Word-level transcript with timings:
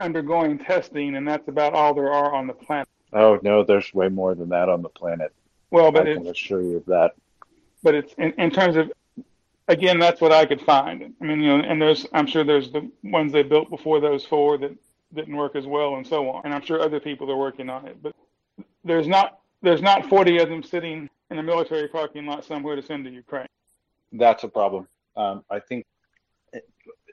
undergoing 0.00 0.58
testing, 0.58 1.16
and 1.16 1.26
that's 1.26 1.48
about 1.48 1.74
all 1.74 1.94
there 1.94 2.12
are 2.12 2.34
on 2.34 2.46
the 2.46 2.52
planet. 2.52 2.88
Oh 3.12 3.38
no, 3.42 3.64
there's 3.64 3.92
way 3.94 4.08
more 4.08 4.34
than 4.34 4.48
that 4.50 4.68
on 4.68 4.82
the 4.82 4.88
planet. 4.88 5.32
Well, 5.70 5.90
but 5.90 6.08
I 6.08 6.14
can 6.14 6.26
assure 6.26 6.62
you 6.62 6.76
of 6.78 6.86
that. 6.86 7.12
but 7.82 7.94
it's 7.94 8.12
in, 8.14 8.32
in 8.38 8.50
terms 8.50 8.76
of 8.76 8.92
again, 9.68 9.98
that's 9.98 10.20
what 10.20 10.32
I 10.32 10.46
could 10.46 10.60
find. 10.60 11.14
I 11.20 11.24
mean, 11.24 11.40
you 11.40 11.56
know, 11.56 11.64
and 11.64 11.80
there's 11.80 12.06
I'm 12.12 12.26
sure 12.26 12.44
there's 12.44 12.70
the 12.70 12.90
ones 13.02 13.32
they 13.32 13.42
built 13.42 13.70
before 13.70 14.00
those 14.00 14.24
four 14.24 14.58
that 14.58 14.76
didn't 15.14 15.36
work 15.36 15.56
as 15.56 15.66
well, 15.66 15.96
and 15.96 16.06
so 16.06 16.28
on. 16.30 16.42
And 16.44 16.54
I'm 16.54 16.62
sure 16.62 16.80
other 16.80 17.00
people 17.00 17.30
are 17.30 17.36
working 17.36 17.70
on 17.70 17.86
it, 17.86 18.02
but 18.02 18.14
there's 18.84 19.08
not 19.08 19.40
there's 19.62 19.82
not 19.82 20.08
40 20.08 20.38
of 20.38 20.48
them 20.48 20.62
sitting 20.62 21.08
in 21.30 21.38
a 21.38 21.42
military 21.42 21.88
parking 21.88 22.26
lot 22.26 22.44
somewhere 22.44 22.76
to 22.76 22.82
send 22.82 23.04
to 23.04 23.10
Ukraine. 23.10 23.48
That's 24.12 24.44
a 24.44 24.48
problem. 24.48 24.86
Um, 25.16 25.44
I 25.50 25.60
think 25.60 25.84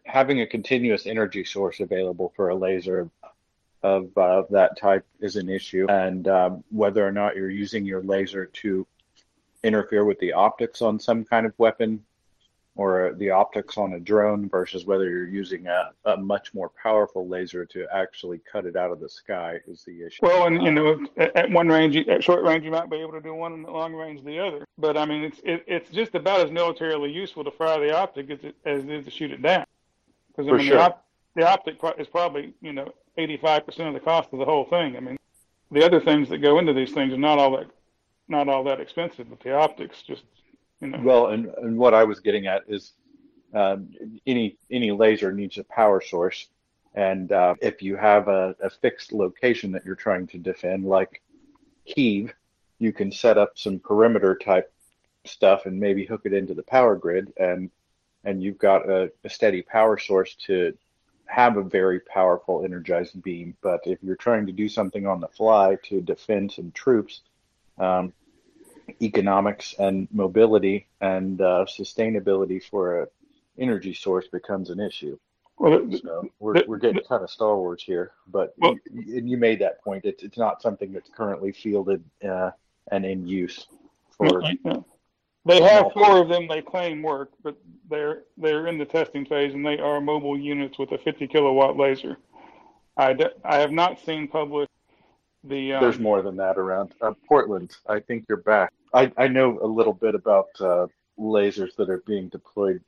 having 0.06 0.42
a 0.42 0.48
continuous 0.48 1.06
energy 1.06 1.44
source 1.44 1.80
available 1.80 2.34
for 2.36 2.50
a 2.50 2.56
laser 2.56 3.10
of 3.82 4.18
uh, 4.18 4.44
that 4.50 4.77
type 4.77 5.05
is 5.20 5.36
an 5.36 5.50
issue, 5.50 5.86
and 5.90 6.27
um, 6.27 6.64
whether 6.70 7.05
or 7.05 7.12
not 7.12 7.36
you're 7.36 7.50
using 7.50 7.86
your 7.86 8.02
laser 8.02 8.46
to 8.46 8.88
interfere 9.63 10.05
with 10.05 10.20
the 10.20 10.34
optics 10.34 10.82
on 10.82 11.00
some 11.00 11.24
kind 11.24 11.46
of 11.46 11.54
weapon 11.58 12.04
or 12.76 13.13
the 13.18 13.30
optics 13.30 13.77
on 13.77 13.94
a 13.94 14.00
drone 14.00 14.50
versus 14.50 14.86
whether 14.86 15.08
you're 15.08 15.27
using 15.27 15.68
a, 15.68 15.91
a 16.05 16.18
much 16.18 16.54
more 16.55 16.72
powerful 16.82 17.27
laser 17.27 17.66
to 17.66 17.85
actually 17.94 18.40
cut 18.52 18.66
it 18.66 18.76
out 18.76 18.91
of 18.91 18.99
the 18.99 19.08
sky 19.08 19.60
is 19.68 19.84
the 19.84 20.04
issue. 20.04 20.20
Well, 20.24 20.48
and 20.48 20.63
you 20.63 20.72
know, 20.72 21.05
at, 21.18 21.35
at 21.35 21.52
one 21.52 21.68
range, 21.68 21.96
at 21.96 22.24
short 22.24 22.44
range, 22.44 22.66
you 22.66 22.72
might 22.72 22.90
be 22.90 22.98
able 22.98 23.12
to 23.12 23.22
do 23.22 23.35
one, 23.35 23.54
and 23.54 23.66
at 23.66 23.72
long 23.72 23.94
range, 23.94 24.24
the 24.24 24.40
other. 24.40 24.66
But 24.77 24.98
I 24.98 25.05
mean, 25.05 25.24
it's 25.24 25.40
it, 25.44 25.63
it's 25.68 25.91
just 25.91 26.16
about 26.16 26.40
as 26.40 26.52
militarily 26.52 27.12
useful 27.12 27.44
to 27.44 27.52
fire 27.52 27.80
the 27.80 27.96
optic 27.96 28.32
as 28.32 28.44
it, 28.44 28.55
as 28.66 28.84
it 28.84 28.90
is 28.90 29.05
to 29.05 29.12
shoot 29.12 29.32
it 29.32 29.41
down. 29.41 29.66
Because 30.36 30.48
I 30.48 30.52
For 30.52 30.58
mean, 30.58 30.68
sure. 30.68 30.78
the, 30.78 30.84
op, 30.84 31.05
the 31.36 31.48
optic 31.48 31.78
is 31.98 32.08
probably 32.08 32.54
you 32.62 32.74
know 32.74 32.94
85 33.18 33.66
percent 33.66 33.88
of 33.90 33.94
the 33.94 34.00
cost 34.00 34.30
of 34.34 34.40
the 34.40 34.46
whole 34.46 34.66
thing. 34.66 34.98
I 34.98 35.00
mean, 35.00 35.18
the 35.72 35.86
other 35.86 36.00
things 36.00 36.30
that 36.30 36.40
go 36.40 36.60
into 36.60 36.74
these 36.74 36.91
things 36.91 37.13
are 37.13 37.18
not 37.18 37.40
all 37.40 37.57
that 37.57 37.68
not 38.27 38.48
all 38.48 38.63
that 38.63 38.80
expensive, 38.80 39.30
but 39.30 39.40
the 39.41 39.54
optics 39.54 40.02
just 40.02 40.24
you 40.82 40.88
know. 40.88 40.99
Well, 41.04 41.27
and, 41.27 41.48
and 41.62 41.77
what 41.77 41.94
I 41.94 42.04
was 42.04 42.20
getting 42.20 42.48
at 42.48 42.63
is 42.68 42.94
um, 43.54 43.90
any 44.26 44.57
any 44.72 44.91
laser 44.91 45.32
needs 45.32 45.57
a 45.57 45.63
power 45.66 46.02
source, 46.02 46.48
and 46.96 47.32
uh, 47.32 47.55
if 47.62 47.82
you 47.82 47.96
have 47.96 48.27
a, 48.27 48.55
a 48.62 48.70
fixed 48.70 49.12
location 49.12 49.72
that 49.74 49.85
you're 49.85 49.96
trying 49.96 50.27
to 50.27 50.38
defend, 50.38 50.85
like 50.85 51.22
Kiev, 51.85 52.34
you 52.79 52.94
can 52.94 53.12
set 53.12 53.38
up 53.38 53.54
some 53.55 53.79
perimeter 53.79 54.35
type 54.35 54.72
stuff 55.26 55.66
and 55.66 55.79
maybe 55.79 56.05
hook 56.05 56.22
it 56.26 56.34
into 56.34 56.54
the 56.54 56.63
power 56.63 56.96
grid, 56.96 57.32
and 57.38 57.70
and 58.24 58.41
you've 58.43 58.57
got 58.57 58.90
a, 58.90 59.12
a 59.24 59.29
steady 59.29 59.62
power 59.62 59.98
source 59.98 60.35
to 60.48 60.74
have 61.26 61.57
a 61.57 61.63
very 61.63 61.99
powerful 61.99 62.63
energized 62.63 63.21
beam. 63.24 63.55
But 63.62 63.82
if 63.85 63.99
you're 64.03 64.16
trying 64.16 64.46
to 64.46 64.52
do 64.52 64.69
something 64.69 65.07
on 65.07 65.19
the 65.19 65.28
fly 65.29 65.78
to 65.85 66.02
defend 66.02 66.51
some 66.51 66.72
troops, 66.72 67.22
um, 67.78 68.13
economics 69.01 69.74
and 69.79 70.07
mobility 70.12 70.88
and 71.01 71.41
uh, 71.41 71.66
sustainability 71.68 72.63
for 72.63 73.03
a 73.03 73.07
energy 73.57 73.94
source 73.94 74.28
becomes 74.28 74.69
an 74.69 74.79
issue. 74.79 75.18
well, 75.57 75.85
the- 75.85 75.97
So 75.97 76.28
we're, 76.40 76.53
the- 76.56 76.66
we're 76.68 76.78
getting 76.79 77.03
kind 77.07 77.24
of 77.24 77.29
Star 77.29 77.56
Wars 77.56 77.84
here, 77.84 78.12
but 78.28 78.53
Well- 78.57 78.75
you, 78.91 79.18
and 79.18 79.29
you 79.29 79.38
made 79.38 79.59
that 79.59 79.81
point. 79.84 80.06
It's, 80.06 80.24
it's 80.24 80.38
not 80.38 80.62
something 80.62 80.91
that's 80.91 81.09
currently 81.09 81.51
fielded 81.51 82.03
uh, 82.28 82.51
and 82.91 83.06
in 83.06 83.25
use 83.28 83.68
for. 84.18 84.41
Yeah. 84.66 84.78
They 85.46 85.62
have 85.62 85.91
four 85.94 86.22
of 86.22 86.30
them 86.30 86.47
they 86.47 86.62
claim 86.62 87.02
work, 87.02 87.31
but 87.44 87.58
they're 87.90 88.24
they're 88.38 88.68
in 88.68 88.78
the 88.78 88.86
testing 88.86 89.25
phase 89.25 89.53
and 89.53 89.66
they 89.66 89.78
are 89.78 90.00
mobile 90.00 90.38
units 90.40 90.80
with 90.80 90.91
a 90.94 90.97
50 90.97 91.28
kilowatt 91.28 91.78
laser. 91.78 92.18
I, 92.96 93.13
d- 93.13 93.25
I 93.44 93.58
have 93.58 93.72
not 93.72 94.00
seen 94.00 94.28
published 94.28 94.72
the 95.44 95.74
um, 95.74 95.84
There's 95.84 96.00
more 96.00 96.22
than 96.22 96.38
that 96.38 96.58
around. 96.58 96.94
Uh, 97.02 97.13
Portland, 97.28 97.75
I 97.88 98.00
think 98.00 98.25
you're 98.30 98.38
back. 98.38 98.72
I, 98.94 99.12
I 99.18 99.28
know 99.28 99.59
a 99.62 99.68
little 99.68 99.94
bit 99.94 100.16
about 100.16 100.50
uh, 100.59 100.88
lasers 101.19 101.75
that 101.75 101.90
are 101.90 102.03
being 102.06 102.29
deployed 102.29 102.81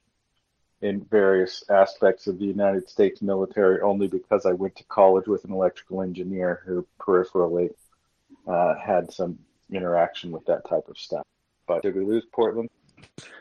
in 0.81 1.03
various 1.06 1.63
aspects 1.69 2.28
of 2.28 2.38
the 2.38 2.46
United 2.46 2.88
States 2.90 3.22
military 3.22 3.81
only 3.81 4.08
because 4.08 4.46
I 4.46 4.53
went 4.53 4.75
to 4.78 4.84
college 4.85 5.28
with 5.28 5.44
an 5.46 5.52
electrical 5.52 6.02
engineer 6.02 6.62
who 6.66 6.85
peripherally 7.00 7.72
uh, 8.47 8.75
had 8.75 9.12
some 9.12 9.40
interaction 9.72 10.31
with 10.31 10.46
that 10.46 10.68
type 10.69 10.88
of 10.88 10.97
stuff. 10.97 11.25
But 11.68 11.84
did 11.84 11.96
we 11.96 12.06
lose 12.06 12.26
Portland? 12.31 12.70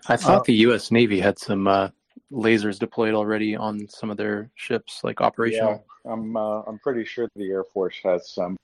I 0.09 0.17
thought 0.17 0.45
the 0.45 0.55
U.S. 0.55 0.91
Navy 0.91 1.21
had 1.21 1.39
some 1.39 1.67
uh, 1.67 1.89
lasers 2.33 2.79
deployed 2.79 3.15
already 3.15 3.57
on 3.57 3.89
some 3.89 4.11
of 4.11 4.17
their 4.17 4.51
ships, 4.55 5.03
like 5.03 5.21
operational. 5.21 5.85
Yeah, 6.05 6.12
I'm 6.12 6.37
uh, 6.37 6.62
I'm 6.62 6.79
pretty 6.79 7.05
sure 7.05 7.29
the 7.37 7.51
Air 7.51 7.65
Force 7.65 7.97
has 8.05 8.31
some 8.31 8.57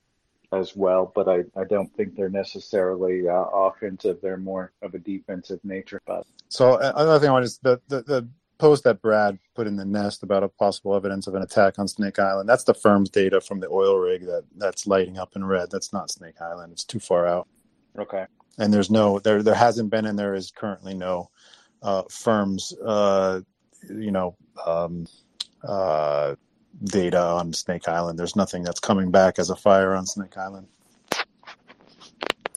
as 0.52 0.74
well, 0.74 1.12
but 1.14 1.28
I, 1.28 1.44
I 1.56 1.64
don't 1.64 1.94
think 1.94 2.16
they're 2.16 2.28
necessarily 2.28 3.28
uh, 3.28 3.44
offensive. 3.52 4.18
They're 4.20 4.36
more 4.36 4.72
of 4.82 4.94
a 4.94 4.98
defensive 4.98 5.60
nature. 5.64 6.00
But 6.06 6.26
So 6.48 6.74
uh, 6.74 6.92
another 6.96 7.20
thing 7.20 7.28
I 7.28 7.32
want 7.32 7.44
is 7.44 7.58
the, 7.58 7.80
the 7.88 8.02
the 8.02 8.28
post 8.58 8.84
that 8.84 9.00
Brad 9.00 9.38
put 9.54 9.66
in 9.66 9.76
the 9.76 9.84
nest 9.84 10.22
about 10.22 10.42
a 10.42 10.48
possible 10.48 10.94
evidence 10.94 11.26
of 11.26 11.34
an 11.34 11.42
attack 11.42 11.78
on 11.78 11.88
Snake 11.88 12.18
Island. 12.18 12.48
That's 12.48 12.64
the 12.64 12.74
FIRMS 12.74 13.10
data 13.10 13.40
from 13.40 13.60
the 13.60 13.68
oil 13.68 13.96
rig 13.96 14.26
that 14.26 14.44
that's 14.56 14.86
lighting 14.86 15.18
up 15.18 15.34
in 15.36 15.44
red. 15.44 15.70
That's 15.70 15.92
not 15.92 16.10
Snake 16.10 16.40
Island. 16.40 16.72
It's 16.72 16.84
too 16.84 17.00
far 17.00 17.26
out. 17.26 17.48
okay, 17.98 18.26
and 18.58 18.72
there's 18.72 18.90
no 18.90 19.18
there 19.18 19.42
there 19.42 19.54
hasn't 19.54 19.90
been 19.90 20.06
and 20.06 20.18
there 20.18 20.34
is 20.34 20.50
currently 20.50 20.94
no 20.94 21.30
uh, 21.82 22.02
FIRMS 22.10 22.74
uh, 22.84 23.40
you 23.88 24.10
know 24.10 24.36
um, 24.66 25.06
uh, 25.64 26.34
data 26.84 27.20
on 27.20 27.52
Snake 27.52 27.88
Island. 27.88 28.18
There's 28.18 28.36
nothing 28.36 28.62
that's 28.62 28.80
coming 28.80 29.10
back 29.10 29.38
as 29.38 29.50
a 29.50 29.56
fire 29.56 29.94
on 29.94 30.06
Snake 30.06 30.36
Island. 30.36 30.68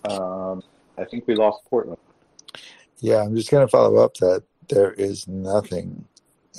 um, 0.10 0.64
I 0.98 1.06
think 1.06 1.28
we 1.28 1.36
lost 1.36 1.64
Portland. 1.70 2.00
Yeah, 3.00 3.22
I'm 3.22 3.36
just 3.36 3.52
going 3.52 3.66
to 3.66 3.72
follow 3.72 3.98
up 3.98 4.16
that 4.16 4.44
there 4.70 4.94
is 4.94 5.28
nothing 5.28 6.06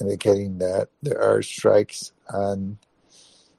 indicating 0.01 0.59
that 0.59 0.89
there 1.03 1.21
are 1.23 1.41
strikes 1.41 2.13
on 2.33 2.79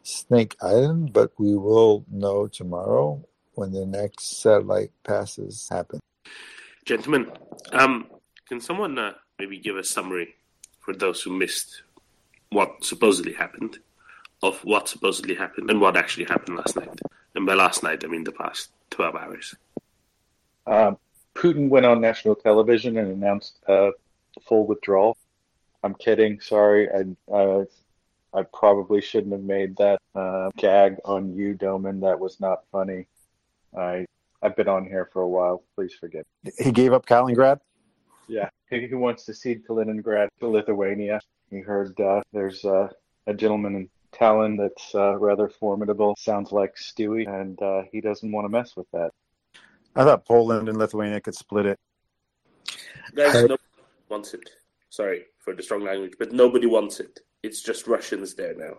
Snake 0.03 0.55
Island, 0.61 1.13
but 1.13 1.31
we 1.39 1.55
will 1.55 2.05
know 2.11 2.47
tomorrow 2.47 3.25
when 3.55 3.71
the 3.71 3.85
next 3.85 4.41
satellite 4.41 4.91
passes 5.03 5.67
happen. 5.69 5.99
Gentlemen, 6.85 7.31
um, 7.71 8.07
can 8.47 8.61
someone 8.61 8.97
uh, 8.97 9.13
maybe 9.39 9.57
give 9.57 9.77
a 9.77 9.83
summary 9.83 10.35
for 10.79 10.93
those 10.93 11.21
who 11.21 11.31
missed 11.31 11.81
what 12.51 12.83
supposedly 12.83 13.33
happened, 13.33 13.79
of 14.43 14.59
what 14.63 14.87
supposedly 14.87 15.35
happened, 15.35 15.69
and 15.69 15.81
what 15.81 15.97
actually 15.97 16.25
happened 16.25 16.57
last 16.57 16.75
night? 16.75 16.99
And 17.33 17.45
by 17.45 17.55
last 17.55 17.83
night, 17.83 18.03
I 18.03 18.07
mean 18.07 18.23
the 18.23 18.31
past 18.31 18.69
12 18.91 19.15
hours. 19.15 19.55
Um, 20.67 20.97
Putin 21.33 21.69
went 21.69 21.85
on 21.85 21.99
national 21.99 22.35
television 22.35 22.97
and 22.97 23.11
announced 23.11 23.59
a 23.67 23.91
full 24.47 24.65
withdrawal. 24.65 25.17
I'm 25.83 25.95
kidding. 25.95 26.39
Sorry, 26.39 26.89
I 26.89 27.33
uh, 27.33 27.65
I 28.33 28.43
probably 28.43 29.01
shouldn't 29.01 29.33
have 29.33 29.43
made 29.43 29.77
that 29.77 30.01
uh, 30.13 30.49
gag 30.57 30.97
on 31.05 31.35
you, 31.35 31.53
Doman. 31.53 32.01
That 32.01 32.19
was 32.19 32.39
not 32.39 32.63
funny. 32.71 33.07
I 33.77 34.05
I've 34.41 34.55
been 34.55 34.67
on 34.67 34.85
here 34.85 35.09
for 35.11 35.21
a 35.21 35.27
while. 35.27 35.63
Please 35.75 35.93
forgive. 35.93 36.25
He 36.59 36.71
gave 36.71 36.93
up 36.93 37.05
Kaliningrad. 37.05 37.59
Yeah, 38.27 38.49
he, 38.69 38.87
he 38.87 38.95
wants 38.95 39.25
to 39.25 39.33
cede 39.33 39.65
Kaliningrad 39.67 40.27
to 40.39 40.47
Lithuania. 40.47 41.19
He 41.49 41.59
heard 41.59 41.99
uh, 41.99 42.21
there's 42.33 42.63
uh, 42.65 42.89
a 43.27 43.33
gentleman 43.33 43.75
in 43.75 43.89
Tallinn 44.13 44.57
that's 44.57 44.95
uh, 44.95 45.15
rather 45.17 45.47
formidable. 45.49 46.15
Sounds 46.17 46.51
like 46.51 46.75
Stewie, 46.75 47.27
and 47.27 47.61
uh, 47.61 47.83
he 47.91 48.01
doesn't 48.01 48.31
want 48.31 48.45
to 48.45 48.49
mess 48.49 48.75
with 48.75 48.89
that. 48.91 49.11
I 49.95 50.03
thought 50.03 50.25
Poland 50.25 50.67
and 50.69 50.77
Lithuania 50.77 51.21
could 51.21 51.35
split 51.35 51.65
it. 51.65 51.79
Guys, 53.13 53.35
I- 53.35 53.41
nobody 53.41 53.63
wants 54.09 54.33
it. 54.33 54.49
Sorry 54.89 55.25
for 55.39 55.53
the 55.53 55.61
strong 55.63 55.83
language, 55.83 56.13
but 56.17 56.31
nobody 56.31 56.67
wants 56.67 56.99
it. 56.99 57.19
It's 57.43 57.61
just 57.61 57.87
Russians 57.87 58.33
there 58.35 58.55
now. 58.55 58.77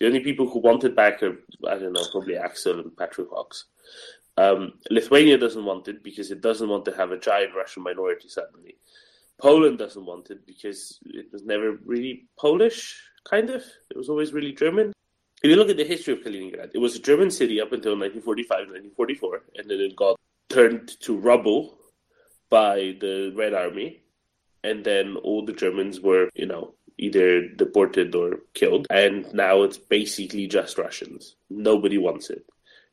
The 0.00 0.06
only 0.06 0.20
people 0.20 0.48
who 0.48 0.58
want 0.58 0.82
it 0.84 0.96
back 0.96 1.22
are, 1.22 1.36
I 1.68 1.78
don't 1.78 1.92
know, 1.92 2.04
probably 2.10 2.36
Axel 2.36 2.80
and 2.80 2.96
Patrick 2.96 3.28
Hawks. 3.30 3.66
Um, 4.36 4.74
Lithuania 4.90 5.36
doesn't 5.38 5.64
want 5.64 5.88
it 5.88 6.02
because 6.02 6.30
it 6.30 6.40
doesn't 6.40 6.68
want 6.68 6.84
to 6.86 6.96
have 6.96 7.12
a 7.12 7.18
giant 7.18 7.54
Russian 7.54 7.82
minority 7.82 8.28
suddenly. 8.28 8.76
Poland 9.38 9.78
doesn't 9.78 10.06
want 10.06 10.30
it 10.30 10.46
because 10.46 11.00
it 11.04 11.26
was 11.32 11.44
never 11.44 11.72
really 11.84 12.26
Polish, 12.38 13.00
kind 13.28 13.50
of. 13.50 13.64
It 13.90 13.96
was 13.96 14.08
always 14.08 14.32
really 14.32 14.52
German. 14.52 14.92
If 15.42 15.50
you 15.50 15.56
look 15.56 15.70
at 15.70 15.76
the 15.76 15.84
history 15.84 16.14
of 16.14 16.20
Kaliningrad, 16.20 16.70
it 16.72 16.78
was 16.78 16.94
a 16.94 17.00
German 17.00 17.30
city 17.30 17.60
up 17.60 17.72
until 17.72 17.92
1945, 17.92 18.48
1944, 18.94 19.42
and 19.56 19.68
then 19.68 19.80
it 19.80 19.96
got 19.96 20.18
turned 20.48 21.00
to 21.00 21.16
rubble 21.16 21.78
by 22.48 22.96
the 23.00 23.32
Red 23.34 23.52
Army, 23.52 24.02
and 24.62 24.84
then 24.84 25.16
all 25.16 25.44
the 25.44 25.52
Germans 25.52 26.00
were, 26.00 26.30
you 26.34 26.46
know, 26.46 26.74
either 26.98 27.48
deported 27.48 28.14
or 28.14 28.40
killed, 28.54 28.86
and 28.90 29.32
now 29.34 29.62
it's 29.62 29.78
basically 29.78 30.46
just 30.46 30.78
Russians. 30.78 31.34
Nobody 31.50 31.98
wants 31.98 32.30
it. 32.30 32.46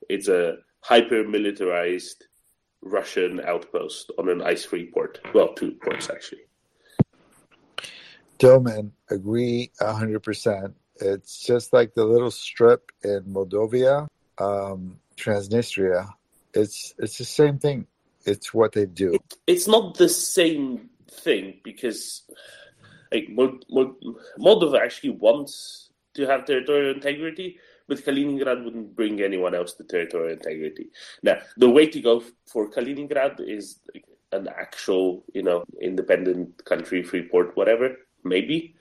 It's 0.10 0.28
a 0.28 0.58
hyper 0.82 1.24
militarized 1.28 2.26
Russian 2.82 3.42
outpost 3.42 4.12
on 4.18 4.30
an 4.30 4.42
ice 4.42 4.66
free 4.66 4.90
port. 4.92 5.20
Well, 5.34 5.54
two 5.54 5.72
ports 5.84 6.10
actually. 6.10 6.42
Dillman, 8.40 8.92
agree 9.10 9.72
100%. 9.82 10.74
It's 11.02 11.46
just 11.46 11.74
like 11.74 11.94
the 11.94 12.06
little 12.06 12.32
strip 12.32 12.92
in 13.04 13.24
Moldova, 13.24 14.08
um, 14.38 14.98
Transnistria. 15.18 16.10
It's 16.54 16.94
it's 16.98 17.18
the 17.18 17.26
same 17.26 17.60
thing. 17.60 17.86
It's 18.26 18.54
what 18.54 18.72
they 18.74 18.86
do. 18.86 19.14
It, 19.14 19.22
it's 19.48 19.68
not 19.68 19.98
the 19.98 20.10
same 20.10 20.90
thing 21.10 21.60
because 21.64 22.24
like 23.12 23.30
Moldova 23.30 24.80
actually 24.82 25.12
wants 25.12 25.90
to 26.16 26.26
have 26.26 26.46
territorial 26.46 26.94
integrity, 26.94 27.58
but 27.90 28.06
Kaliningrad 28.06 28.64
wouldn't 28.64 28.96
bring 28.96 29.22
anyone 29.22 29.54
else 29.54 29.74
to 29.74 29.84
territorial 29.84 30.32
integrity. 30.32 30.90
Now, 31.24 31.40
the 31.58 31.70
way 31.70 31.88
to 31.88 32.00
go 32.00 32.24
for 32.46 32.70
Kaliningrad 32.70 33.42
is 33.42 33.80
an 34.32 34.48
actual, 34.48 35.26
you 35.34 35.44
know, 35.44 35.66
independent 35.82 36.64
country, 36.66 37.04
free 37.04 37.28
port, 37.28 37.58
whatever, 37.58 37.98
maybe. 38.24 38.76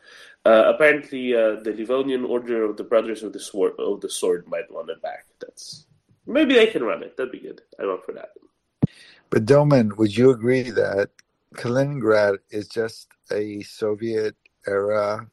Uh, 0.44 0.64
apparently, 0.75 1.34
uh, 1.34 1.56
the 1.64 1.75
Livonian 1.76 2.25
Order 2.25 2.64
of 2.64 2.76
the 2.76 2.84
Brothers 2.84 3.22
of 3.22 3.32
the 3.32 3.40
Sword 3.40 3.72
of 3.78 4.00
the 4.00 4.10
Sword 4.10 4.46
might 4.46 4.70
want 4.70 4.90
it 4.90 5.02
back. 5.02 5.25
That's 5.40 5.87
maybe 6.26 6.54
they 6.54 6.66
can 6.66 6.84
run 6.84 7.02
it. 7.02 7.16
That'd 7.16 7.32
be 7.32 7.40
good. 7.40 7.62
I'm 7.81 7.90
up 7.90 8.04
for 8.04 8.12
that. 8.12 8.31
But 9.31 9.46
Doman, 9.46 9.96
would 9.96 10.16
you 10.16 10.31
agree 10.31 10.70
that 10.70 11.11
Kaliningrad 11.54 12.38
is 12.50 12.69
just 12.69 13.08
a 13.32 13.62
Soviet 13.62 14.37
era 14.66 15.26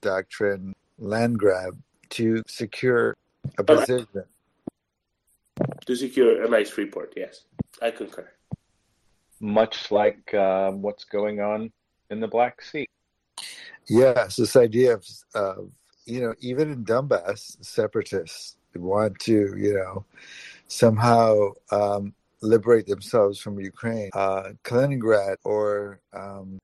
doctrine 0.00 0.74
land 0.98 1.38
grab 1.38 1.78
to 2.10 2.42
secure 2.46 3.16
a 3.58 3.64
position? 3.64 4.06
To 5.86 5.96
secure 5.96 6.44
a 6.44 6.48
nice 6.48 6.70
free 6.70 6.86
port, 6.86 7.12
yes, 7.16 7.44
I 7.80 7.90
concur. 7.90 8.30
Much 9.40 9.90
like 9.90 10.32
uh, 10.34 10.70
what's 10.70 11.04
going 11.04 11.40
on 11.40 11.70
in 12.10 12.20
the 12.20 12.28
Black 12.28 12.62
Sea. 12.62 12.86
Yes, 13.88 14.36
this 14.36 14.56
idea 14.56 14.94
of, 14.94 15.06
uh, 15.34 15.62
you 16.06 16.20
know, 16.20 16.34
even 16.40 16.72
in 16.72 16.84
Donbass, 16.84 17.56
separatists 17.60 18.56
want 18.74 19.18
to, 19.20 19.54
you 19.56 19.74
know, 19.74 20.04
somehow 20.68 21.50
um, 21.70 22.14
liberate 22.40 22.86
themselves 22.86 23.38
from 23.38 23.60
Ukraine, 23.60 24.10
uh, 24.14 24.50
Kaliningrad, 24.64 25.36
or. 25.44 26.00
Um... 26.12 26.58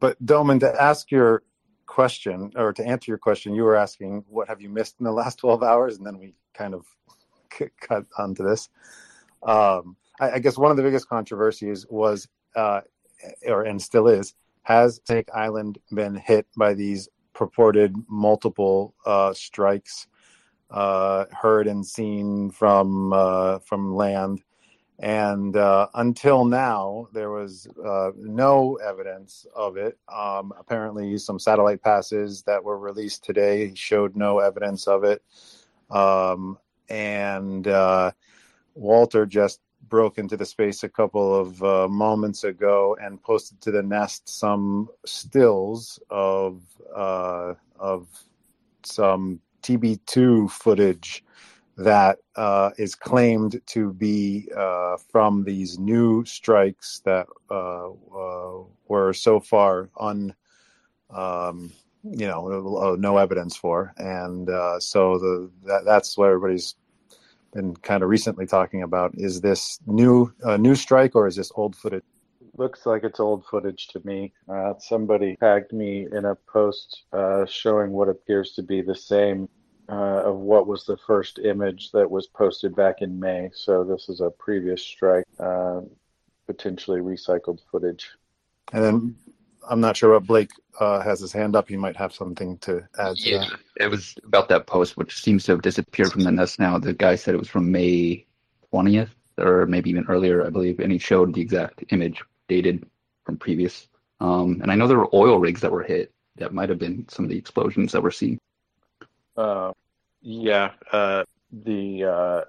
But 0.00 0.24
Doman, 0.24 0.60
to 0.60 0.80
ask 0.80 1.10
your 1.10 1.42
question 1.88 2.52
or 2.54 2.72
to 2.72 2.86
answer 2.86 3.10
your 3.10 3.18
question, 3.18 3.54
you 3.54 3.64
were 3.64 3.74
asking 3.74 4.24
what 4.28 4.46
have 4.46 4.60
you 4.60 4.68
missed 4.68 4.96
in 5.00 5.04
the 5.04 5.12
last 5.12 5.38
twelve 5.38 5.64
hours, 5.64 5.96
and 5.96 6.06
then 6.06 6.18
we 6.18 6.34
kind 6.54 6.74
of 6.74 6.86
cut 7.80 8.06
onto 8.16 8.44
this. 8.44 8.68
Um, 9.42 9.96
I, 10.20 10.32
I, 10.32 10.38
guess 10.38 10.58
one 10.58 10.70
of 10.70 10.76
the 10.76 10.82
biggest 10.82 11.08
controversies 11.08 11.86
was, 11.88 12.28
uh, 12.56 12.80
or 13.46 13.62
and 13.62 13.80
still 13.80 14.08
is, 14.08 14.34
has 14.62 15.00
Snake 15.04 15.28
Island 15.34 15.78
been 15.92 16.14
hit 16.14 16.46
by 16.56 16.74
these 16.74 17.08
purported 17.34 17.94
multiple 18.08 18.94
uh, 19.06 19.32
strikes 19.32 20.08
uh, 20.70 21.24
heard 21.30 21.66
and 21.66 21.86
seen 21.86 22.50
from 22.50 23.12
uh, 23.12 23.60
from 23.60 23.94
land? 23.94 24.42
And 25.00 25.56
uh, 25.56 25.88
until 25.94 26.44
now, 26.44 27.08
there 27.12 27.30
was 27.30 27.68
uh, 27.84 28.10
no 28.16 28.76
evidence 28.76 29.46
of 29.54 29.76
it. 29.76 29.96
Um, 30.12 30.52
apparently, 30.58 31.16
some 31.18 31.38
satellite 31.38 31.82
passes 31.82 32.42
that 32.42 32.64
were 32.64 32.78
released 32.78 33.24
today 33.24 33.72
showed 33.74 34.16
no 34.16 34.40
evidence 34.40 34.88
of 34.88 35.04
it. 35.04 35.22
Um, 35.88 36.58
and 36.88 37.68
uh, 37.68 38.10
Walter 38.74 39.24
just 39.24 39.60
broke 39.88 40.18
into 40.18 40.36
the 40.36 40.44
space 40.44 40.82
a 40.82 40.88
couple 40.88 41.34
of 41.34 41.62
uh, 41.62 41.88
moments 41.88 42.44
ago 42.44 42.96
and 43.00 43.22
posted 43.22 43.60
to 43.60 43.70
the 43.70 43.82
nest 43.82 44.28
some 44.28 44.88
stills 45.06 46.00
of 46.10 46.62
uh, 46.94 47.54
of 47.78 48.08
some 48.82 49.40
TB2 49.62 50.50
footage 50.50 51.24
that 51.78 52.18
uh, 52.36 52.70
is 52.76 52.94
claimed 52.94 53.60
to 53.66 53.92
be 53.92 54.48
uh, 54.56 54.96
from 55.10 55.44
these 55.44 55.78
new 55.78 56.24
strikes 56.24 57.00
that 57.04 57.26
uh, 57.50 57.88
uh, 57.90 58.62
were 58.88 59.12
so 59.12 59.40
far 59.40 59.88
un 59.98 60.34
um, 61.10 61.72
you 62.04 62.26
know 62.26 62.96
no 62.98 63.16
evidence 63.16 63.56
for, 63.56 63.94
and 63.96 64.48
so 64.82 65.18
the 65.18 65.50
that, 65.64 65.84
that's 65.84 66.18
what 66.18 66.26
everybody's 66.26 66.74
been 67.52 67.74
kind 67.76 68.02
of 68.02 68.08
recently 68.08 68.46
talking 68.46 68.82
about. 68.82 69.12
Is 69.14 69.40
this 69.40 69.78
new 69.86 70.32
uh, 70.44 70.56
new 70.56 70.74
strike 70.74 71.14
or 71.14 71.26
is 71.26 71.36
this 71.36 71.52
old 71.54 71.76
footage? 71.76 72.02
Looks 72.56 72.86
like 72.86 73.04
it's 73.04 73.20
old 73.20 73.44
footage 73.46 73.88
to 73.88 74.00
me. 74.04 74.32
Uh, 74.48 74.74
somebody 74.78 75.36
tagged 75.36 75.72
me 75.72 76.06
in 76.10 76.24
a 76.24 76.34
post 76.34 77.04
uh, 77.12 77.46
showing 77.46 77.92
what 77.92 78.08
appears 78.08 78.52
to 78.52 78.62
be 78.62 78.82
the 78.82 78.94
same 78.94 79.48
uh, 79.88 80.22
of 80.24 80.36
what 80.36 80.66
was 80.66 80.84
the 80.84 80.96
first 80.96 81.38
image 81.38 81.90
that 81.92 82.10
was 82.10 82.26
posted 82.26 82.76
back 82.76 83.00
in 83.00 83.18
May. 83.18 83.50
So 83.54 83.84
this 83.84 84.08
is 84.08 84.20
a 84.20 84.30
previous 84.30 84.82
strike, 84.82 85.24
uh, 85.38 85.80
potentially 86.46 87.00
recycled 87.00 87.60
footage. 87.70 88.08
And 88.72 88.84
then 88.84 89.16
I'm 89.68 89.80
not 89.80 89.96
sure 89.96 90.12
what 90.12 90.26
Blake 90.26 90.50
uh, 90.78 91.00
has 91.00 91.20
his 91.20 91.32
hand 91.32 91.56
up. 91.56 91.68
He 91.68 91.76
might 91.76 91.96
have 91.96 92.12
something 92.12 92.58
to 92.58 92.86
add 92.98 93.16
to 93.16 93.30
yeah, 93.30 93.38
that. 93.48 93.84
It 93.84 93.90
was 93.90 94.14
about 94.24 94.48
that 94.50 94.66
post, 94.66 94.96
which 94.96 95.22
seems 95.22 95.44
to 95.44 95.52
have 95.52 95.62
disappeared 95.62 96.12
from 96.12 96.22
the 96.22 96.32
nest 96.32 96.58
now. 96.58 96.78
The 96.78 96.92
guy 96.92 97.14
said 97.14 97.34
it 97.34 97.38
was 97.38 97.48
from 97.48 97.70
May 97.70 98.26
20th, 98.72 99.10
or 99.38 99.66
maybe 99.66 99.90
even 99.90 100.06
earlier, 100.08 100.46
I 100.46 100.50
believe, 100.50 100.80
and 100.80 100.92
he 100.92 100.98
showed 100.98 101.34
the 101.34 101.40
exact 101.40 101.84
image 101.90 102.22
dated 102.48 102.86
from 103.24 103.36
previous. 103.36 103.88
Um, 104.20 104.60
and 104.62 104.70
I 104.70 104.74
know 104.74 104.86
there 104.86 104.98
were 104.98 105.14
oil 105.14 105.38
rigs 105.38 105.60
that 105.60 105.72
were 105.72 105.82
hit. 105.82 106.12
That 106.36 106.54
might 106.54 106.68
have 106.68 106.78
been 106.78 107.06
some 107.08 107.24
of 107.24 107.30
the 107.30 107.38
explosions 107.38 107.92
that 107.92 108.02
were 108.02 108.10
seen. 108.10 108.38
Uh, 109.38 109.72
yeah, 110.20 110.72
uh, 110.90 111.22
the 111.52 112.04
uh, 112.04 112.40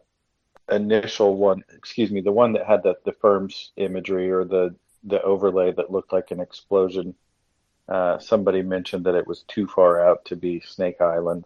initial 0.72 1.38
one, 1.38 1.64
excuse 1.76 2.10
me, 2.10 2.20
the 2.20 2.32
one 2.32 2.54
that 2.54 2.66
had 2.66 2.82
the, 2.82 2.96
the 3.06 3.12
FIRMS 3.12 3.72
imagery 3.78 4.32
or 4.32 4.44
the 4.44 4.76
the 5.04 5.22
overlay 5.22 5.72
that 5.72 5.92
looked 5.92 6.12
like 6.12 6.32
an 6.32 6.40
explosion. 6.40 7.14
Uh, 7.88 8.18
somebody 8.18 8.64
mentioned 8.64 9.06
that 9.06 9.16
it 9.16 9.28
was 9.28 9.44
too 9.44 9.68
far 9.68 10.04
out 10.04 10.26
to 10.26 10.36
be 10.36 10.60
Snake 10.62 11.00
Island. 11.00 11.46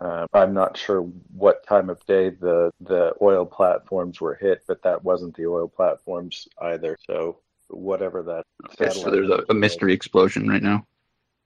Uh, 0.00 0.26
I'm 0.32 0.54
not 0.54 0.76
sure 0.76 1.02
what 1.32 1.66
time 1.66 1.88
of 1.88 2.04
day 2.06 2.30
the 2.30 2.72
the 2.80 3.14
oil 3.22 3.46
platforms 3.46 4.20
were 4.20 4.34
hit, 4.34 4.64
but 4.66 4.82
that 4.82 5.04
wasn't 5.04 5.36
the 5.36 5.46
oil 5.46 5.68
platforms 5.68 6.48
either. 6.60 6.98
So 7.06 7.38
whatever 7.68 8.24
that. 8.24 8.42
Okay, 8.72 8.90
so 8.92 9.10
there's 9.10 9.30
a, 9.30 9.44
a 9.48 9.54
mystery 9.54 9.92
explosion 9.92 10.48
right 10.48 10.62
now. 10.62 10.84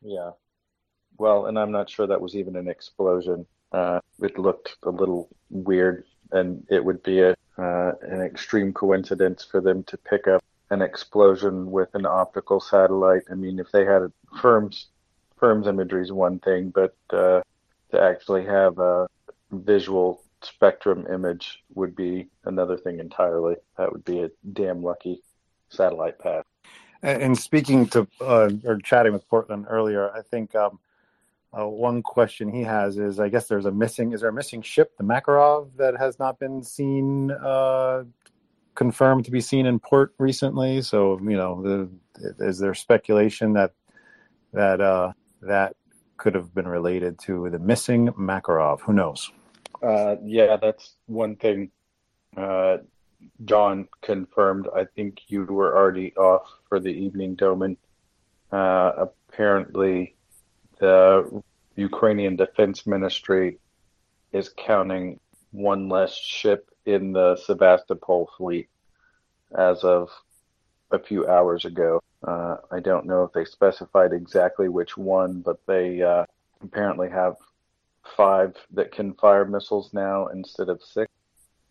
Yeah. 0.01 0.31
Well, 1.23 1.47
and 1.47 1.57
I'm 1.57 1.71
not 1.71 1.89
sure 1.89 2.09
that 2.09 2.21
was 2.21 2.35
even 2.35 2.57
an 2.57 2.67
explosion. 2.67 3.47
Uh, 3.71 4.01
it 4.21 4.41
looked 4.41 4.75
a 4.83 4.91
little 4.91 5.29
weird, 5.51 6.03
and 6.33 6.67
it 6.69 6.85
would 6.85 7.01
be 7.05 7.21
a 7.21 7.37
uh, 7.57 7.93
an 8.03 8.23
extreme 8.23 8.73
coincidence 8.73 9.45
for 9.45 9.61
them 9.61 9.85
to 9.85 9.97
pick 9.97 10.27
up 10.27 10.43
an 10.71 10.83
explosion 10.83 11.71
with 11.71 11.95
an 11.95 12.07
optical 12.07 12.59
satellite. 12.59 13.23
I 13.31 13.35
mean, 13.35 13.61
if 13.61 13.71
they 13.71 13.85
had 13.85 14.03
a 14.03 14.13
FIRMS 14.41 14.89
FIRMS 15.39 15.69
imagery 15.69 16.03
is 16.03 16.11
one 16.11 16.41
thing, 16.41 16.71
but 16.71 16.97
uh, 17.11 17.43
to 17.93 18.01
actually 18.01 18.45
have 18.47 18.81
a 18.81 19.07
visual 19.53 20.25
spectrum 20.41 21.07
image 21.07 21.63
would 21.73 21.95
be 21.95 22.31
another 22.47 22.77
thing 22.77 22.99
entirely. 22.99 23.55
That 23.79 23.93
would 23.93 24.05
be 24.05 24.23
a 24.23 24.31
damn 24.55 24.83
lucky 24.83 25.23
satellite 25.69 26.19
path. 26.19 26.45
And 27.01 27.39
speaking 27.39 27.87
to 27.91 28.09
uh, 28.21 28.51
or 28.65 28.79
chatting 28.79 29.13
with 29.13 29.29
Portland 29.29 29.67
earlier, 29.69 30.11
I 30.11 30.23
think 30.23 30.57
um, 30.57 30.81
uh, 31.59 31.67
one 31.67 32.03
question 32.03 32.53
he 32.53 32.63
has 32.63 32.99
is, 32.99 33.21
I 33.21 33.29
guess 33.29 33.47
there's 33.47 33.67
a 33.67 33.73
missing. 33.73 34.13
Is 34.13 34.21
there 34.21 34.31
a 34.31 34.33
missing 34.33 34.63
ship, 34.63 34.97
the 34.97 35.05
Makarov, 35.05 35.69
that 35.77 35.97
has 35.99 36.19
not 36.19 36.39
been 36.39 36.63
seen 36.63 37.31
uh, 37.31 38.05
confirmed 38.75 39.25
to 39.25 39.31
be 39.31 39.41
seen 39.41 39.67
in 39.67 39.79
port 39.79 40.15
recently. 40.19 40.83
So 40.83 41.19
you 41.23 41.37
know, 41.37 41.63
the, 41.63 41.91
is 42.47 42.59
there 42.59 42.75
speculation 42.75 43.53
that 43.55 43.73
that 44.53 44.81
uh, 44.81 45.13
that 45.43 45.77
could 46.17 46.35
have 46.35 46.55
been 46.55 46.69
related 46.69 47.19
to 47.21 47.51
the 47.51 47.59
missing 47.59 48.09
Makarov? 48.09 48.81
Who 48.83 48.93
knows? 48.93 49.31
Uh, 49.83 50.17
yeah, 50.25 50.57
that's 50.61 50.97
one 51.07 51.37
thing. 51.37 51.71
Uh, 52.37 52.79
John 53.45 53.89
confirmed. 54.03 54.69
I 54.75 54.85
think 54.97 55.21
you 55.29 55.45
were 55.45 55.77
already 55.77 56.15
off 56.17 56.49
for 56.69 56.81
the 56.81 56.91
evening, 56.91 57.35
Doman. 57.35 57.77
Uh, 58.51 59.07
apparently, 59.29 60.17
the 60.83 61.43
Ukrainian 61.77 62.35
Defense 62.35 62.89
Ministry 62.89 63.59
is 64.33 64.53
counting 64.57 65.21
one 65.53 65.89
less 65.89 66.13
ship 66.13 66.69
in 66.85 67.13
the 67.13 67.37
Sevastopol 67.37 68.29
fleet 68.37 68.69
as 69.57 69.85
of 69.85 70.11
a 70.91 70.99
few 70.99 71.29
hours 71.29 71.65
ago. 71.65 72.03
Uh, 72.27 72.57
I 72.73 72.81
don't 72.81 73.07
know 73.07 73.23
if 73.23 73.33
they 73.33 73.45
specified 73.45 74.13
exactly 74.13 74.69
which 74.69 74.97
one, 74.97 75.41
but 75.41 75.61
they 75.67 76.03
uh, 76.03 76.25
apparently 76.61 77.09
have 77.11 77.37
five 78.17 78.57
that 78.73 78.91
can 78.91 79.15
fire 79.15 79.45
missiles 79.45 79.91
now 79.93 80.27
instead 80.29 80.69
of 80.69 80.83
six. 80.83 81.09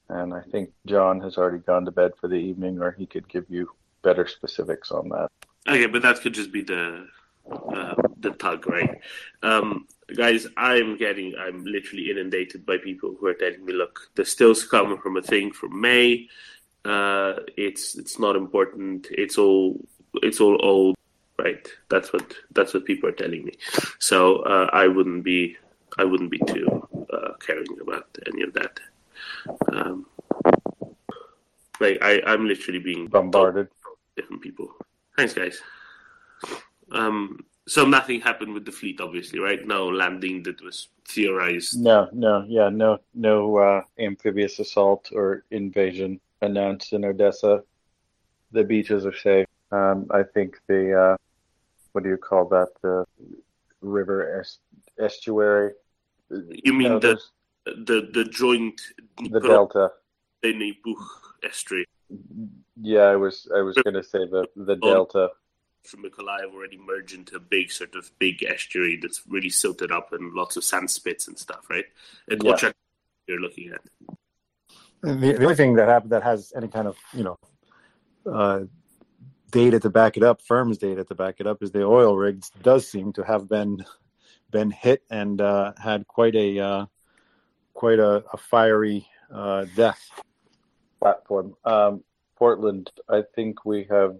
And 0.08 0.34
I 0.34 0.42
think 0.52 0.70
John 0.86 1.20
has 1.20 1.38
already 1.38 1.58
gone 1.58 1.84
to 1.84 1.92
bed 1.92 2.14
for 2.20 2.30
the 2.30 2.36
evening, 2.36 2.82
or 2.82 2.92
he 2.92 3.06
could 3.06 3.28
give 3.28 3.46
you 3.50 3.72
better 4.04 4.26
specifics 4.26 4.90
on 4.90 5.10
that. 5.10 5.28
Okay, 5.68 5.88
but 5.88 6.02
that 6.02 6.22
could 6.22 6.34
just 6.34 6.54
be 6.54 6.62
the 6.64 7.08
uh, 7.52 7.96
the 8.22 8.32
tug, 8.32 8.68
right? 8.68 9.00
Um, 9.44 9.88
guys, 10.16 10.48
I'm 10.58 10.98
getting, 10.98 11.36
I'm 11.38 11.64
literally 11.66 12.10
inundated 12.12 12.66
by 12.66 12.78
people 12.78 13.16
who 13.20 13.28
are 13.28 13.34
telling 13.34 13.66
me, 13.66 13.74
look, 13.74 14.10
the 14.16 14.26
stills 14.26 14.66
come 14.66 14.98
from 15.00 15.18
a 15.18 15.22
thing 15.22 15.52
from 15.52 15.80
May. 15.80 16.28
Uh, 16.84 17.34
it's 17.58 17.96
it's 17.96 18.18
not 18.18 18.36
important. 18.36 19.08
It's 19.12 19.38
all 19.38 19.80
it's 20.24 20.42
all 20.42 20.58
old, 20.66 20.96
right? 21.38 21.68
That's 21.90 22.12
what 22.12 22.34
that's 22.54 22.74
what 22.74 22.86
people 22.86 23.10
are 23.10 23.14
telling 23.14 23.46
me. 23.46 23.54
So 24.00 24.38
uh, 24.38 24.70
I 24.74 24.88
wouldn't 24.88 25.24
be 25.24 25.58
I 26.00 26.06
wouldn't 26.06 26.32
be 26.32 26.40
too 26.40 26.88
uh, 27.14 27.34
caring 27.40 27.80
about 27.80 28.08
any 28.26 28.42
of 28.42 28.54
that. 28.54 28.80
Um, 29.72 30.08
like 31.80 32.00
I, 32.02 32.22
I'm 32.26 32.48
literally 32.48 32.80
being 32.80 33.08
Bombarded. 33.08 33.68
From 33.82 33.94
different 34.16 34.42
people. 34.42 34.72
Thanks, 35.18 35.34
guys. 35.34 35.62
Um, 36.92 37.46
so 37.68 37.86
nothing 37.86 38.22
happened 38.22 38.54
with 38.54 38.66
the 38.66 38.72
fleet, 38.72 39.00
obviously, 39.02 39.40
right? 39.40 39.66
No 39.66 39.88
landing 39.88 40.44
that 40.44 40.62
was 40.62 40.90
theorized. 41.08 41.80
No, 41.80 42.10
no, 42.12 42.44
yeah, 42.48 42.70
no, 42.70 43.00
no 43.14 43.58
uh, 43.58 43.82
amphibious 44.00 44.60
assault 44.60 45.10
or 45.14 45.44
invasion 45.52 46.20
announced 46.42 46.94
in 46.94 47.06
Odessa. 47.06 47.64
The 48.52 48.64
beaches 48.64 49.06
are 49.06 49.16
safe. 49.16 49.48
Um, 49.72 50.08
I 50.12 50.24
think 50.24 50.60
the 50.68 51.00
uh, 51.00 51.18
what 51.94 52.04
do 52.04 52.10
you 52.10 52.18
call 52.18 52.46
that? 52.50 52.70
The 52.82 53.06
river 53.82 54.40
est- 54.42 54.60
estuary. 55.00 55.74
You 56.30 56.74
mean 56.74 56.90
No, 56.94 57.00
the 57.00 57.20
the 57.66 58.10
the 58.14 58.26
joint 58.26 58.80
the 59.30 59.40
delta? 59.40 59.92
Dnipro 60.44 60.96
estuary 61.44 61.86
Yeah, 62.82 63.04
I 63.04 63.16
was 63.16 63.48
I 63.56 63.62
was 63.62 63.76
going 63.78 63.94
to 63.94 64.04
say 64.04 64.20
the 64.26 64.46
the 64.56 64.78
Oh. 64.82 64.94
delta. 64.94 65.30
From 65.84 66.04
Mykolaiv 66.04 66.54
already 66.54 66.78
merged 66.78 67.16
into 67.16 67.36
a 67.36 67.40
big 67.40 67.72
sort 67.72 67.96
of 67.96 68.12
big 68.20 68.44
estuary 68.44 69.00
that's 69.02 69.24
really 69.28 69.50
silted 69.50 69.92
up 69.92 70.14
and 70.14 70.34
lots 70.34 70.56
of 70.56 70.64
sand 70.64 70.92
spits 70.92 71.28
and 71.28 71.38
stuff, 71.38 71.70
right? 71.70 71.86
And 72.30 72.42
Yeah. 72.44 72.54
Ochak 72.54 72.74
you're 73.28 73.40
looking 73.40 73.72
at. 73.72 73.82
The, 75.02 75.16
the 75.16 75.44
only 75.44 75.56
thing 75.56 75.76
that 75.76 75.88
happened 75.88 76.12
that 76.12 76.24
has 76.24 76.54
any 76.56 76.68
kind 76.68 76.88
of 76.88 76.98
you 77.14 77.24
know 77.24 77.38
uh, 78.32 78.62
data 79.52 79.80
to 79.80 79.90
back 79.90 80.18
it 80.18 80.24
up, 80.24 80.42
FIRMS 80.42 80.78
data 80.78 81.04
to 81.04 81.16
back 81.16 81.36
it 81.40 81.48
up, 81.48 81.64
is 81.64 81.72
the 81.72 81.84
oil 81.84 82.16
rigs 82.16 82.52
does 82.62 82.88
seem 82.88 83.12
to 83.14 83.24
have 83.24 83.50
been 83.50 83.84
been 84.52 84.70
hit 84.70 85.04
and 85.10 85.42
uh, 85.42 85.74
had 85.82 86.08
quite 86.08 86.36
a 86.36 86.60
uh, 86.60 86.86
quite 87.74 88.00
a, 88.00 88.24
a 88.32 88.38
fiery 88.38 89.08
uh, 89.34 89.66
death. 89.76 90.10
platform. 91.00 91.56
Um, 91.66 92.04
Portland, 92.36 92.92
I 93.10 93.24
think 93.36 93.66
we 93.66 93.88
have. 93.90 94.18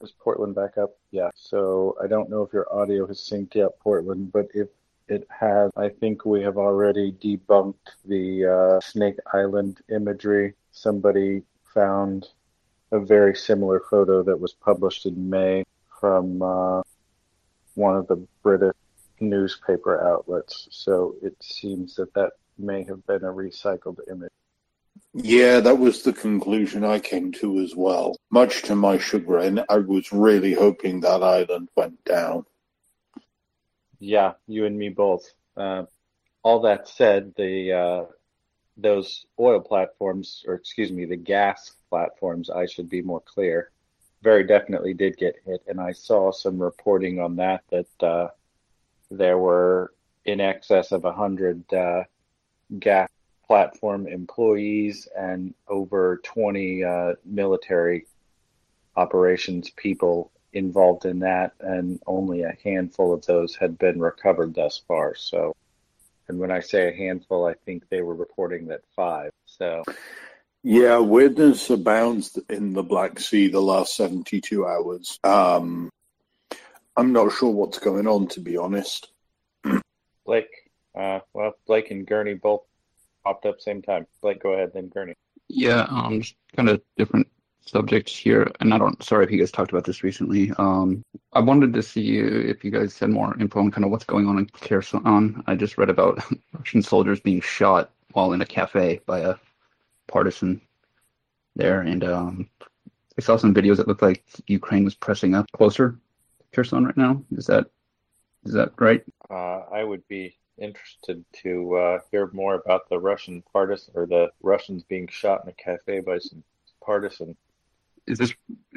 Is 0.00 0.12
Portland 0.12 0.54
back 0.54 0.76
up? 0.76 0.96
Yeah. 1.10 1.30
So 1.34 1.96
I 2.02 2.06
don't 2.06 2.28
know 2.28 2.42
if 2.42 2.52
your 2.52 2.72
audio 2.74 3.06
has 3.06 3.20
synced 3.20 3.54
yet, 3.54 3.78
Portland, 3.80 4.32
but 4.32 4.48
if 4.54 4.68
it 5.08 5.26
has, 5.30 5.70
I 5.76 5.88
think 5.88 6.24
we 6.24 6.42
have 6.42 6.56
already 6.56 7.12
debunked 7.12 7.74
the 8.04 8.46
uh, 8.46 8.80
Snake 8.80 9.16
Island 9.32 9.80
imagery. 9.90 10.54
Somebody 10.72 11.42
found 11.72 12.28
a 12.92 13.00
very 13.00 13.34
similar 13.34 13.80
photo 13.90 14.22
that 14.22 14.38
was 14.38 14.52
published 14.52 15.06
in 15.06 15.28
May 15.28 15.64
from 16.00 16.42
uh, 16.42 16.82
one 17.74 17.96
of 17.96 18.06
the 18.08 18.26
British 18.42 18.76
newspaper 19.20 20.06
outlets. 20.06 20.68
So 20.70 21.16
it 21.22 21.36
seems 21.42 21.96
that 21.96 22.12
that 22.14 22.32
may 22.58 22.84
have 22.84 23.06
been 23.06 23.24
a 23.24 23.32
recycled 23.32 23.98
image. 24.10 24.30
Yeah, 25.14 25.60
that 25.60 25.78
was 25.78 26.02
the 26.02 26.12
conclusion 26.12 26.84
I 26.84 26.98
came 26.98 27.30
to 27.34 27.60
as 27.60 27.74
well. 27.76 28.16
Much 28.30 28.62
to 28.62 28.74
my 28.74 28.98
chagrin, 28.98 29.64
I 29.68 29.78
was 29.78 30.12
really 30.12 30.52
hoping 30.52 31.00
that 31.00 31.22
island 31.22 31.68
went 31.76 32.04
down. 32.04 32.44
Yeah, 34.00 34.32
you 34.48 34.66
and 34.66 34.76
me 34.76 34.88
both. 34.88 35.24
Uh, 35.56 35.84
all 36.42 36.60
that 36.62 36.88
said, 36.88 37.32
the 37.36 37.72
uh, 37.72 38.04
those 38.76 39.26
oil 39.38 39.60
platforms, 39.60 40.44
or 40.48 40.54
excuse 40.54 40.90
me, 40.90 41.04
the 41.04 41.16
gas 41.16 41.72
platforms, 41.90 42.50
I 42.50 42.66
should 42.66 42.90
be 42.90 43.00
more 43.00 43.20
clear, 43.20 43.70
very 44.22 44.42
definitely 44.44 44.94
did 44.94 45.16
get 45.16 45.36
hit, 45.46 45.62
and 45.68 45.80
I 45.80 45.92
saw 45.92 46.32
some 46.32 46.58
reporting 46.58 47.20
on 47.20 47.36
that 47.36 47.62
that 47.70 48.02
uh, 48.02 48.28
there 49.10 49.38
were 49.38 49.92
in 50.24 50.40
excess 50.40 50.90
of 50.90 51.04
a 51.04 51.12
hundred 51.12 51.72
uh, 51.72 52.02
gas 52.78 53.08
platform 53.54 54.08
employees 54.08 55.06
and 55.16 55.54
over 55.68 56.20
20 56.24 56.82
uh, 56.82 57.12
military 57.24 58.04
operations 58.96 59.70
people 59.76 60.32
involved 60.52 61.04
in 61.04 61.20
that, 61.20 61.52
and 61.60 62.00
only 62.04 62.42
a 62.42 62.56
handful 62.64 63.14
of 63.14 63.24
those 63.26 63.54
had 63.54 63.78
been 63.78 64.00
recovered 64.00 64.56
thus 64.56 64.82
far. 64.88 65.14
So, 65.14 65.54
and 66.26 66.40
when 66.40 66.50
I 66.50 66.58
say 66.58 66.88
a 66.88 66.96
handful, 66.96 67.46
I 67.46 67.54
think 67.64 67.88
they 67.90 68.02
were 68.02 68.16
reporting 68.16 68.66
that 68.66 68.80
five. 68.96 69.30
So, 69.46 69.84
Yeah, 70.64 70.98
weirdness 70.98 71.70
abounds 71.70 72.36
in 72.50 72.72
the 72.72 72.82
Black 72.82 73.20
Sea 73.20 73.46
the 73.46 73.62
last 73.62 73.94
72 73.94 74.66
hours. 74.66 75.20
Um, 75.22 75.90
I'm 76.96 77.12
not 77.12 77.30
sure 77.30 77.52
what's 77.52 77.78
going 77.78 78.08
on, 78.08 78.26
to 78.30 78.40
be 78.40 78.56
honest. 78.56 79.12
Blake, 80.26 80.50
uh, 80.98 81.20
well, 81.32 81.52
Blake 81.68 81.92
and 81.92 82.04
Gurney 82.04 82.34
both 82.34 82.62
popped 83.24 83.46
up 83.46 83.60
same 83.60 83.82
time. 83.82 84.06
Blake, 84.22 84.42
go 84.42 84.52
ahead, 84.52 84.72
then 84.74 84.88
Gurney. 84.88 85.14
Yeah, 85.48 85.86
um, 85.90 86.20
just 86.20 86.36
kind 86.56 86.68
of 86.68 86.80
different 86.96 87.26
subjects 87.66 88.16
here, 88.16 88.50
and 88.60 88.72
I 88.72 88.78
don't. 88.78 89.02
Sorry 89.02 89.24
if 89.24 89.30
you 89.30 89.38
guys 89.38 89.50
talked 89.50 89.72
about 89.72 89.84
this 89.84 90.02
recently. 90.02 90.52
Um, 90.58 91.02
I 91.32 91.40
wanted 91.40 91.72
to 91.74 91.82
see 91.82 92.18
if 92.18 92.64
you 92.64 92.70
guys 92.70 92.98
had 92.98 93.10
more 93.10 93.36
info 93.38 93.60
on 93.60 93.70
kind 93.70 93.84
of 93.84 93.90
what's 93.90 94.04
going 94.04 94.26
on 94.28 94.38
in 94.38 94.46
Kherson. 94.46 95.42
I 95.46 95.54
just 95.54 95.78
read 95.78 95.90
about 95.90 96.22
Russian 96.52 96.82
soldiers 96.82 97.20
being 97.20 97.40
shot 97.40 97.90
while 98.12 98.32
in 98.32 98.40
a 98.40 98.46
cafe 98.46 99.00
by 99.06 99.20
a 99.20 99.36
partisan 100.06 100.60
there, 101.56 101.80
and 101.80 102.04
um, 102.04 102.48
I 103.18 103.22
saw 103.22 103.36
some 103.36 103.54
videos 103.54 103.76
that 103.78 103.88
looked 103.88 104.02
like 104.02 104.24
Ukraine 104.46 104.84
was 104.84 104.94
pressing 104.94 105.34
up 105.34 105.50
closer 105.52 105.90
to 105.90 106.44
Kherson 106.52 106.84
right 106.84 106.96
now. 106.96 107.22
Is 107.36 107.46
that 107.46 107.66
is 108.44 108.52
that 108.52 108.72
right? 108.78 109.02
Uh, 109.30 109.62
I 109.72 109.84
would 109.84 110.06
be 110.08 110.36
interested 110.58 111.24
to 111.42 111.76
uh, 111.76 111.98
hear 112.10 112.30
more 112.32 112.56
about 112.56 112.88
the 112.88 112.98
Russian 112.98 113.42
partisan 113.52 113.92
or 113.96 114.06
the 114.06 114.30
Russians 114.42 114.82
being 114.84 115.08
shot 115.08 115.42
in 115.44 115.50
a 115.50 115.52
cafe 115.52 116.00
by 116.00 116.18
some 116.18 116.42
partisan. 116.84 117.36
Is 118.06 118.18
this 118.18 118.34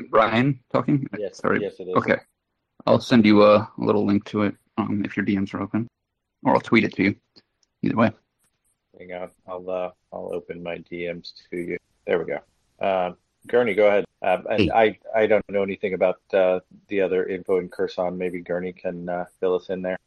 Ryan 0.09 0.59
talking? 0.71 1.07
Yes, 1.17 1.37
Sorry. 1.39 1.61
yes, 1.61 1.75
it 1.79 1.83
is. 1.89 1.95
Okay. 1.95 2.17
I'll 2.85 2.99
send 3.01 3.25
you 3.25 3.43
a, 3.43 3.55
a 3.57 3.71
little 3.77 4.05
link 4.05 4.23
to 4.25 4.43
it 4.43 4.55
um, 4.77 5.03
if 5.03 5.17
your 5.17 5.25
DMs 5.25 5.53
are 5.53 5.61
open, 5.61 5.87
or 6.43 6.53
I'll 6.53 6.61
tweet 6.61 6.85
it 6.85 6.93
to 6.95 7.03
you. 7.03 7.15
Either 7.83 7.95
way. 7.95 8.11
Hang 8.97 9.13
on, 9.13 9.29
I'll 9.47 9.69
uh, 9.69 9.91
I'll 10.11 10.31
open 10.33 10.63
my 10.63 10.77
DMs 10.77 11.33
to 11.49 11.57
you. 11.57 11.77
There 12.05 12.17
we 12.17 12.25
go. 12.25 12.39
Uh, 12.79 13.11
Gurney, 13.47 13.75
go 13.75 13.87
ahead. 13.87 14.05
Um, 14.21 14.45
and 14.49 14.61
Hey. 14.61 14.71
I 15.13 15.21
I 15.23 15.27
don't 15.27 15.47
know 15.49 15.61
anything 15.61 15.93
about 15.93 16.19
uh, 16.33 16.61
the 16.87 17.01
other 17.01 17.25
info 17.27 17.59
in 17.59 17.69
Kherson. 17.69 18.17
Maybe 18.17 18.39
Gurney 18.41 18.73
can 18.73 19.09
uh, 19.09 19.25
fill 19.39 19.55
us 19.55 19.69
in 19.69 19.81
there. 19.81 19.97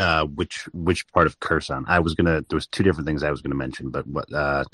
Uh, 0.00 0.24
which 0.24 0.66
which 0.72 1.06
part 1.08 1.26
of 1.26 1.38
Kherson. 1.40 1.84
I 1.86 1.98
was 2.00 2.14
gonna. 2.14 2.42
There 2.48 2.56
was 2.56 2.66
two 2.66 2.82
different 2.82 3.06
things 3.06 3.22
I 3.22 3.30
was 3.30 3.42
gonna 3.42 3.54
mention, 3.54 3.90
but 3.90 4.06
what 4.06 4.32
uh, 4.32 4.64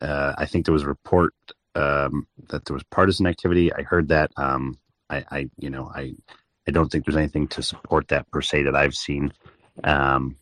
uh, 0.00 0.34
I 0.38 0.46
think 0.46 0.64
there 0.64 0.72
was 0.72 0.84
a 0.84 0.88
report 0.88 1.34
um, 1.74 2.28
that 2.50 2.64
there 2.64 2.74
was 2.74 2.84
partisan 2.84 3.26
activity. 3.26 3.72
I 3.72 3.82
heard 3.82 4.08
that. 4.08 4.30
Um, 4.36 4.78
I, 5.10 5.24
I 5.30 5.50
you 5.58 5.70
know 5.70 5.90
I 5.92 6.14
I 6.68 6.70
don't 6.70 6.88
think 6.88 7.04
there's 7.04 7.16
anything 7.16 7.48
to 7.48 7.62
support 7.62 8.08
that 8.08 8.30
per 8.30 8.42
se 8.42 8.62
that 8.62 8.76
I've 8.76 8.94
seen. 8.94 9.32
Um, 9.82 10.36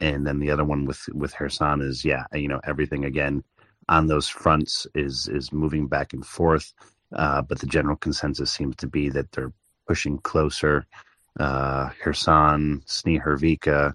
and 0.00 0.26
then 0.26 0.38
the 0.38 0.50
other 0.50 0.64
one 0.64 0.84
with 0.84 1.08
with 1.14 1.34
Kherson 1.34 1.80
is 1.80 2.04
yeah, 2.04 2.24
you 2.34 2.48
know 2.48 2.60
everything 2.64 3.06
again 3.06 3.42
on 3.88 4.06
those 4.06 4.28
fronts 4.28 4.86
is 4.94 5.28
is 5.28 5.50
moving 5.50 5.86
back 5.88 6.12
and 6.12 6.26
forth. 6.26 6.74
Uh, 7.14 7.40
but 7.40 7.58
the 7.58 7.66
general 7.66 7.96
consensus 7.96 8.52
seems 8.52 8.76
to 8.76 8.86
be 8.86 9.08
that 9.08 9.32
they're 9.32 9.52
pushing 9.86 10.18
closer 10.18 10.86
uh, 11.38 11.90
Kherson, 12.00 12.82
Snihurivka, 12.86 13.94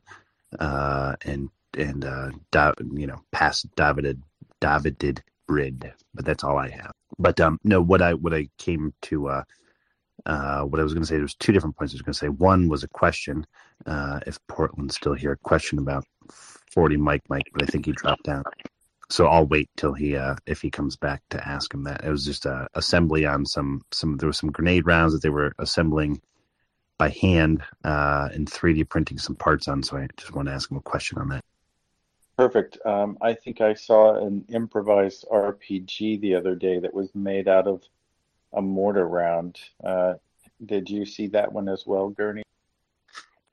uh, 0.60 1.16
and 1.26 1.50
and 1.78 2.06
uh, 2.06 2.32
da, 2.52 2.74
you 2.94 3.08
know 3.08 3.22
past 3.32 3.74
Davydiv 3.76 4.22
Davydiv 4.62 5.20
Brid, 5.48 5.94
but 6.14 6.26
that's 6.26 6.44
all 6.44 6.58
I 6.58 6.70
have. 6.70 6.92
But 7.20 7.40
um, 7.40 7.60
no, 7.64 7.82
what 7.82 8.02
I 8.02 8.14
what 8.14 8.34
I 8.34 8.50
came 8.58 8.94
to 9.04 9.30
uh, 9.30 9.44
uh, 10.26 10.62
what 10.64 10.80
I 10.80 10.84
was 10.84 10.94
going 10.94 11.04
to 11.04 11.08
say, 11.08 11.18
there's 11.18 11.36
two 11.36 11.52
different 11.52 11.78
points 11.78 11.94
I 11.94 11.96
was 11.96 12.02
going 12.02 12.14
to 12.14 12.20
say. 12.20 12.30
One 12.30 12.68
was 12.68 12.84
a 12.84 12.88
question, 12.90 13.46
uh, 13.86 14.20
if 14.28 14.40
Portland's 14.48 14.96
still 14.96 15.14
here, 15.14 15.32
a 15.32 15.38
question 15.38 15.80
about 15.80 16.06
40 16.30 16.98
Mike 16.98 17.24
Mike, 17.30 17.50
but 17.54 17.64
I 17.64 17.66
think 17.66 17.86
he 17.86 17.92
dropped 17.92 18.24
down. 18.24 18.44
So 19.10 19.28
I'll 19.28 19.46
wait 19.46 19.70
till 19.78 19.94
he 19.94 20.18
uh, 20.18 20.36
if 20.46 20.62
he 20.62 20.70
comes 20.70 20.98
back 20.98 21.22
to 21.30 21.48
ask 21.48 21.74
him 21.74 21.84
that. 21.84 22.04
It 22.04 22.10
was 22.10 22.26
just 22.26 22.46
a 22.46 22.68
assembly 22.74 23.26
on 23.26 23.46
some 23.46 23.82
some 23.92 24.18
there 24.18 24.28
was 24.28 24.38
some 24.38 24.52
grenade 24.52 24.86
rounds 24.86 25.14
that 25.14 25.22
they 25.22 25.30
were 25.30 25.54
assembling 25.60 26.22
by 26.98 27.10
hand 27.10 27.64
uh, 27.84 28.30
and 28.34 28.50
3D 28.50 28.88
printing 28.90 29.18
some 29.18 29.36
parts 29.36 29.68
on. 29.68 29.84
So 29.84 29.98
I 29.98 30.08
just 30.18 30.34
want 30.34 30.48
to 30.48 30.54
ask 30.54 30.70
him 30.72 30.78
a 30.78 30.82
question 30.82 31.18
on 31.18 31.30
that. 31.30 31.44
Perfect. 32.38 32.78
Um, 32.86 33.18
I 33.22 33.34
think 33.34 33.62
I 33.62 33.74
saw 33.74 34.24
an 34.24 34.46
improvised 34.50 35.26
RPG 35.32 36.22
the 36.22 36.36
other 36.36 36.56
day 36.56 36.80
that 36.80 36.94
was 36.94 37.10
made 37.16 37.48
out 37.48 37.68
of 37.68 37.82
a 38.54 38.62
mortar 38.62 39.08
round. 39.08 39.60
Uh, 39.84 40.14
did 40.66 40.90
you 40.90 41.06
see 41.06 41.28
that 41.28 41.52
one 41.52 41.68
as 41.68 41.86
well, 41.86 42.10
Gurney? 42.10 42.44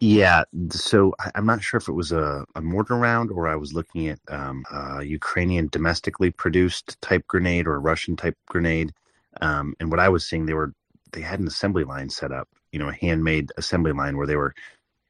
Yeah, 0.01 0.45
so 0.71 1.15
I'm 1.35 1.47
not 1.47 1.63
sure 1.63 1.79
if 1.79 1.89
it 1.89 1.93
was 1.93 2.13
a, 2.13 2.45
a 2.55 2.61
mortar 2.61 2.97
round 2.97 3.31
or 3.31 3.49
I 3.49 3.57
was 3.57 3.73
looking 3.73 4.09
at 4.09 4.19
um, 4.29 4.63
a 4.71 5.03
Ukrainian 5.03 5.69
domestically 5.69 6.31
produced 6.31 7.01
type 7.01 7.27
grenade 7.27 7.67
or 7.67 7.77
a 7.77 7.79
Russian 7.79 8.17
type 8.17 8.37
grenade. 8.47 8.93
Um, 9.41 9.75
and 9.81 9.91
what 9.91 10.01
I 10.01 10.11
was 10.11 10.27
seeing, 10.29 10.45
they 10.45 10.53
were 10.53 10.75
they 11.13 11.23
had 11.23 11.41
an 11.41 11.47
assembly 11.47 11.85
line 11.85 12.11
set 12.11 12.33
up, 12.33 12.49
you 12.75 12.81
know, 12.81 12.89
a 12.89 12.95
handmade 12.95 13.53
assembly 13.57 13.93
line 13.93 14.17
where 14.17 14.27
they 14.27 14.37
were. 14.37 14.53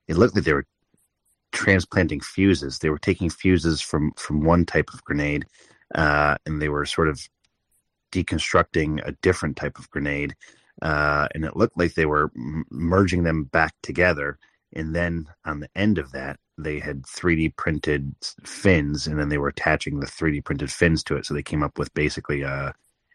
It 0.06 0.18
looked 0.18 0.34
like 0.34 0.44
they 0.44 0.52
were 0.52 0.66
transplanting 1.52 2.20
fuses. 2.20 2.78
They 2.78 2.90
were 2.90 2.98
taking 2.98 3.30
fuses 3.30 3.80
from 3.80 4.12
from 4.18 4.44
one 4.44 4.66
type 4.66 4.90
of 4.92 5.02
grenade, 5.04 5.46
uh, 5.94 6.36
and 6.44 6.60
they 6.60 6.68
were 6.68 6.84
sort 6.84 7.08
of 7.08 7.26
deconstructing 8.12 9.00
a 9.06 9.12
different 9.22 9.56
type 9.56 9.78
of 9.78 9.90
grenade. 9.90 10.36
Uh, 10.82 11.26
and 11.34 11.44
it 11.44 11.56
looked 11.56 11.78
like 11.78 11.94
they 11.94 12.04
were 12.04 12.30
m- 12.36 12.66
merging 12.70 13.22
them 13.22 13.44
back 13.44 13.72
together. 13.82 14.38
And 14.74 14.94
then 14.94 15.26
on 15.44 15.60
the 15.60 15.70
end 15.74 15.98
of 15.98 16.12
that, 16.12 16.38
they 16.58 16.80
had 16.80 17.04
3D 17.04 17.56
printed 17.56 18.14
fins, 18.44 19.06
and 19.06 19.18
then 19.18 19.28
they 19.30 19.38
were 19.38 19.48
attaching 19.48 20.00
the 20.00 20.06
3D 20.06 20.44
printed 20.44 20.70
fins 20.70 21.02
to 21.04 21.16
it. 21.16 21.24
So 21.24 21.32
they 21.32 21.42
came 21.42 21.62
up 21.62 21.78
with 21.78 21.94
basically 21.94 22.42
a, 22.42 22.74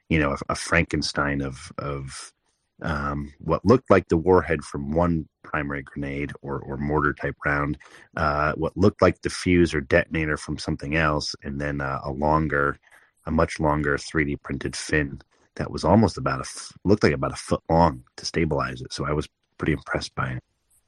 you 0.09 0.19
know, 0.19 0.31
a, 0.31 0.37
a 0.49 0.55
Frankenstein 0.55 1.41
of 1.41 1.71
of 1.77 2.33
um, 2.81 3.33
what 3.39 3.65
looked 3.65 3.89
like 3.89 4.07
the 4.07 4.17
warhead 4.17 4.63
from 4.63 4.91
one 4.91 5.27
primary 5.43 5.83
grenade 5.83 6.31
or, 6.41 6.59
or 6.59 6.77
mortar 6.77 7.13
type 7.13 7.35
round, 7.45 7.77
uh, 8.15 8.53
what 8.53 8.75
looked 8.77 9.01
like 9.01 9.21
the 9.21 9.29
fuse 9.29 9.73
or 9.73 9.81
detonator 9.81 10.37
from 10.37 10.57
something 10.57 10.95
else, 10.95 11.35
and 11.43 11.59
then 11.59 11.81
uh, 11.81 11.99
a 12.03 12.11
longer, 12.11 12.79
a 13.25 13.31
much 13.31 13.59
longer 13.59 13.97
3D 13.97 14.41
printed 14.41 14.75
fin 14.75 15.21
that 15.55 15.71
was 15.71 15.83
almost 15.83 16.17
about 16.17 16.39
a 16.39 16.49
looked 16.85 17.03
like 17.03 17.13
about 17.13 17.33
a 17.33 17.37
foot 17.37 17.61
long 17.69 18.03
to 18.15 18.25
stabilize 18.25 18.81
it. 18.81 18.93
So 18.93 19.05
I 19.05 19.11
was 19.11 19.27
pretty 19.57 19.73
impressed 19.73 20.15
by 20.15 20.31
it. 20.31 20.43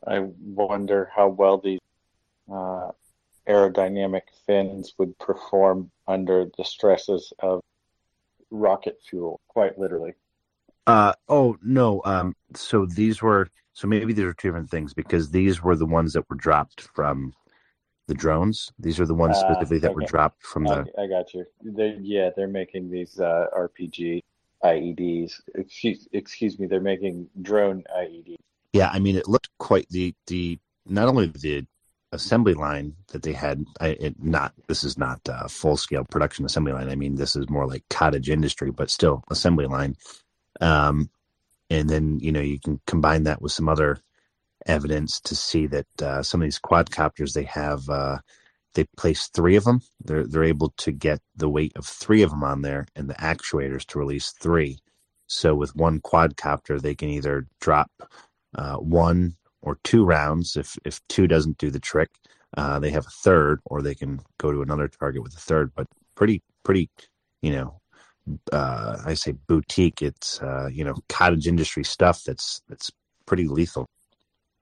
I 0.08 0.20
wonder 0.40 1.12
how 1.14 1.28
well 1.28 1.58
these 1.58 1.80
uh, 2.52 2.92
aerodynamic 3.48 4.22
fins 4.48 4.94
would 4.98 5.18
perform 5.20 5.92
under 6.08 6.50
the 6.58 6.64
stresses 6.64 7.34
of 7.40 7.62
rocket 8.50 8.98
fuel, 9.08 9.42
quite 9.48 9.78
literally. 9.78 10.14
Uh 10.88 11.14
oh 11.30 11.58
no. 11.62 12.02
Um 12.06 12.36
so 12.56 12.86
these 12.86 13.22
were 13.22 13.50
so 13.74 13.88
maybe 13.88 14.14
these 14.14 14.26
are 14.26 14.34
two 14.34 14.50
different 14.50 14.70
things 14.70 14.94
because 14.94 15.32
these 15.32 15.64
were 15.64 15.76
the 15.76 15.86
ones 15.86 16.14
that 16.14 16.30
were 16.30 16.36
dropped 16.36 16.82
from 16.82 17.34
the 18.08 18.14
drones. 18.14 18.72
These 18.80 19.00
are 19.00 19.06
the 19.06 19.16
ones 19.16 19.38
Ah, 19.38 19.54
specifically 19.54 19.80
that 19.80 19.96
were 19.96 20.02
dropped 20.02 20.44
from 20.44 20.66
the 20.66 20.86
I, 20.98 21.04
I 21.04 21.08
got 21.08 21.34
you. 21.34 21.46
They, 21.64 21.98
yeah, 22.02 22.30
they're 22.36 22.48
making 22.48 22.92
these 22.92 23.20
uh, 23.20 23.46
RPG 23.58 24.22
IEDs. 24.64 25.34
Excuse, 25.56 26.08
excuse 26.12 26.60
me, 26.60 26.68
they're 26.68 26.82
making 26.82 27.30
drone 27.42 27.84
IEDs. 27.98 28.36
Yeah, 28.74 28.90
I 28.92 29.00
mean 29.00 29.16
it 29.16 29.28
looked 29.28 29.50
quite 29.60 29.88
the 29.90 30.14
the 30.28 30.60
not 30.86 31.08
only 31.08 31.28
the 31.28 31.66
assembly 32.14 32.54
line 32.54 32.94
that 33.14 33.22
they 33.24 33.32
had 33.32 33.64
I, 33.80 33.90
it 33.90 34.22
not 34.22 34.54
this 34.68 34.84
is 34.84 34.98
not 34.98 35.22
uh, 35.30 35.48
full 35.48 35.78
scale 35.78 36.04
production 36.04 36.46
assembly 36.46 36.74
line. 36.74 36.90
I 36.90 36.96
mean 36.96 37.16
this 37.16 37.36
is 37.36 37.50
more 37.50 37.68
like 37.68 37.84
cottage 37.90 38.30
industry, 38.30 38.72
but 38.72 38.90
still 38.90 39.24
assembly 39.30 39.68
line. 39.68 39.96
Um, 40.62 41.10
and 41.70 41.90
then 41.90 42.20
you 42.20 42.32
know 42.32 42.42
you 42.42 42.60
can 42.60 42.80
combine 42.88 43.24
that 43.24 43.42
with 43.42 43.52
some 43.52 43.70
other 43.70 44.00
evidence 44.68 45.20
to 45.22 45.36
see 45.36 45.68
that 45.68 46.02
uh, 46.02 46.24
some 46.24 46.42
of 46.42 46.46
these 46.46 46.60
quadcopters 46.60 47.34
they 47.34 47.44
have 47.44 47.90
uh, 47.90 48.20
they 48.74 48.86
place 48.98 49.28
three 49.28 49.56
of 49.56 49.64
them. 49.66 49.82
They're 50.04 50.26
they're 50.26 50.44
able 50.44 50.74
to 50.78 50.92
get 50.92 51.20
the 51.36 51.50
weight 51.50 51.74
of 51.76 51.86
three 51.86 52.22
of 52.22 52.30
them 52.30 52.44
on 52.44 52.62
there 52.62 52.88
and 52.96 53.10
the 53.10 53.16
actuators 53.16 53.86
to 53.88 54.00
release 54.00 54.32
three. 54.32 54.80
So 55.28 55.56
with 55.56 55.76
one 55.76 56.00
quadcopter, 56.02 56.82
they 56.82 56.96
can 56.96 57.10
either 57.10 57.48
drop 57.60 57.92
uh, 58.56 58.78
one 58.78 59.36
or 59.62 59.78
two 59.84 60.06
rounds. 60.06 60.56
If 60.56 60.78
if 60.86 61.02
two 61.10 61.28
doesn't 61.28 61.58
do 61.58 61.70
the 61.70 61.80
trick, 61.80 62.10
uh, 62.58 62.80
they 62.80 62.92
have 62.92 63.08
a 63.08 63.12
third, 63.24 63.62
or 63.66 63.82
they 63.82 63.96
can 63.96 64.22
go 64.38 64.52
to 64.52 64.62
another 64.62 64.88
target 64.88 65.24
with 65.24 65.34
a 65.36 65.40
third. 65.40 65.72
But 65.76 65.88
pretty 66.16 66.44
pretty, 66.64 66.90
you 67.42 67.52
know, 67.52 67.81
uh, 68.52 68.98
I 69.06 69.14
say 69.14 69.34
boutique. 69.48 70.02
It's 70.02 70.42
uh, 70.42 70.70
you 70.72 70.84
know 70.84 70.96
cottage 71.10 71.48
industry 71.48 71.84
stuff 71.84 72.24
that's 72.24 72.62
that's 72.70 72.92
pretty 73.26 73.48
lethal. 73.48 73.86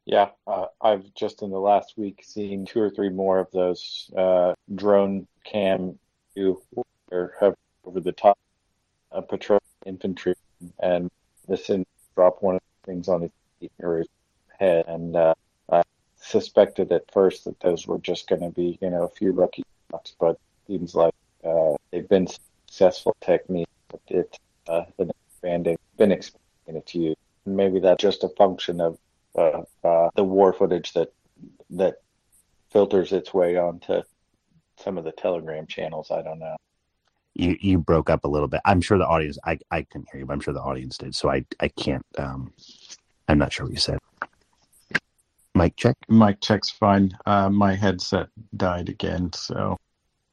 Yeah, 0.06 0.30
uh, 0.48 0.65
I've 0.82 1.13
just 1.13 1.43
in 1.43 1.52
the 1.52 1.60
last 1.60 1.93
week 1.98 2.24
seen 2.26 2.65
two 2.65 2.82
or 2.82 2.89
three 2.89 3.10
more 3.10 3.39
of 3.39 3.48
those 3.52 4.10
uh, 4.17 4.54
drone 4.74 5.28
cam 5.43 6.00
over 6.38 8.00
the 8.00 8.12
top 8.12 8.38
of 9.12 9.28
patrol 9.28 9.60
infantry 9.86 10.36
and 10.80 11.10
listen, 11.48 11.86
drop 12.15 12.41
one 12.41 12.56
of 12.56 12.62
the 12.62 12.91
things 12.91 13.08
on 13.08 13.22
his 13.22 13.32
his 13.60 14.08
head. 14.60 14.86
And 14.88 15.15
uh, 15.15 15.34
I 15.72 15.84
suspected 16.15 16.91
at 16.91 17.12
first 17.12 17.45
that 17.45 17.60
those 17.60 17.88
were 17.88 18.00
just 18.00 18.28
going 18.28 18.41
to 18.41 18.50
be, 18.50 18.78
you 18.82 18.89
know, 18.89 19.04
a 19.04 19.10
few 19.10 19.32
lucky 19.34 19.63
shots, 19.91 20.15
but 20.19 20.39
seems 20.67 20.95
like 20.95 21.13
uh, 21.43 21.74
they've 21.91 22.08
been 22.08 22.28
successful 22.69 23.15
technique. 23.21 23.67
But 23.89 24.01
it's 24.08 24.38
uh, 24.67 24.84
been 24.97 25.12
expanding, 25.27 25.77
been 25.97 26.12
expanding 26.12 26.82
its 26.82 26.93
use. 26.93 27.15
And 27.45 27.58
maybe 27.58 27.79
that's 27.79 28.01
just 28.01 28.23
a 28.23 28.29
function 28.29 28.79
of 28.79 28.97
uh, 29.36 29.62
uh, 29.84 30.10
the 30.15 30.23
war 30.23 30.53
footage 30.53 30.93
that 30.93 31.12
that 31.71 32.01
filters 32.69 33.12
its 33.12 33.34
way 33.34 33.58
onto 33.58 34.01
some 34.77 34.97
of 34.97 35.03
the 35.03 35.12
Telegram 35.12 35.65
channels. 35.65 36.12
I 36.12 36.21
don't 36.21 36.39
know. 36.39 36.55
You 37.34 37.58
you 37.60 37.77
broke 37.79 38.10
up 38.10 38.25
a 38.25 38.27
little 38.27 38.47
bit. 38.47 38.62
I'm 38.65 38.82
sure 38.82 38.97
the 38.97 39.08
audience. 39.08 39.38
I 39.45 39.58
I 39.71 39.84
couldn't 39.84 40.10
hear 40.12 40.19
you, 40.21 40.25
but 40.25 40.34
I'm 40.34 40.39
sure 40.39 40.53
the 40.53 40.62
audience 40.62 40.97
did. 40.97 41.15
So 41.15 41.29
I 41.29 41.45
I 41.60 41.69
can't. 41.69 42.05
Um, 42.17 42.53
I'm 43.27 43.38
not 43.38 43.53
sure 43.53 43.65
what 43.65 43.73
you 43.73 43.79
said. 43.79 43.99
Mic 45.55 45.75
check. 45.75 45.95
Mic 46.08 46.41
check's 46.41 46.69
fine. 46.69 47.12
Uh, 47.25 47.49
my 47.49 47.73
headset 47.75 48.27
died 48.55 48.89
again, 48.89 49.32
so 49.34 49.77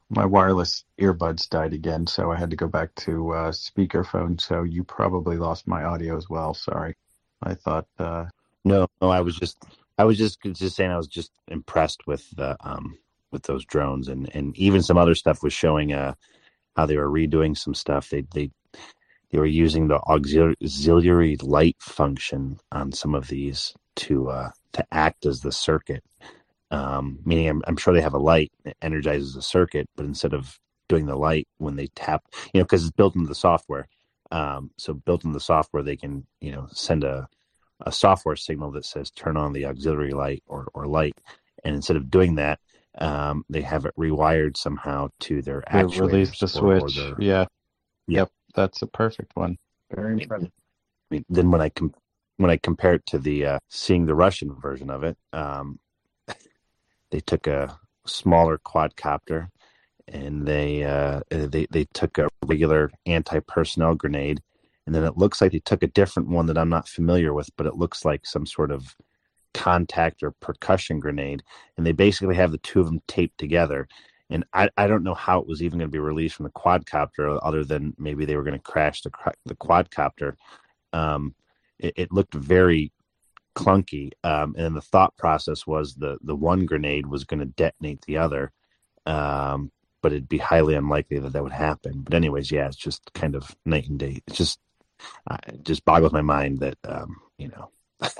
my 0.09 0.25
wireless 0.25 0.85
earbuds 1.01 1.49
died 1.49 1.73
again, 1.73 2.07
so 2.07 2.31
I 2.31 2.37
had 2.37 2.51
to 2.51 2.57
go 2.57 2.67
back 2.67 2.95
to 2.97 3.33
uh, 3.33 3.51
speakerphone. 3.51 4.41
So 4.41 4.63
you 4.63 4.83
probably 4.85 5.37
lost 5.37 5.67
my 5.67 5.83
audio 5.83 6.17
as 6.17 6.29
well. 6.29 6.53
Sorry. 6.55 6.95
I 7.43 7.55
thought. 7.55 7.87
Uh, 7.99 8.25
No, 8.63 8.87
no. 9.01 9.09
I 9.09 9.21
was 9.21 9.35
just 9.37 9.57
I 9.97 10.03
was 10.05 10.17
just 10.17 10.39
just 10.43 10.75
saying 10.75 10.91
I 10.91 10.97
was 10.97 11.07
just 11.07 11.31
impressed 11.47 12.05
with 12.07 12.29
the 12.35 12.57
um 12.61 12.97
with 13.31 13.43
those 13.43 13.65
drones 13.65 14.07
and 14.07 14.29
and 14.35 14.55
even 14.57 14.83
some 14.83 14.97
other 14.97 15.15
stuff 15.15 15.43
was 15.43 15.53
showing 15.53 15.93
uh 15.93 16.13
how 16.77 16.85
they 16.87 16.97
were 16.97 17.09
redoing 17.09 17.57
some 17.57 17.75
stuff. 17.75 18.09
They 18.09 18.25
they 18.33 18.51
they 19.31 19.39
were 19.39 19.45
using 19.45 19.87
the 19.89 19.97
auxiliary, 20.01 20.55
auxiliary 20.63 21.37
light 21.41 21.77
function 21.81 22.59
on 22.71 22.91
some 22.93 23.15
of 23.15 23.27
these 23.29 23.73
to 23.97 24.29
uh 24.29 24.51
to 24.73 24.85
act 24.91 25.25
as 25.25 25.41
the 25.41 25.51
circuit. 25.53 26.03
Um, 26.69 27.19
meaning 27.25 27.47
I'm, 27.47 27.61
I'm 27.67 27.77
sure 27.77 27.93
they 27.93 28.01
have 28.01 28.13
a 28.13 28.17
light 28.19 28.51
that 28.65 28.75
energizes 28.81 29.35
a 29.35 29.41
circuit, 29.41 29.87
but 29.95 30.05
instead 30.05 30.33
of 30.33 30.59
doing 30.89 31.05
the 31.05 31.15
light 31.15 31.47
when 31.57 31.75
they 31.75 31.87
tap, 31.87 32.23
you 32.53 32.59
know, 32.59 32.63
because 32.65 32.83
it's 32.83 32.91
built 32.95 33.15
into 33.15 33.27
the 33.27 33.35
software. 33.35 33.87
Um, 34.31 34.71
so 34.77 34.93
built 34.93 35.23
into 35.23 35.33
the 35.33 35.39
software, 35.39 35.83
they 35.83 35.95
can, 35.95 36.25
you 36.41 36.51
know, 36.51 36.67
send 36.71 37.03
a, 37.05 37.27
a 37.85 37.91
software 37.91 38.35
signal 38.35 38.71
that 38.71 38.85
says 38.85 39.09
turn 39.11 39.37
on 39.37 39.53
the 39.53 39.65
auxiliary 39.65 40.11
light 40.11 40.43
or, 40.47 40.67
or 40.73 40.85
light. 40.87 41.13
And 41.63 41.75
instead 41.75 41.95
of 41.95 42.09
doing 42.09 42.35
that, 42.35 42.59
um, 42.97 43.45
they 43.49 43.61
have 43.61 43.85
it 43.85 43.93
rewired 43.97 44.57
somehow 44.57 45.09
to 45.21 45.41
their 45.41 45.63
they 45.71 45.79
actuators. 45.83 45.99
released 46.01 46.39
the 46.41 46.59
or- 46.59 46.73
or 46.75 46.79
switch. 46.89 46.95
their- 46.97 47.15
yeah. 47.19 47.45
Yeah. 48.07 48.19
Yep. 48.19 48.29
That's 48.55 48.81
a 48.81 48.87
perfect 48.87 49.31
one. 49.35 49.57
Very 49.93 50.13
impressive. 50.21 50.51
I 51.11 51.15
mean, 51.15 51.25
then 51.29 51.51
when 51.51 51.61
I 51.61 51.69
com- 51.69 51.93
when 52.37 52.51
I 52.51 52.57
compare 52.57 52.93
it 52.95 53.05
to 53.07 53.17
the 53.19 53.45
uh, 53.45 53.59
seeing 53.69 54.05
the 54.05 54.15
Russian 54.15 54.53
version 54.59 54.89
of 54.89 55.03
it, 55.03 55.17
um, 55.33 55.79
they 57.11 57.19
took 57.19 57.47
a 57.47 57.79
smaller 58.05 58.57
quadcopter 58.57 59.49
and 60.07 60.47
they 60.47 60.83
uh, 60.83 61.21
they 61.29 61.67
they 61.69 61.85
took 61.93 62.17
a 62.17 62.29
regular 62.45 62.89
anti 63.05 63.39
personnel 63.41 63.95
grenade, 63.95 64.41
and 64.85 64.95
then 64.95 65.03
it 65.03 65.17
looks 65.17 65.41
like 65.41 65.51
they 65.51 65.59
took 65.59 65.83
a 65.83 65.87
different 65.87 66.29
one 66.29 66.45
that 66.45 66.57
I'm 66.57 66.69
not 66.69 66.87
familiar 66.87 67.33
with, 67.33 67.49
but 67.57 67.67
it 67.67 67.75
looks 67.75 68.05
like 68.05 68.25
some 68.25 68.45
sort 68.45 68.71
of 68.71 68.95
contact 69.53 70.23
or 70.23 70.31
percussion 70.39 70.99
grenade, 70.99 71.43
and 71.75 71.85
they 71.85 71.91
basically 71.91 72.35
have 72.35 72.51
the 72.51 72.57
two 72.59 72.79
of 72.79 72.85
them 72.85 73.01
taped 73.07 73.37
together. 73.37 73.87
And 74.29 74.45
I, 74.53 74.69
I 74.77 74.87
don't 74.87 75.03
know 75.03 75.13
how 75.13 75.39
it 75.39 75.47
was 75.47 75.63
even 75.63 75.79
going 75.79 75.89
to 75.89 75.91
be 75.91 75.99
released 75.99 76.35
from 76.35 76.45
the 76.45 76.51
quadcopter, 76.51 77.39
other 77.43 77.63
than 77.63 77.93
maybe 77.97 78.25
they 78.25 78.35
were 78.35 78.43
going 78.43 78.57
to 78.57 78.59
crash 78.59 79.01
the 79.01 79.11
the 79.45 79.55
quadcopter. 79.55 80.35
Um, 80.93 81.35
it, 81.79 81.93
it 81.97 82.11
looked 82.13 82.33
very 82.33 82.91
clunky, 83.57 84.11
um, 84.23 84.55
and 84.57 84.75
the 84.75 84.81
thought 84.81 85.17
process 85.17 85.65
was 85.67 85.95
the 85.95 86.17
the 86.21 86.35
one 86.35 86.65
grenade 86.65 87.07
was 87.07 87.23
going 87.23 87.39
to 87.39 87.45
detonate 87.45 88.01
the 88.05 88.17
other, 88.17 88.51
um, 89.05 89.71
but 90.01 90.11
it'd 90.11 90.29
be 90.29 90.37
highly 90.37 90.75
unlikely 90.75 91.19
that 91.19 91.33
that 91.33 91.43
would 91.43 91.51
happen. 91.53 92.01
But 92.01 92.13
anyways, 92.13 92.51
yeah, 92.51 92.67
it's 92.67 92.77
just 92.77 93.11
kind 93.13 93.35
of 93.35 93.55
night 93.65 93.89
and 93.89 93.99
day. 93.99 94.21
It's 94.27 94.37
just 94.37 94.59
uh, 95.29 95.37
it 95.47 95.63
just 95.63 95.85
boggles 95.85 96.13
my 96.13 96.21
mind 96.21 96.59
that 96.59 96.77
um, 96.85 97.17
you 97.37 97.49
know. 97.49 97.71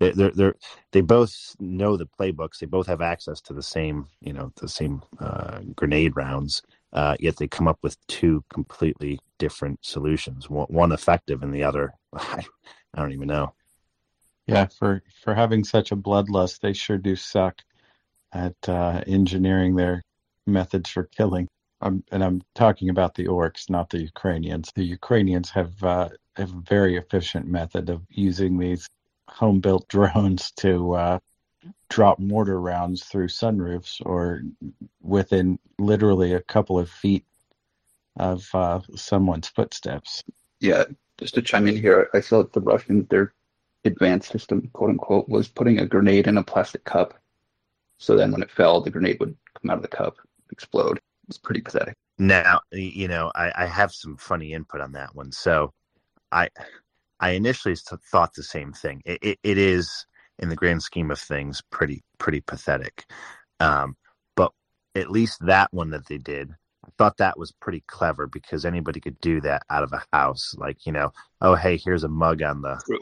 they're, 0.00 0.30
they're 0.30 0.54
they 0.92 1.02
both 1.02 1.54
know 1.60 1.96
the 1.96 2.06
playbooks. 2.06 2.58
They 2.58 2.66
both 2.66 2.86
have 2.86 3.02
access 3.02 3.40
to 3.42 3.52
the 3.52 3.62
same, 3.62 4.06
you 4.20 4.32
know, 4.32 4.50
the 4.56 4.68
same 4.68 5.02
uh, 5.18 5.60
grenade 5.76 6.16
rounds. 6.16 6.62
Uh, 6.92 7.16
yet 7.20 7.36
they 7.36 7.46
come 7.46 7.68
up 7.68 7.78
with 7.82 7.96
two 8.08 8.42
completely 8.52 9.20
different 9.38 9.78
solutions. 9.82 10.48
One, 10.48 10.92
effective, 10.92 11.42
and 11.42 11.54
the 11.54 11.62
other, 11.62 11.92
I 12.14 12.42
don't 12.96 13.12
even 13.12 13.28
know. 13.28 13.54
Yeah, 14.50 14.66
for 14.66 15.02
for 15.22 15.34
having 15.34 15.64
such 15.64 15.92
a 15.92 15.96
bloodlust, 15.96 16.60
they 16.60 16.72
sure 16.72 16.98
do 16.98 17.16
suck 17.16 17.62
at 18.32 18.56
uh, 18.68 19.02
engineering 19.06 19.76
their 19.76 20.02
methods 20.46 20.90
for 20.90 21.04
killing. 21.04 21.48
Um, 21.80 22.04
and 22.10 22.22
I'm 22.22 22.42
talking 22.54 22.90
about 22.90 23.14
the 23.14 23.26
orcs, 23.26 23.70
not 23.70 23.90
the 23.90 24.00
Ukrainians. 24.00 24.70
The 24.74 24.84
Ukrainians 24.84 25.50
have 25.50 25.82
uh, 25.82 26.08
have 26.36 26.52
a 26.52 26.60
very 26.60 26.96
efficient 26.96 27.46
method 27.46 27.88
of 27.90 28.02
using 28.10 28.58
these 28.58 28.86
home 29.28 29.60
built 29.60 29.88
drones 29.94 30.50
to 30.58 30.92
uh, 30.94 31.18
drop 31.88 32.18
mortar 32.18 32.60
rounds 32.60 33.04
through 33.04 33.28
sunroofs 33.28 34.04
or 34.04 34.42
within 35.00 35.58
literally 35.78 36.32
a 36.32 36.42
couple 36.42 36.78
of 36.78 36.90
feet 36.90 37.24
of 38.16 38.48
uh, 38.54 38.80
someone's 38.96 39.48
footsteps. 39.48 40.22
Yeah, 40.60 40.84
just 41.18 41.34
to 41.34 41.42
chime 41.42 41.68
in 41.68 41.76
here, 41.76 42.10
I 42.12 42.20
saw 42.20 42.42
the 42.42 42.60
Russians, 42.60 43.08
their 43.08 43.32
advanced 43.84 44.30
system, 44.30 44.68
quote 44.72 44.90
unquote, 44.90 45.28
was 45.28 45.48
putting 45.48 45.78
a 45.78 45.86
grenade 45.86 46.26
in 46.26 46.38
a 46.38 46.42
plastic 46.42 46.84
cup. 46.84 47.14
So 47.98 48.16
then 48.16 48.32
when 48.32 48.42
it 48.42 48.50
fell, 48.50 48.80
the 48.80 48.90
grenade 48.90 49.18
would 49.20 49.36
come 49.60 49.70
out 49.70 49.76
of 49.76 49.82
the 49.82 49.88
cup, 49.88 50.16
explode. 50.50 50.98
It's 51.28 51.38
pretty 51.38 51.60
pathetic. 51.60 51.94
Now, 52.18 52.60
you 52.72 53.08
know, 53.08 53.30
I, 53.34 53.52
I 53.54 53.66
have 53.66 53.92
some 53.92 54.16
funny 54.16 54.52
input 54.52 54.80
on 54.80 54.92
that 54.92 55.14
one. 55.14 55.32
So 55.32 55.72
I 56.32 56.48
I 57.20 57.30
initially 57.30 57.76
thought 58.10 58.34
the 58.34 58.42
same 58.42 58.72
thing. 58.72 59.02
It, 59.04 59.18
it, 59.22 59.38
it 59.42 59.58
is, 59.58 60.06
in 60.38 60.48
the 60.48 60.56
grand 60.56 60.82
scheme 60.82 61.10
of 61.10 61.18
things, 61.18 61.62
pretty 61.70 62.02
pretty 62.18 62.40
pathetic. 62.40 63.04
Um, 63.60 63.96
but 64.36 64.52
at 64.94 65.10
least 65.10 65.44
that 65.46 65.68
one 65.72 65.90
that 65.90 66.06
they 66.08 66.18
did, 66.18 66.50
I 66.84 66.88
thought 66.98 67.18
that 67.18 67.38
was 67.38 67.52
pretty 67.52 67.84
clever 67.86 68.26
because 68.26 68.64
anybody 68.64 69.00
could 69.00 69.20
do 69.20 69.40
that 69.42 69.62
out 69.70 69.82
of 69.82 69.92
a 69.92 70.02
house. 70.12 70.54
Like, 70.56 70.86
you 70.86 70.92
know, 70.92 71.12
oh 71.40 71.54
hey, 71.54 71.76
here's 71.76 72.04
a 72.04 72.08
mug 72.08 72.42
on 72.42 72.62
the 72.62 72.80
True. 72.86 73.00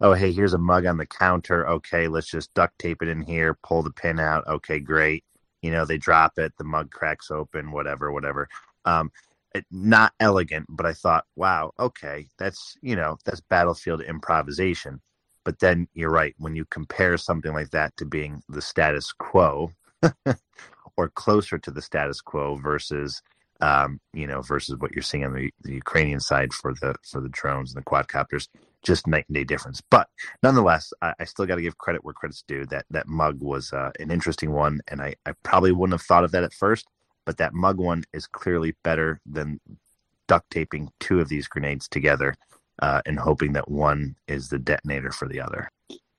Oh 0.00 0.12
hey, 0.14 0.32
here's 0.32 0.54
a 0.54 0.58
mug 0.58 0.86
on 0.86 0.96
the 0.98 1.06
counter. 1.06 1.66
Okay, 1.68 2.08
let's 2.08 2.30
just 2.30 2.52
duct 2.54 2.78
tape 2.78 3.02
it 3.02 3.08
in 3.08 3.22
here, 3.22 3.54
pull 3.62 3.82
the 3.82 3.90
pin 3.92 4.18
out. 4.20 4.46
Okay, 4.46 4.78
great. 4.80 5.24
You 5.62 5.70
know, 5.70 5.84
they 5.84 5.98
drop 5.98 6.38
it, 6.38 6.52
the 6.58 6.64
mug 6.64 6.90
cracks 6.90 7.30
open, 7.30 7.70
whatever, 7.72 8.12
whatever. 8.12 8.48
Um, 8.84 9.10
it- 9.54 9.66
not 9.70 10.12
elegant, 10.20 10.66
but 10.68 10.86
I 10.86 10.92
thought, 10.94 11.24
wow, 11.36 11.72
okay, 11.78 12.28
that's 12.38 12.76
you 12.82 12.96
know, 12.96 13.18
that's 13.24 13.40
battlefield 13.40 14.02
improvisation. 14.02 15.00
But 15.44 15.58
then 15.60 15.88
you're 15.94 16.10
right 16.10 16.34
when 16.38 16.56
you 16.56 16.64
compare 16.66 17.16
something 17.18 17.52
like 17.52 17.70
that 17.70 17.96
to 17.98 18.06
being 18.06 18.42
the 18.48 18.62
status 18.62 19.12
quo, 19.12 19.72
or 20.96 21.08
closer 21.10 21.58
to 21.58 21.70
the 21.70 21.82
status 21.82 22.20
quo 22.20 22.56
versus, 22.56 23.22
um, 23.64 23.98
you 24.12 24.26
know, 24.26 24.42
versus 24.42 24.76
what 24.78 24.92
you're 24.92 25.02
seeing 25.02 25.24
on 25.24 25.32
the, 25.32 25.50
the 25.62 25.72
Ukrainian 25.72 26.20
side 26.20 26.52
for 26.52 26.74
the 26.74 26.94
for 27.10 27.22
the 27.22 27.30
drones 27.30 27.74
and 27.74 27.82
the 27.82 27.90
quadcopters, 27.90 28.46
just 28.82 29.06
night 29.06 29.24
and 29.28 29.34
day 29.34 29.44
difference. 29.44 29.80
But 29.90 30.06
nonetheless, 30.42 30.92
I, 31.00 31.14
I 31.18 31.24
still 31.24 31.46
got 31.46 31.56
to 31.56 31.62
give 31.62 31.78
credit 31.78 32.04
where 32.04 32.12
credit's 32.12 32.44
due. 32.46 32.66
That 32.66 32.84
that 32.90 33.08
mug 33.08 33.40
was 33.40 33.72
uh, 33.72 33.90
an 33.98 34.10
interesting 34.10 34.52
one, 34.52 34.82
and 34.88 35.00
I, 35.00 35.14
I 35.24 35.32
probably 35.44 35.72
wouldn't 35.72 35.98
have 35.98 36.06
thought 36.06 36.24
of 36.24 36.32
that 36.32 36.44
at 36.44 36.52
first. 36.52 36.86
But 37.24 37.38
that 37.38 37.54
mug 37.54 37.78
one 37.78 38.04
is 38.12 38.26
clearly 38.26 38.76
better 38.84 39.18
than 39.24 39.58
duct 40.28 40.50
taping 40.50 40.90
two 41.00 41.20
of 41.20 41.30
these 41.30 41.48
grenades 41.48 41.88
together 41.88 42.34
uh, 42.82 43.00
and 43.06 43.18
hoping 43.18 43.54
that 43.54 43.70
one 43.70 44.14
is 44.28 44.48
the 44.48 44.58
detonator 44.58 45.10
for 45.10 45.26
the 45.26 45.40
other. 45.40 45.70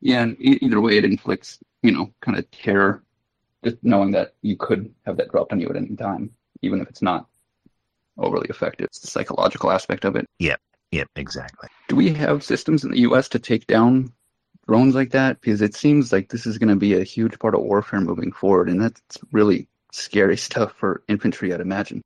Yeah, 0.02 0.24
and 0.24 0.36
either 0.40 0.82
way, 0.82 0.98
it 0.98 1.06
inflicts, 1.06 1.60
you 1.84 1.92
know, 1.92 2.12
kind 2.22 2.40
of 2.40 2.50
terror, 2.50 3.04
just 3.64 3.78
knowing 3.84 4.10
that 4.12 4.34
you 4.42 4.58
could 4.58 4.92
have 5.06 5.18
that 5.18 5.30
dropped 5.30 5.52
on 5.52 5.60
you 5.60 5.70
at 5.70 5.76
any 5.76 5.96
time, 5.96 6.32
even 6.64 6.82
if 6.82 6.90
it's 6.90 7.04
not 7.04 7.28
overly 8.18 8.48
effective. 8.50 8.86
It's 8.86 9.00
the 9.00 9.08
psychological 9.08 9.72
aspect 9.72 10.06
of 10.06 10.16
it. 10.16 10.26
Yep, 10.40 10.60
yep, 10.92 11.08
exactly. 11.16 11.70
Do 11.88 11.96
we 11.96 12.14
have 12.14 12.44
systems 12.44 12.84
in 12.84 12.92
the 12.92 13.02
U.S. 13.02 13.30
to 13.30 13.40
take 13.40 13.68
down 13.68 14.14
drones 14.68 14.96
like 14.96 15.12
that? 15.12 15.42
Because 15.42 15.62
it 15.62 15.76
seems 15.76 16.12
like 16.12 16.30
this 16.30 16.46
is 16.46 16.58
going 16.58 16.70
to 16.70 16.76
be 16.76 16.94
a 16.94 17.04
huge 17.04 17.38
part 17.40 17.56
of 17.56 17.62
warfare 17.62 18.02
moving 18.02 18.32
forward, 18.32 18.70
and 18.70 18.82
that's 18.82 19.18
really 19.32 19.68
scary 19.92 20.38
stuff 20.48 20.74
for 20.78 21.04
infantry, 21.08 21.54
I'd 21.54 21.62
imagine. 21.62 22.02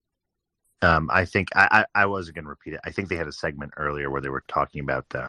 Um, 0.81 1.09
I 1.11 1.25
think 1.25 1.49
I, 1.55 1.85
I, 1.93 2.03
I 2.03 2.05
wasn't 2.05 2.35
going 2.35 2.45
to 2.45 2.49
repeat 2.49 2.73
it. 2.73 2.79
I 2.85 2.91
think 2.91 3.09
they 3.09 3.17
had 3.17 3.27
a 3.27 3.33
segment 3.33 3.73
earlier 3.75 4.09
where 4.09 4.21
they 4.21 4.29
were 4.29 4.43
talking 4.47 4.81
about 4.81 5.05
uh, 5.13 5.27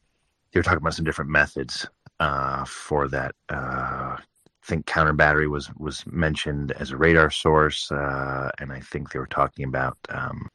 they 0.52 0.60
were 0.60 0.64
talking 0.64 0.78
about 0.78 0.94
some 0.94 1.04
different 1.04 1.30
methods 1.30 1.88
uh, 2.20 2.64
for 2.64 3.08
that. 3.08 3.34
Uh, 3.48 4.16
I 4.16 4.66
think 4.66 4.86
counter 4.86 5.12
battery 5.12 5.48
was 5.48 5.70
was 5.76 6.04
mentioned 6.06 6.72
as 6.72 6.90
a 6.90 6.96
radar 6.96 7.30
source, 7.30 7.90
uh, 7.90 8.50
and 8.58 8.72
I 8.72 8.80
think 8.80 9.10
they 9.10 9.18
were 9.18 9.26
talking 9.26 9.64
about 9.64 9.96
um, 10.10 10.48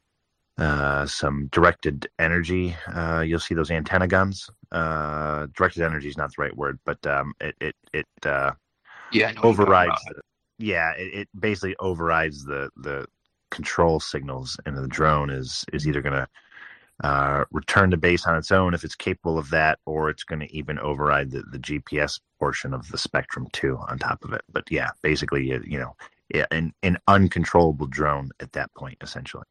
uh, 0.57 1.05
some 1.05 1.47
directed 1.51 2.07
energy. 2.19 2.75
Uh, 2.93 3.23
you'll 3.25 3.39
see 3.39 3.55
those 3.55 3.71
antenna 3.71 4.07
guns. 4.07 4.49
Uh, 4.71 5.47
directed 5.55 5.83
energy 5.83 6.07
is 6.07 6.17
not 6.17 6.29
the 6.29 6.41
right 6.41 6.55
word, 6.55 6.79
but 6.85 7.05
um, 7.07 7.33
it 7.41 7.55
it 7.59 7.75
it 7.93 8.07
uh, 8.25 8.51
Yeah, 9.11 9.27
I 9.27 9.33
know 9.33 9.41
what 9.41 9.57
you're 9.57 9.65
talking 9.65 9.65
overrides. 9.65 10.01
The, 10.05 10.21
yeah, 10.57 10.91
it, 10.93 11.13
it 11.13 11.29
basically 11.39 11.75
overrides 11.79 12.45
the 12.45 12.69
the 12.77 13.05
control 13.51 13.99
signals, 13.99 14.57
and 14.65 14.77
the 14.77 14.87
drone 14.87 15.29
is 15.29 15.65
is 15.73 15.87
either 15.87 16.01
going 16.01 16.13
to 16.13 16.27
uh, 17.03 17.43
return 17.51 17.91
to 17.91 17.97
base 17.97 18.25
on 18.25 18.37
its 18.37 18.51
own 18.51 18.73
if 18.73 18.85
it's 18.85 18.95
capable 18.95 19.37
of 19.37 19.49
that, 19.49 19.79
or 19.85 20.09
it's 20.09 20.23
going 20.23 20.39
to 20.39 20.55
even 20.55 20.79
override 20.79 21.31
the, 21.31 21.43
the 21.51 21.59
GPS 21.59 22.19
portion 22.39 22.73
of 22.73 22.87
the 22.89 22.97
spectrum 22.97 23.47
too 23.51 23.77
on 23.89 23.99
top 23.99 24.23
of 24.23 24.31
it. 24.31 24.41
But 24.51 24.63
yeah, 24.71 24.91
basically, 25.01 25.49
you, 25.49 25.61
you 25.65 25.79
know, 25.79 25.95
yeah, 26.33 26.45
an 26.51 26.73
an 26.83 26.97
uncontrollable 27.07 27.87
drone 27.87 28.31
at 28.39 28.53
that 28.53 28.73
point, 28.75 28.97
essentially. 29.01 29.43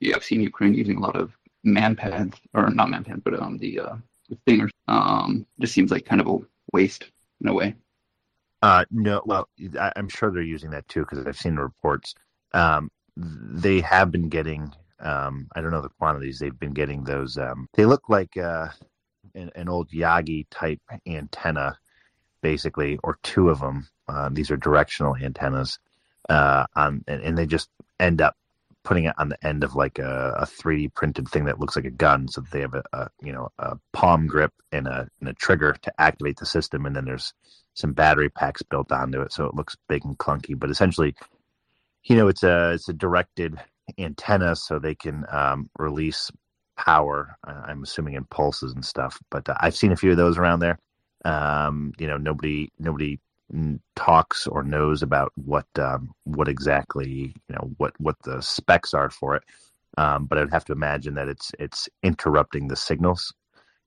Yeah, 0.00 0.16
I've 0.16 0.24
seen 0.24 0.40
Ukraine 0.40 0.74
using 0.74 0.96
a 0.96 1.00
lot 1.00 1.16
of 1.16 1.32
man 1.62 1.96
pads, 1.96 2.38
or 2.52 2.70
not 2.70 2.88
MANPADS, 2.88 3.22
but 3.24 3.40
um 3.40 3.58
the 3.58 3.80
uh 3.80 3.96
the 4.28 4.36
stingers. 4.42 4.70
Um, 4.88 5.46
just 5.60 5.72
seems 5.72 5.90
like 5.90 6.04
kind 6.04 6.20
of 6.20 6.26
a 6.26 6.38
waste 6.72 7.10
in 7.40 7.48
a 7.48 7.54
way. 7.54 7.74
Uh, 8.62 8.84
no, 8.90 9.22
well, 9.26 9.48
I, 9.78 9.92
I'm 9.96 10.08
sure 10.08 10.30
they're 10.30 10.42
using 10.42 10.70
that 10.70 10.88
too 10.88 11.00
because 11.00 11.26
I've 11.26 11.36
seen 11.36 11.56
the 11.56 11.62
reports. 11.62 12.14
Um, 12.52 12.90
they 13.16 13.80
have 13.80 14.10
been 14.10 14.28
getting, 14.28 14.72
um, 15.00 15.48
I 15.54 15.60
don't 15.60 15.70
know 15.70 15.82
the 15.82 15.90
quantities. 15.90 16.38
They've 16.38 16.58
been 16.58 16.72
getting 16.72 17.04
those. 17.04 17.36
Um, 17.36 17.68
they 17.74 17.84
look 17.84 18.08
like 18.08 18.36
uh, 18.36 18.68
an, 19.34 19.50
an 19.54 19.68
old 19.68 19.90
Yagi 19.90 20.46
type 20.50 20.80
antenna, 21.06 21.78
basically, 22.42 22.98
or 23.02 23.18
two 23.22 23.50
of 23.50 23.60
them. 23.60 23.86
Uh, 24.08 24.30
these 24.32 24.50
are 24.50 24.56
directional 24.56 25.16
antennas, 25.16 25.78
uh, 26.28 26.64
on 26.74 27.04
and, 27.06 27.22
and 27.22 27.38
they 27.38 27.46
just 27.46 27.68
end 28.00 28.22
up 28.22 28.36
putting 28.84 29.04
it 29.04 29.14
on 29.18 29.30
the 29.30 29.46
end 29.46 29.64
of 29.64 29.74
like 29.74 29.98
a, 29.98 30.36
a 30.38 30.44
3D 30.44 30.94
printed 30.94 31.28
thing 31.28 31.46
that 31.46 31.58
looks 31.58 31.76
like 31.76 31.84
a 31.84 31.90
gun, 31.90 32.28
so 32.28 32.40
that 32.40 32.50
they 32.50 32.60
have 32.60 32.74
a, 32.74 32.82
a 32.92 33.08
you 33.22 33.32
know 33.32 33.48
a 33.58 33.76
palm 33.92 34.26
grip 34.26 34.52
and 34.72 34.86
a 34.86 35.08
and 35.20 35.28
a 35.28 35.34
trigger 35.34 35.74
to 35.82 35.92
activate 36.00 36.38
the 36.38 36.46
system, 36.46 36.86
and 36.86 36.94
then 36.94 37.04
there's 37.04 37.32
some 37.74 37.92
battery 37.92 38.28
packs 38.30 38.62
built 38.62 38.92
onto 38.92 39.20
it, 39.20 39.32
so 39.32 39.46
it 39.46 39.54
looks 39.54 39.76
big 39.88 40.04
and 40.04 40.18
clunky. 40.18 40.58
But 40.58 40.70
essentially, 40.70 41.14
you 42.04 42.16
know, 42.16 42.28
it's 42.28 42.42
a 42.42 42.72
it's 42.72 42.88
a 42.88 42.92
directed 42.92 43.58
antenna, 43.98 44.54
so 44.56 44.78
they 44.78 44.94
can 44.94 45.24
um, 45.30 45.70
release 45.78 46.30
power. 46.76 47.36
uh, 47.46 47.62
I'm 47.66 47.82
assuming 47.82 48.14
in 48.14 48.24
pulses 48.24 48.72
and 48.72 48.84
stuff. 48.84 49.20
But 49.30 49.48
uh, 49.48 49.54
I've 49.60 49.76
seen 49.76 49.92
a 49.92 49.96
few 49.96 50.10
of 50.10 50.16
those 50.16 50.38
around 50.38 50.60
there. 50.60 50.78
Um, 51.24 51.92
you 51.98 52.06
know, 52.06 52.18
nobody 52.18 52.70
nobody 52.78 53.18
talks 53.96 54.46
or 54.46 54.62
knows 54.62 55.02
about 55.02 55.32
what 55.36 55.66
um, 55.78 56.12
what 56.24 56.48
exactly 56.48 57.34
you 57.48 57.54
know 57.54 57.70
what 57.78 57.92
what 58.00 58.16
the 58.24 58.40
specs 58.40 58.94
are 58.94 59.10
for 59.10 59.36
it. 59.36 59.42
Um, 59.96 60.26
but 60.26 60.38
I'd 60.38 60.50
have 60.50 60.64
to 60.66 60.72
imagine 60.72 61.14
that 61.14 61.28
it's 61.28 61.52
it's 61.58 61.88
interrupting 62.02 62.68
the 62.68 62.76
signals 62.76 63.32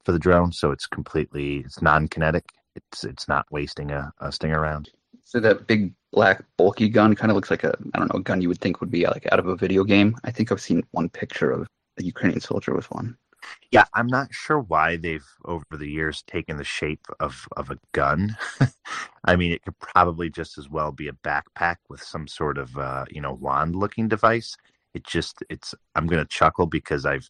for 0.06 0.12
the 0.12 0.20
drone, 0.20 0.52
so 0.52 0.72
it's 0.72 0.88
completely 0.88 1.58
it's 1.60 1.82
non-kinetic. 1.82 2.50
It's 2.76 3.04
it's 3.04 3.28
not 3.28 3.46
wasting 3.52 3.92
a, 3.92 4.12
a 4.20 4.32
stinger 4.32 4.62
round. 4.62 4.90
So 5.24 5.40
that 5.42 5.68
big 5.68 5.94
black 6.14 6.44
bulky 6.56 6.88
gun 6.88 7.16
kind 7.16 7.32
of 7.32 7.36
looks 7.36 7.52
like 7.52 7.64
a 7.64 7.76
I 7.94 8.00
don't 8.00 8.14
know 8.14 8.20
a 8.20 8.24
gun 8.24 8.42
you 8.42 8.48
would 8.48 8.62
think 8.62 8.80
would 8.80 8.92
be 8.92 9.06
like 9.06 9.28
out 9.32 9.40
of 9.40 9.48
a 9.48 9.56
video 9.56 9.84
game. 9.84 10.16
I 10.24 10.32
think 10.32 10.52
I've 10.52 10.62
seen 10.62 10.84
one 10.92 11.10
picture 11.10 11.52
of 11.52 11.68
a 12.00 12.04
Ukrainian 12.04 12.40
soldier 12.40 12.74
with 12.74 12.90
one. 12.92 13.18
Yeah, 13.72 13.86
I'm 13.94 14.08
not 14.08 14.34
sure 14.34 14.60
why 14.60 14.98
they've 14.98 15.26
over 15.46 15.66
the 15.72 15.90
years 15.90 16.24
taken 16.24 16.58
the 16.58 16.64
shape 16.64 17.06
of 17.20 17.48
of 17.58 17.70
a 17.70 17.78
gun. 17.92 18.38
I 19.26 19.36
mean, 19.36 19.52
it 19.52 19.64
could 19.64 19.78
probably 19.80 20.30
just 20.30 20.58
as 20.58 20.70
well 20.70 20.92
be 20.92 21.08
a 21.08 21.14
backpack 21.14 21.78
with 21.90 22.02
some 22.02 22.28
sort 22.28 22.58
of 22.58 22.78
uh, 22.78 23.06
you 23.10 23.22
know 23.22 23.34
wand 23.34 23.76
looking 23.76 24.08
device. 24.08 24.56
It 24.94 25.04
just 25.06 25.44
it's 25.50 25.76
I'm 25.96 26.08
gonna 26.08 26.26
chuckle 26.26 26.66
because 26.66 27.06
I've 27.06 27.28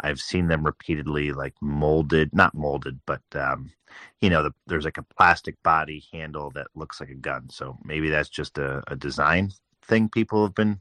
I've 0.00 0.20
seen 0.20 0.48
them 0.48 0.64
repeatedly 0.64 1.32
like 1.32 1.54
molded, 1.60 2.34
not 2.34 2.54
molded, 2.54 3.00
but 3.06 3.22
um, 3.34 3.72
you 4.20 4.30
know, 4.30 4.42
the, 4.44 4.52
there's 4.66 4.84
like 4.84 4.98
a 4.98 5.06
plastic 5.16 5.56
body 5.62 6.04
handle 6.12 6.50
that 6.52 6.68
looks 6.74 7.00
like 7.00 7.10
a 7.10 7.14
gun. 7.14 7.48
So 7.50 7.78
maybe 7.84 8.08
that's 8.10 8.28
just 8.30 8.58
a, 8.58 8.82
a 8.88 8.96
design 8.96 9.52
thing 9.84 10.08
people 10.08 10.44
have 10.44 10.54
been 10.54 10.80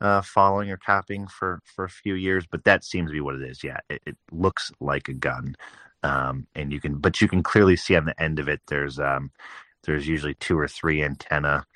uh, 0.00 0.22
following 0.22 0.70
or 0.70 0.76
copying 0.76 1.26
for 1.26 1.60
for 1.64 1.84
a 1.84 1.90
few 1.90 2.14
years. 2.14 2.46
But 2.50 2.64
that 2.64 2.84
seems 2.84 3.10
to 3.10 3.14
be 3.14 3.20
what 3.20 3.36
it 3.36 3.42
is. 3.42 3.62
Yeah, 3.64 3.78
it, 3.88 4.02
it 4.06 4.16
looks 4.30 4.72
like 4.80 5.08
a 5.08 5.14
gun, 5.14 5.56
um, 6.02 6.46
and 6.54 6.72
you 6.72 6.80
can, 6.80 6.96
but 6.96 7.20
you 7.20 7.28
can 7.28 7.42
clearly 7.42 7.76
see 7.76 7.96
on 7.96 8.04
the 8.04 8.20
end 8.22 8.38
of 8.38 8.48
it. 8.48 8.60
There's 8.68 8.98
um, 8.98 9.30
there's 9.84 10.06
usually 10.08 10.34
two 10.34 10.58
or 10.58 10.68
three 10.68 11.02
antenna, 11.02 11.66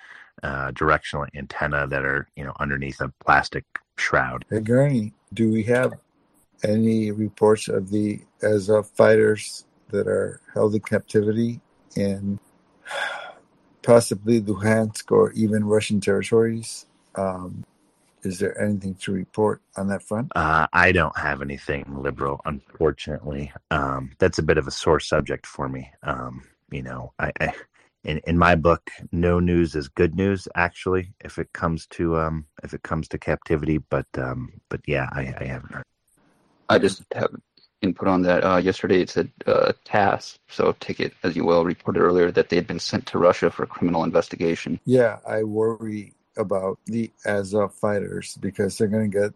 uh, 0.43 0.71
directional 0.73 1.27
antenna 1.35 1.87
that 1.87 2.05
are 2.05 2.29
you 2.37 2.45
know 2.45 2.55
underneath 2.61 3.01
a 3.01 3.13
plastic 3.25 3.65
shroud. 3.97 4.45
Hey, 4.51 4.61
Gurney, 4.61 5.13
do 5.33 5.51
we 5.51 5.63
have 5.65 5.95
any 6.65 7.11
reports 7.11 7.69
of 7.69 7.91
the 7.91 8.21
Azov 8.43 8.89
fighters 8.91 9.65
that 9.91 10.07
are 10.07 10.41
held 10.53 10.75
in 10.75 10.81
captivity 10.81 11.61
in 11.97 12.39
possibly 13.83 14.41
Luhansk 14.41 15.11
or 15.11 15.33
even 15.33 15.65
Russian 15.65 16.01
territories. 16.01 16.87
Um, 17.15 17.65
is 18.23 18.39
there 18.39 18.61
anything 18.61 18.95
to 18.97 19.13
report 19.13 19.63
on 19.77 19.89
that 19.89 20.03
front? 20.03 20.33
Uh, 20.35 20.67
I 20.73 20.93
don't 20.93 21.17
have 21.17 21.43
anything 21.43 21.85
liberal, 21.89 22.41
unfortunately. 22.45 23.53
Um, 23.71 24.13
that's 24.19 24.39
a 24.39 24.43
bit 24.43 24.59
of 24.59 24.67
a 24.67 24.71
sore 24.71 25.01
subject 25.01 25.47
for 25.47 25.69
me. 25.69 25.91
Um, 26.03 26.45
you 26.71 26.83
know, 26.83 27.13
I, 27.19 27.33
I 27.41 27.55
in 28.05 28.21
in 28.27 28.39
my 28.39 28.55
book, 28.55 28.91
no 29.13 29.41
news 29.41 29.75
is 29.75 29.89
good 29.89 30.15
news. 30.15 30.49
Actually, 30.55 31.13
if 31.21 31.39
it 31.39 31.53
comes 31.53 31.87
to 31.89 32.19
um, 32.19 32.47
if 32.63 32.75
it 32.75 32.83
comes 32.83 33.09
to 33.09 33.19
captivity, 33.19 33.79
but 33.79 34.07
um, 34.17 34.53
but 34.69 34.81
yeah, 34.87 35.09
I, 35.13 35.35
I 35.39 35.45
haven't 35.45 35.73
heard. 35.73 35.85
I 36.69 36.79
just 36.79 37.03
have 37.15 37.35
input 37.83 38.09
on 38.09 38.23
that. 38.23 38.45
Uh, 38.45 38.57
yesterday 38.57 39.01
it 39.01 39.11
said 39.11 39.31
uh, 39.47 39.73
TASS, 39.85 40.39
so 40.49 40.75
take 40.81 41.01
it 41.01 41.13
as 41.23 41.35
you 41.35 41.45
will, 41.45 41.65
reported 41.65 42.01
earlier 42.01 42.31
that 42.31 42.49
they 42.49 42.57
had 42.57 42.67
been 42.67 42.79
sent 42.79 43.07
to 43.07 43.19
Russia 43.19 43.51
for 43.51 43.67
criminal 43.67 44.05
investigation. 44.05 44.79
Yeah, 44.85 45.19
I 45.27 45.43
worry 45.43 46.13
about 46.37 46.79
the 46.87 47.11
Azov 47.27 47.75
fighters 47.75 48.37
because 48.41 48.79
they're 48.79 48.89
going 48.89 49.11
to 49.11 49.19
get 49.21 49.33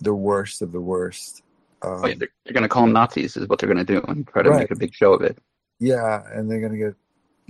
the 0.00 0.14
worst 0.14 0.62
of 0.62 0.72
the 0.72 0.80
worst. 0.80 1.42
Um, 1.82 2.00
oh, 2.04 2.06
yeah, 2.08 2.14
they're, 2.18 2.28
they're 2.44 2.52
going 2.54 2.62
to 2.62 2.68
call 2.68 2.82
them 2.82 2.92
Nazis, 2.92 3.36
is 3.36 3.48
what 3.48 3.58
they're 3.58 3.72
going 3.72 3.84
to 3.84 3.92
do, 3.92 4.00
and 4.08 4.26
try 4.26 4.42
to 4.42 4.50
Right. 4.50 4.60
make 4.60 4.70
a 4.70 4.76
big 4.76 4.94
show 4.94 5.12
of 5.12 5.22
it. 5.22 5.38
Yeah, 5.78 6.22
and 6.32 6.50
they're 6.50 6.60
gonna 6.60 6.78
get 6.78 6.94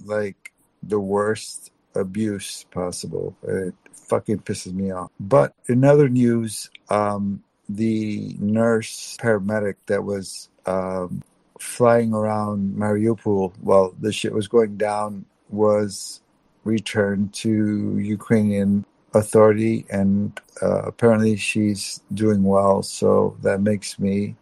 like 0.04 0.52
the 0.82 0.98
worst 0.98 1.70
abuse 1.94 2.64
possible. 2.72 3.36
It 3.44 3.74
fucking 3.92 4.38
pisses 4.40 4.72
me 4.72 4.90
off. 4.90 5.12
But 5.20 5.54
in 5.68 5.84
other 5.84 6.08
news, 6.08 6.68
um, 6.90 7.42
the 7.68 8.34
nurse 8.40 9.16
paramedic 9.20 9.76
that 9.86 10.02
was 10.02 10.48
um, 10.66 11.22
flying 11.60 12.12
around 12.12 12.74
Mariupol 12.76 13.52
while 13.60 13.94
the 14.00 14.12
shit 14.12 14.32
was 14.32 14.48
going 14.48 14.76
down 14.76 15.24
was 15.48 16.20
returned 16.66 17.32
to 17.34 17.98
Ukrainian 17.98 18.84
authority, 19.14 19.86
and 19.90 20.38
uh, 20.62 20.82
apparently 20.82 21.36
she's 21.36 22.00
doing 22.12 22.42
well. 22.42 22.82
So 22.82 23.36
that 23.42 23.60
makes 23.62 23.98
me 23.98 24.36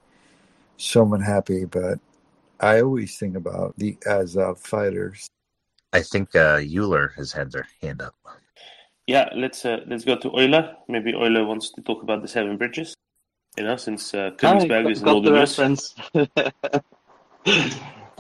somewhat 0.77 1.23
happy, 1.23 1.65
but. 1.65 1.99
I 2.61 2.81
always 2.81 3.19
think 3.19 3.37
about 3.37 3.75
the 3.77 3.99
Azov 4.07 4.59
fighters. 4.59 5.29
I 5.93 6.03
think 6.03 6.35
uh, 6.35 6.61
Euler 6.63 7.13
has 7.17 7.33
had 7.33 7.53
their 7.53 7.69
hand 7.83 8.01
up. 8.01 8.15
Yeah, 9.07 9.29
let's 9.35 9.65
uh, 9.65 9.81
let's 9.87 10.05
go 10.05 10.17
to 10.17 10.31
Euler. 10.35 10.77
Maybe 10.89 11.15
Euler 11.15 11.45
wants 11.45 11.71
to 11.73 11.83
talk 11.83 12.03
about 12.03 12.23
the 12.23 12.29
Seven 12.29 12.57
Bridges. 12.57 12.95
You 13.57 13.65
know, 13.65 13.77
since 13.77 14.15
uh, 14.15 14.31
Königsberg 14.37 14.87
I 14.87 14.91
is 14.91 15.01
in 15.01 15.05
got 15.05 15.15
all 15.15 15.23
the 15.23 15.31
the 15.31 15.39
news. 15.39 15.59
reference. 15.59 15.95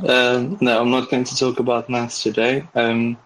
um, 0.06 0.58
no, 0.60 0.80
I'm 0.80 0.90
not 0.90 1.10
going 1.10 1.24
to 1.24 1.36
talk 1.36 1.58
about 1.58 1.88
maths 1.88 2.22
today. 2.22 2.68
Um, 2.74 3.16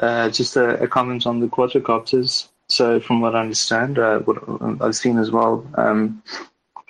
uh, 0.00 0.30
just 0.30 0.56
a, 0.56 0.82
a 0.82 0.88
comment 0.88 1.26
on 1.26 1.40
the 1.40 1.46
quadricopters. 1.46 2.48
So, 2.68 3.00
from 3.00 3.20
what 3.20 3.34
I 3.34 3.40
understand, 3.40 3.98
uh, 3.98 4.20
what 4.20 4.38
I've 4.80 4.94
seen 4.94 5.18
as 5.18 5.30
well, 5.30 5.66
um, 5.74 6.22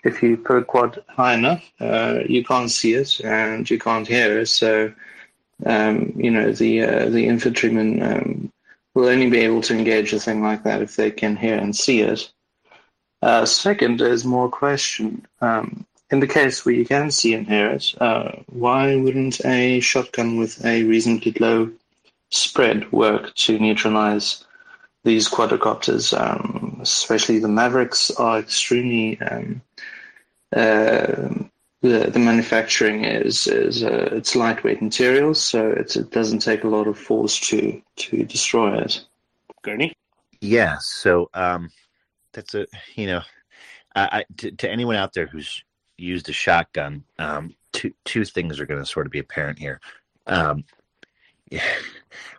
if 0.05 0.23
you 0.23 0.37
put 0.37 0.59
a 0.59 0.65
quad 0.65 1.03
high 1.09 1.35
enough, 1.35 1.65
uh, 1.81 2.21
you 2.27 2.45
can't 2.45 2.71
see 2.71 2.95
it 2.95 3.21
and 3.21 3.69
you 3.69 3.79
can't 3.79 4.07
hear 4.07 4.41
it. 4.41 4.47
So, 4.47 4.93
um, 5.67 6.13
you 6.17 6.31
know, 6.31 6.53
the 6.53 6.83
uh, 6.83 7.09
the 7.09 7.27
infantrymen 7.27 8.03
um, 8.03 8.53
will 8.95 9.09
only 9.09 9.31
be 9.31 9.41
able 9.41 9.63
to 9.63 9.77
engage 9.77 10.13
a 10.13 10.21
thing 10.21 10.43
like 10.43 10.65
that 10.65 10.83
if 10.83 10.97
they 10.97 11.11
can 11.11 11.37
hear 11.37 11.57
and 11.57 11.75
see 11.75 12.01
it. 12.01 12.31
Uh, 13.23 13.45
second 13.45 14.01
is 14.01 14.25
more 14.25 14.49
question. 14.49 15.27
Um, 15.41 15.87
in 16.11 16.21
the 16.21 16.27
case 16.27 16.65
where 16.65 16.75
you 16.75 16.85
can 16.85 17.11
see 17.11 17.35
and 17.35 17.47
hear 17.47 17.71
it, 17.71 17.95
why 18.49 18.97
wouldn't 18.97 19.45
a 19.45 19.81
shotgun 19.81 20.37
with 20.37 20.65
a 20.65 20.83
reasonably 20.85 21.33
low 21.39 21.71
spread 22.31 22.91
work 22.93 23.35
to 23.35 23.59
neutralize 23.59 24.45
these 25.05 25.29
quadricopters? 25.29 26.19
Um, 26.19 26.79
especially 26.83 27.39
the 27.39 27.49
Mavericks 27.49 28.11
are 28.13 28.39
extremely. 28.39 29.21
Um, 29.21 29.63
uh, 30.55 31.29
the, 31.83 32.11
the 32.11 32.19
manufacturing 32.19 33.05
is 33.05 33.47
is 33.47 33.83
uh, 33.83 34.11
it's 34.13 34.37
lightweight 34.37 34.83
materials, 34.83 35.41
so 35.41 35.71
it's, 35.71 35.97
it 35.97 36.11
doesn't 36.11 36.41
take 36.41 36.65
a 36.65 36.69
lot 36.69 36.87
of 36.87 36.99
force 36.99 37.39
to 37.49 37.81
to 37.97 38.25
destroy 38.25 38.77
it. 38.79 39.05
Gurney? 39.63 39.93
Yeah, 40.41 40.77
so 40.81 41.31
um, 41.35 41.71
that's 42.33 42.55
a 42.55 42.67
you 42.97 43.07
know, 43.07 43.23
I, 43.95 44.03
I 44.13 44.25
to, 44.39 44.51
to 44.51 44.71
anyone 44.71 44.97
out 44.97 45.15
there 45.15 45.27
who's 45.27 45.63
used 45.97 46.29
a 46.29 46.33
shotgun, 46.33 47.05
um, 47.19 47.55
two 47.73 47.93
two 48.05 48.25
things 48.25 48.61
are 48.61 48.67
going 48.67 48.81
to 48.81 48.87
sort 48.87 49.07
of 49.07 49.13
be 49.13 49.19
apparent 49.19 49.59
here. 49.59 49.81
Um, 50.27 50.65
yeah, 51.51 51.63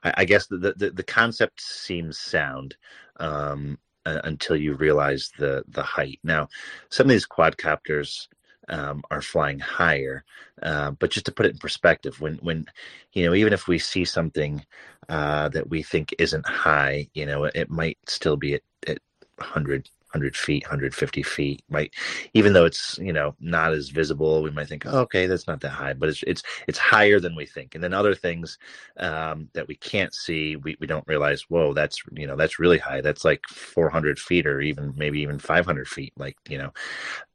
I, 0.03 0.25
guess 0.25 0.47
the, 0.47 0.73
the 0.77 0.91
the 0.91 1.03
concept 1.03 1.61
seems 1.61 2.17
sound 2.17 2.75
um, 3.17 3.77
uh, 4.05 4.21
until 4.23 4.55
you 4.55 4.73
realize 4.73 5.31
the 5.37 5.63
the 5.67 5.83
height. 5.83 6.19
Now, 6.23 6.47
some 6.89 7.05
of 7.05 7.09
these 7.09 7.27
quadcopters 7.27 8.27
um, 8.69 9.03
are 9.11 9.21
flying 9.21 9.59
higher, 9.59 10.23
uh, 10.63 10.91
but 10.91 11.11
just 11.11 11.25
to 11.25 11.31
put 11.31 11.45
it 11.45 11.53
in 11.53 11.57
perspective, 11.57 12.19
when 12.21 12.35
when 12.35 12.65
you 13.13 13.25
know 13.25 13.33
even 13.33 13.53
if 13.53 13.67
we 13.67 13.77
see 13.77 14.05
something 14.05 14.65
uh, 15.09 15.49
that 15.49 15.69
we 15.69 15.83
think 15.83 16.15
isn't 16.17 16.45
high, 16.45 17.07
you 17.13 17.25
know, 17.25 17.43
it, 17.43 17.55
it 17.55 17.69
might 17.69 17.97
still 18.07 18.37
be 18.37 18.53
at, 18.55 18.61
at 18.87 18.99
100, 19.37 19.89
100 20.13 20.35
feet, 20.35 20.63
150 20.63 21.23
feet. 21.23 21.63
right 21.69 21.91
even 22.33 22.53
though 22.53 22.65
it's 22.65 22.97
you 22.99 23.13
know 23.13 23.35
not 23.39 23.73
as 23.73 23.89
visible, 23.89 24.41
we 24.41 24.51
might 24.51 24.67
think, 24.67 24.85
oh, 24.85 24.99
okay, 24.99 25.25
that's 25.27 25.47
not 25.47 25.59
that 25.61 25.69
high, 25.69 25.93
but 25.93 26.09
it's 26.09 26.23
it's 26.23 26.43
it's 26.67 26.77
higher 26.77 27.19
than 27.19 27.35
we 27.35 27.45
think. 27.45 27.75
And 27.75 27.83
then 27.83 27.93
other 27.93 28.15
things 28.15 28.57
um, 28.97 29.49
that 29.53 29.67
we 29.67 29.75
can't 29.75 30.13
see, 30.13 30.55
we, 30.55 30.77
we 30.79 30.87
don't 30.87 31.07
realize. 31.07 31.43
Whoa, 31.49 31.73
that's 31.73 32.01
you 32.13 32.27
know 32.27 32.35
that's 32.35 32.59
really 32.59 32.77
high. 32.77 33.01
That's 33.01 33.25
like 33.25 33.45
400 33.47 34.19
feet, 34.19 34.45
or 34.45 34.61
even 34.61 34.93
maybe 34.95 35.19
even 35.21 35.39
500 35.39 35.87
feet. 35.87 36.13
Like 36.17 36.37
you 36.49 36.57
know, 36.57 36.71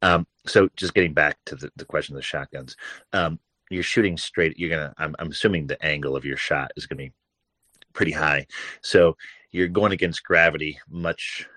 um, 0.01 0.27
so 0.45 0.69
just 0.75 0.93
getting 0.93 1.13
back 1.13 1.37
to 1.45 1.55
the, 1.55 1.71
the 1.75 1.85
question 1.85 2.15
of 2.15 2.17
the 2.17 2.23
shotguns. 2.23 2.75
Um, 3.13 3.39
you're 3.69 3.83
shooting 3.83 4.17
straight. 4.17 4.57
You're 4.57 4.69
gonna. 4.69 4.93
I'm, 4.97 5.15
I'm 5.19 5.31
assuming 5.31 5.67
the 5.67 5.83
angle 5.85 6.15
of 6.15 6.25
your 6.25 6.37
shot 6.37 6.71
is 6.75 6.85
gonna 6.85 6.97
be 6.97 7.13
pretty 7.93 8.11
high. 8.11 8.47
So 8.81 9.17
you're 9.51 9.67
going 9.67 9.91
against 9.91 10.23
gravity 10.23 10.79
much 10.89 11.47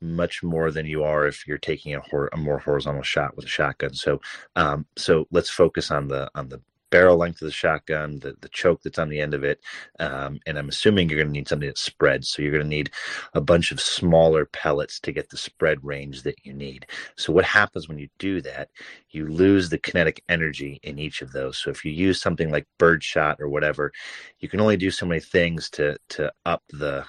much 0.00 0.42
more 0.42 0.70
than 0.70 0.86
you 0.86 1.02
are 1.04 1.26
if 1.26 1.46
you're 1.46 1.58
taking 1.58 1.94
a, 1.94 2.00
hor- 2.00 2.30
a 2.32 2.36
more 2.36 2.58
horizontal 2.58 3.02
shot 3.02 3.36
with 3.36 3.44
a 3.44 3.48
shotgun. 3.48 3.94
So 3.94 4.20
um, 4.56 4.86
so 4.96 5.26
let's 5.30 5.50
focus 5.50 5.90
on 5.90 6.08
the 6.08 6.30
on 6.34 6.48
the 6.48 6.60
barrel 6.90 7.16
length 7.16 7.42
of 7.42 7.46
the 7.46 7.52
shotgun, 7.52 8.18
the, 8.20 8.34
the 8.40 8.48
choke 8.48 8.82
that's 8.82 8.98
on 8.98 9.08
the 9.08 9.20
end 9.20 9.34
of 9.34 9.44
it. 9.44 9.60
Um, 9.98 10.38
and 10.46 10.58
I'm 10.58 10.68
assuming 10.68 11.08
you're 11.08 11.18
going 11.18 11.28
to 11.28 11.32
need 11.32 11.48
something 11.48 11.68
that 11.68 11.78
spreads. 11.78 12.28
So 12.28 12.42
you're 12.42 12.52
going 12.52 12.62
to 12.62 12.68
need 12.68 12.90
a 13.34 13.40
bunch 13.40 13.72
of 13.72 13.80
smaller 13.80 14.46
pellets 14.46 15.00
to 15.00 15.12
get 15.12 15.28
the 15.28 15.36
spread 15.36 15.82
range 15.84 16.22
that 16.22 16.36
you 16.44 16.52
need. 16.52 16.86
So 17.16 17.32
what 17.32 17.44
happens 17.44 17.88
when 17.88 17.98
you 17.98 18.08
do 18.18 18.40
that? 18.42 18.70
You 19.10 19.26
lose 19.26 19.68
the 19.68 19.78
kinetic 19.78 20.22
energy 20.28 20.80
in 20.82 20.98
each 20.98 21.22
of 21.22 21.32
those. 21.32 21.58
So 21.58 21.70
if 21.70 21.84
you 21.84 21.92
use 21.92 22.20
something 22.20 22.50
like 22.50 22.66
birdshot 22.78 23.40
or 23.40 23.48
whatever, 23.48 23.92
you 24.38 24.48
can 24.48 24.60
only 24.60 24.76
do 24.76 24.90
so 24.90 25.06
many 25.06 25.20
things 25.20 25.68
to 25.70 25.98
to 26.10 26.32
up 26.44 26.62
the 26.70 27.04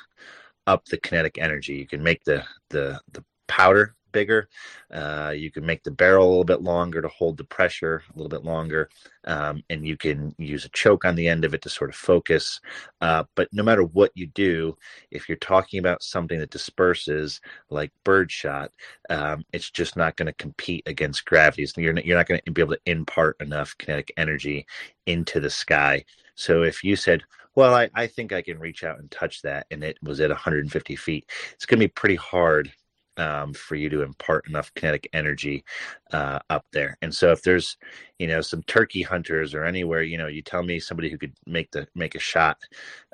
up 0.68 0.86
the 0.86 0.98
kinetic 0.98 1.38
energy. 1.40 1.74
You 1.74 1.88
can 1.88 2.04
make 2.04 2.24
the 2.24 2.44
the 2.70 3.02
the 3.14 3.24
powder 3.48 3.96
bigger. 4.12 4.50
Uh, 4.92 5.34
you 5.36 5.52
can 5.52 5.66
make 5.66 5.84
the 5.84 5.92
barrel 5.92 6.26
a 6.26 6.30
little 6.30 6.44
bit 6.44 6.62
longer 6.62 7.02
to 7.02 7.08
hold 7.10 7.38
the 7.38 7.44
pressure 7.44 8.04
a 8.10 8.18
little 8.18 8.30
bit 8.30 8.44
longer, 8.44 8.90
um, 9.26 9.62
and 9.70 9.86
you 9.86 9.98
can 9.98 10.34
use 10.38 10.66
a 10.66 10.70
choke 10.70 11.06
on 11.06 11.16
the 11.16 11.28
end 11.28 11.46
of 11.46 11.54
it 11.54 11.62
to 11.62 11.70
sort 11.70 11.90
of 11.90 11.96
focus. 11.96 12.60
Uh, 13.02 13.24
but 13.36 13.48
no 13.52 13.64
matter 13.64 13.84
what 13.84 14.12
you 14.16 14.28
do, 14.28 14.76
if 15.12 15.28
you're 15.28 15.38
talking 15.38 15.80
about 15.80 16.02
something 16.02 16.40
that 16.40 16.50
disperses 16.50 17.42
like 17.70 17.92
birdshot, 18.04 18.72
um, 19.10 19.44
it's 19.54 19.70
just 19.70 19.96
not 19.96 20.16
going 20.16 20.28
to 20.28 20.34
compete 20.34 20.84
against 20.88 21.26
gravity. 21.26 21.66
So 21.66 21.82
you're 21.82 21.94
not, 21.94 22.06
you're 22.06 22.18
not 22.18 22.28
going 22.28 22.42
to 22.46 22.52
be 22.52 22.62
able 22.62 22.76
to 22.76 22.82
impart 22.92 23.36
enough 23.40 23.78
kinetic 23.78 24.12
energy 24.18 24.66
into 25.06 25.40
the 25.40 25.50
sky. 25.50 26.04
So 26.36 26.64
if 26.64 26.84
you 26.84 26.96
said, 26.96 27.24
well, 27.58 27.74
I, 27.74 27.90
I 27.96 28.06
think 28.06 28.34
I 28.34 28.44
can 28.44 28.60
reach 28.60 28.84
out 28.84 29.00
and 29.00 29.10
touch 29.10 29.42
that, 29.42 29.66
and 29.72 29.84
it 29.84 29.98
was 30.04 30.22
at 30.22 30.30
150 30.30 30.96
feet, 30.96 31.28
it's 31.54 31.66
going 31.66 31.80
to 31.80 31.86
be 31.86 31.92
pretty 31.92 32.16
hard 32.16 32.72
um, 33.18 33.52
for 33.52 33.74
you 33.74 33.90
to 33.90 34.04
impart 34.04 34.48
enough 34.48 34.72
kinetic 34.76 35.10
energy 35.12 35.66
uh, 36.14 36.38
up 36.52 36.68
there. 36.72 37.00
And 37.02 37.12
so 37.12 37.32
if 37.32 37.42
there's, 37.42 37.76
you 38.20 38.28
know, 38.28 38.42
some 38.42 38.62
turkey 38.68 39.02
hunters 39.02 39.56
or 39.56 39.64
anywhere, 39.64 40.04
you 40.04 40.20
know, 40.20 40.28
you 40.28 40.44
tell 40.44 40.62
me 40.62 40.80
somebody 40.80 41.10
who 41.10 41.18
could 41.18 41.34
make 41.48 41.72
the 41.72 41.88
make 41.96 42.14
a 42.14 42.20
shot 42.20 42.60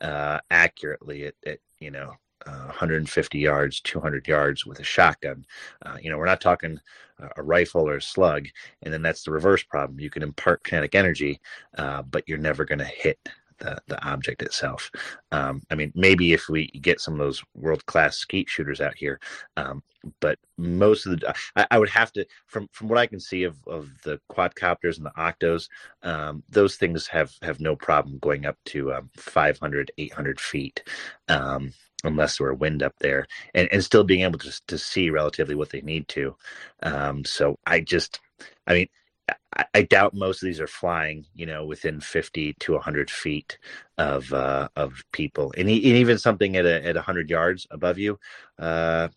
uh, 0.01 0.39
accurately 0.51 1.27
at, 1.27 1.35
at 1.47 1.59
you 1.79 1.91
know 1.91 2.11
uh, 2.45 2.65
150 2.65 3.39
yards, 3.39 3.79
200 3.79 4.27
yards 4.27 4.65
with 4.65 4.81
a 4.81 4.83
shotgun. 4.83 5.45
Uh, 5.85 5.95
you 6.01 6.09
know, 6.09 6.17
we're 6.17 6.25
not 6.25 6.41
talking 6.41 6.77
a 7.37 7.43
rifle 7.43 7.87
or 7.87 7.95
a 7.95 8.01
slug, 8.01 8.47
and 8.81 8.93
then 8.93 9.01
that's 9.01 9.23
the 9.23 9.31
reverse 9.31 9.63
problem. 9.63 10.01
You 10.01 10.09
can 10.09 10.23
impart 10.23 10.65
kinetic 10.65 10.95
energy, 10.95 11.39
uh, 11.77 12.01
but 12.01 12.27
you're 12.27 12.37
never 12.37 12.65
going 12.65 12.79
to 12.79 12.85
hit 12.85 13.17
the, 13.59 13.77
the 13.87 14.03
object 14.05 14.41
itself. 14.41 14.91
Um, 15.31 15.61
I 15.71 15.75
mean, 15.75 15.91
maybe 15.95 16.33
if 16.33 16.49
we 16.49 16.67
get 16.67 17.01
some 17.01 17.15
of 17.15 17.19
those 17.19 17.43
world 17.55 17.85
class 17.85 18.17
skeet 18.17 18.49
shooters 18.49 18.81
out 18.81 18.95
here, 18.95 19.19
um, 19.57 19.83
but 20.19 20.37
most 20.57 21.05
of 21.05 21.19
the 21.19 21.35
I, 21.55 21.65
I, 21.71 21.79
would 21.79 21.89
have 21.89 22.11
to 22.13 22.25
from 22.45 22.67
from 22.71 22.89
what 22.89 22.97
I 22.97 23.07
can 23.07 23.19
see 23.19 23.43
of 23.43 23.57
of 23.67 23.89
the 24.03 24.19
quadcopters 24.29 24.97
and 24.97 25.05
the 25.05 25.11
octos, 25.17 25.69
um, 26.03 26.43
those 26.49 26.75
things 26.75 27.07
have 27.07 27.31
have 27.41 27.59
no 27.59 27.75
problem 27.75 28.19
going 28.19 28.45
up 28.45 28.57
to 28.65 28.93
um, 28.93 29.09
500, 29.15 29.91
800 29.97 30.39
feet. 30.39 30.83
Um, 31.29 31.73
unless 32.03 32.37
there 32.37 32.47
were 32.47 32.53
wind 32.53 32.83
up 32.83 32.93
there 32.99 33.25
and, 33.53 33.69
and 33.71 33.81
still 33.81 34.03
being 34.03 34.21
able 34.21 34.37
to, 34.37 34.61
to 34.67 34.77
see 34.77 35.09
relatively 35.09 35.55
what 35.55 35.69
they 35.69 35.79
need 35.81 36.05
to. 36.09 36.35
Um, 36.81 37.23
so 37.23 37.57
I 37.65 37.79
just, 37.79 38.19
I 38.67 38.73
mean, 38.73 38.87
I, 39.73 39.83
doubt 39.83 40.13
most 40.13 40.41
of 40.41 40.47
these 40.47 40.59
are 40.59 40.67
flying, 40.67 41.25
you 41.35 41.45
know, 41.45 41.65
within 41.65 41.99
50 41.99 42.53
to 42.53 42.73
100 42.73 43.09
feet 43.09 43.57
of 43.97 44.31
uh, 44.33 44.69
of 44.75 45.03
people, 45.11 45.53
and, 45.55 45.69
and, 45.69 45.83
even 45.83 46.17
something 46.17 46.55
at 46.55 46.65
a, 46.65 46.85
at 46.85 46.95
100 46.95 47.29
yards 47.29 47.67
above 47.69 47.97
you, 47.97 48.19
uh, 48.59 49.09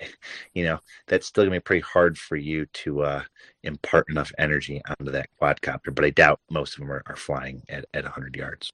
you 0.54 0.64
know, 0.64 0.78
that's 1.08 1.26
still 1.26 1.44
gonna 1.44 1.56
be 1.56 1.60
pretty 1.60 1.82
hard 1.82 2.16
for 2.16 2.36
you 2.36 2.66
to 2.66 3.02
uh, 3.02 3.22
impart 3.64 4.08
enough 4.08 4.32
energy 4.38 4.80
onto 4.86 5.12
that 5.12 5.28
quadcopter. 5.40 5.94
But 5.94 6.04
I 6.04 6.10
doubt 6.10 6.40
most 6.50 6.74
of 6.74 6.80
them 6.80 6.92
are, 6.92 7.02
are 7.06 7.16
flying 7.16 7.62
at, 7.68 7.84
at 7.94 8.04
100 8.04 8.36
yards. 8.36 8.70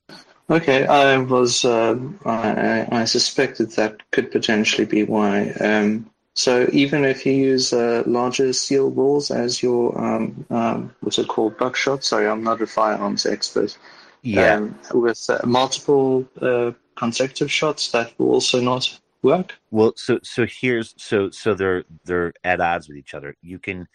Okay, 0.50 0.86
I 0.86 1.18
was 1.18 1.64
um, 1.64 2.18
I, 2.24 2.86
I, 2.90 3.04
suspected 3.04 3.70
that 3.72 4.10
could 4.12 4.30
potentially 4.30 4.86
be 4.86 5.04
why. 5.04 5.50
Um, 5.60 6.10
so 6.38 6.68
even 6.72 7.04
if 7.04 7.26
you 7.26 7.32
use 7.32 7.72
uh, 7.72 8.04
larger 8.06 8.52
steel 8.52 8.92
balls 8.92 9.32
as 9.32 9.60
your 9.60 10.00
um, 10.00 10.46
um, 10.50 10.94
what's 11.00 11.18
it 11.18 11.26
called 11.26 11.58
buckshot? 11.58 12.04
Sorry, 12.04 12.28
I'm 12.28 12.44
not 12.44 12.62
a 12.62 12.66
firearms 12.68 13.26
expert. 13.26 13.76
Yeah. 14.22 14.54
Um, 14.54 14.78
with 14.94 15.28
uh, 15.28 15.40
multiple 15.44 16.28
uh, 16.40 16.70
consecutive 16.94 17.50
shots, 17.50 17.90
that 17.90 18.16
will 18.18 18.30
also 18.30 18.60
not 18.60 19.00
work. 19.22 19.58
Well, 19.72 19.94
so 19.96 20.20
so 20.22 20.46
here's 20.46 20.94
so 20.96 21.30
so 21.30 21.54
they're 21.54 21.82
they're 22.04 22.32
at 22.44 22.60
odds 22.60 22.86
with 22.86 22.98
each 22.98 23.14
other. 23.14 23.34
You 23.42 23.58
can 23.58 23.88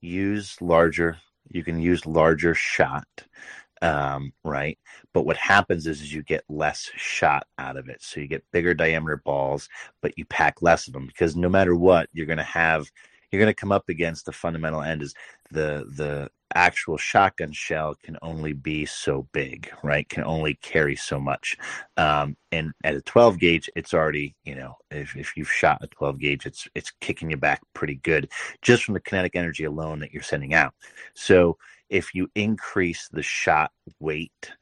use 0.00 0.56
larger. 0.60 1.18
You 1.50 1.64
can 1.64 1.80
use 1.80 2.06
larger 2.06 2.54
shot 2.54 3.08
um, 3.82 4.32
right? 4.44 4.78
But 5.12 5.26
what 5.26 5.36
happens 5.36 5.86
is, 5.86 6.00
is 6.00 6.12
you 6.12 6.22
get 6.22 6.44
less 6.48 6.90
shot 6.96 7.46
out 7.58 7.76
of 7.76 7.88
it. 7.88 8.02
So 8.02 8.20
you 8.20 8.28
get 8.28 8.44
bigger 8.52 8.74
diameter 8.74 9.20
balls, 9.24 9.68
but 10.02 10.16
you 10.16 10.24
pack 10.26 10.62
less 10.62 10.86
of 10.86 10.92
them 10.92 11.06
because 11.06 11.36
no 11.36 11.48
matter 11.48 11.74
what, 11.74 12.08
you're 12.12 12.26
going 12.26 12.38
to 12.38 12.44
have, 12.44 12.90
you're 13.30 13.40
going 13.40 13.52
to 13.52 13.60
come 13.60 13.72
up 13.72 13.88
against 13.88 14.26
the 14.26 14.32
fundamental 14.32 14.82
end 14.82 15.02
is 15.02 15.14
the 15.50 15.84
the 15.96 16.30
actual 16.54 16.96
shotgun 16.96 17.52
shell 17.52 17.94
can 18.02 18.16
only 18.22 18.52
be 18.52 18.86
so 18.86 19.28
big, 19.32 19.70
right? 19.82 20.08
Can 20.08 20.24
only 20.24 20.54
carry 20.54 20.96
so 20.96 21.20
much. 21.20 21.56
Um, 21.96 22.36
and 22.52 22.72
at 22.84 22.94
a 22.94 23.02
12 23.02 23.38
gauge, 23.38 23.70
it's 23.76 23.92
already, 23.92 24.34
you 24.44 24.54
know, 24.54 24.74
if, 24.90 25.14
if 25.16 25.36
you've 25.36 25.52
shot 25.52 25.78
a 25.82 25.86
12 25.88 26.18
gauge, 26.18 26.46
it's 26.46 26.66
it's 26.74 26.92
kicking 27.00 27.30
you 27.30 27.36
back 27.36 27.60
pretty 27.74 27.96
good 27.96 28.30
just 28.62 28.84
from 28.84 28.94
the 28.94 29.00
kinetic 29.00 29.36
energy 29.36 29.64
alone 29.64 30.00
that 30.00 30.12
you're 30.12 30.22
sending 30.22 30.54
out. 30.54 30.74
So 31.14 31.58
if 31.90 32.14
you 32.14 32.30
increase 32.34 33.08
the 33.08 33.22
shot 33.22 33.72
weight 34.00 34.52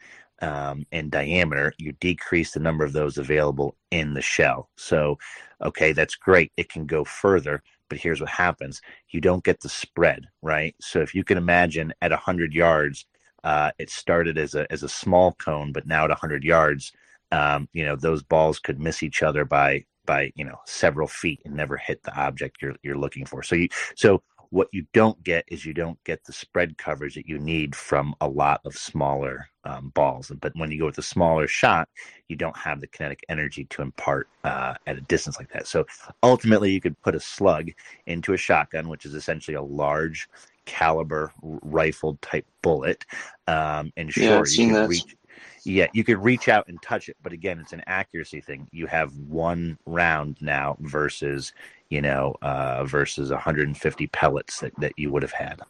um, 0.42 0.84
and 0.92 1.10
diameter, 1.10 1.72
you 1.78 1.92
decrease 1.92 2.52
the 2.52 2.60
number 2.60 2.84
of 2.84 2.92
those 2.92 3.18
available 3.18 3.76
in 3.90 4.14
the 4.14 4.22
shell. 4.22 4.70
So, 4.76 5.18
okay, 5.62 5.92
that's 5.92 6.14
great. 6.14 6.52
It 6.56 6.68
can 6.68 6.86
go 6.86 7.04
further, 7.04 7.62
but 7.88 7.98
here's 7.98 8.20
what 8.20 8.30
happens: 8.30 8.80
you 9.10 9.20
don't 9.20 9.44
get 9.44 9.60
the 9.60 9.68
spread, 9.68 10.26
right? 10.42 10.74
So, 10.80 11.00
if 11.00 11.14
you 11.14 11.24
can 11.24 11.38
imagine 11.38 11.92
at 12.02 12.10
100 12.10 12.52
yards, 12.52 13.06
uh, 13.44 13.70
it 13.78 13.90
started 13.90 14.38
as 14.38 14.54
a 14.54 14.70
as 14.72 14.82
a 14.82 14.88
small 14.88 15.32
cone, 15.34 15.72
but 15.72 15.86
now 15.86 16.04
at 16.04 16.10
100 16.10 16.44
yards, 16.44 16.92
um, 17.32 17.68
you 17.72 17.84
know, 17.84 17.96
those 17.96 18.22
balls 18.22 18.58
could 18.58 18.80
miss 18.80 19.02
each 19.02 19.22
other 19.22 19.44
by 19.44 19.84
by 20.06 20.32
you 20.36 20.44
know 20.44 20.58
several 20.66 21.08
feet 21.08 21.40
and 21.44 21.54
never 21.54 21.76
hit 21.76 22.02
the 22.04 22.16
object 22.16 22.58
you're 22.62 22.76
you're 22.82 22.96
looking 22.96 23.26
for. 23.26 23.42
So 23.42 23.56
you 23.56 23.68
so 23.96 24.22
what 24.50 24.68
you 24.72 24.86
don't 24.92 25.22
get 25.22 25.44
is 25.48 25.64
you 25.64 25.74
don't 25.74 26.02
get 26.04 26.24
the 26.24 26.32
spread 26.32 26.78
coverage 26.78 27.14
that 27.14 27.28
you 27.28 27.38
need 27.38 27.74
from 27.74 28.14
a 28.20 28.28
lot 28.28 28.60
of 28.64 28.76
smaller 28.76 29.48
um, 29.64 29.90
balls. 29.94 30.30
But 30.40 30.52
when 30.56 30.70
you 30.70 30.80
go 30.80 30.86
with 30.86 30.98
a 30.98 31.02
smaller 31.02 31.46
shot, 31.46 31.88
you 32.28 32.36
don't 32.36 32.56
have 32.56 32.80
the 32.80 32.86
kinetic 32.86 33.24
energy 33.28 33.64
to 33.70 33.82
impart 33.82 34.28
uh, 34.44 34.74
at 34.86 34.98
a 34.98 35.02
distance 35.02 35.38
like 35.38 35.52
that. 35.52 35.66
So 35.66 35.86
ultimately, 36.22 36.70
you 36.70 36.80
could 36.80 37.00
put 37.02 37.14
a 37.14 37.20
slug 37.20 37.70
into 38.06 38.32
a 38.32 38.36
shotgun, 38.36 38.88
which 38.88 39.04
is 39.04 39.14
essentially 39.14 39.56
a 39.56 39.62
large 39.62 40.28
caliber 40.64 41.32
rifled 41.42 42.20
type 42.22 42.46
bullet. 42.62 43.04
Um, 43.46 43.92
and 43.96 44.12
sure, 44.12 44.24
yeah, 44.24 44.42
you 44.46 44.74
can 44.74 44.88
reach 44.88 45.16
yeah, 45.66 45.88
you 45.92 46.04
could 46.04 46.22
reach 46.22 46.48
out 46.48 46.68
and 46.68 46.80
touch 46.80 47.08
it, 47.08 47.16
but 47.22 47.32
again, 47.32 47.58
it's 47.58 47.72
an 47.72 47.82
accuracy 47.86 48.40
thing. 48.40 48.68
You 48.70 48.86
have 48.86 49.16
one 49.16 49.78
round 49.84 50.36
now 50.40 50.76
versus, 50.80 51.52
you 51.90 52.00
know, 52.00 52.36
uh, 52.40 52.84
versus 52.84 53.30
150 53.30 54.06
pellets 54.08 54.60
that, 54.60 54.72
that 54.78 54.92
you 54.96 55.10
would 55.10 55.22
have 55.22 55.32
had. 55.32 55.60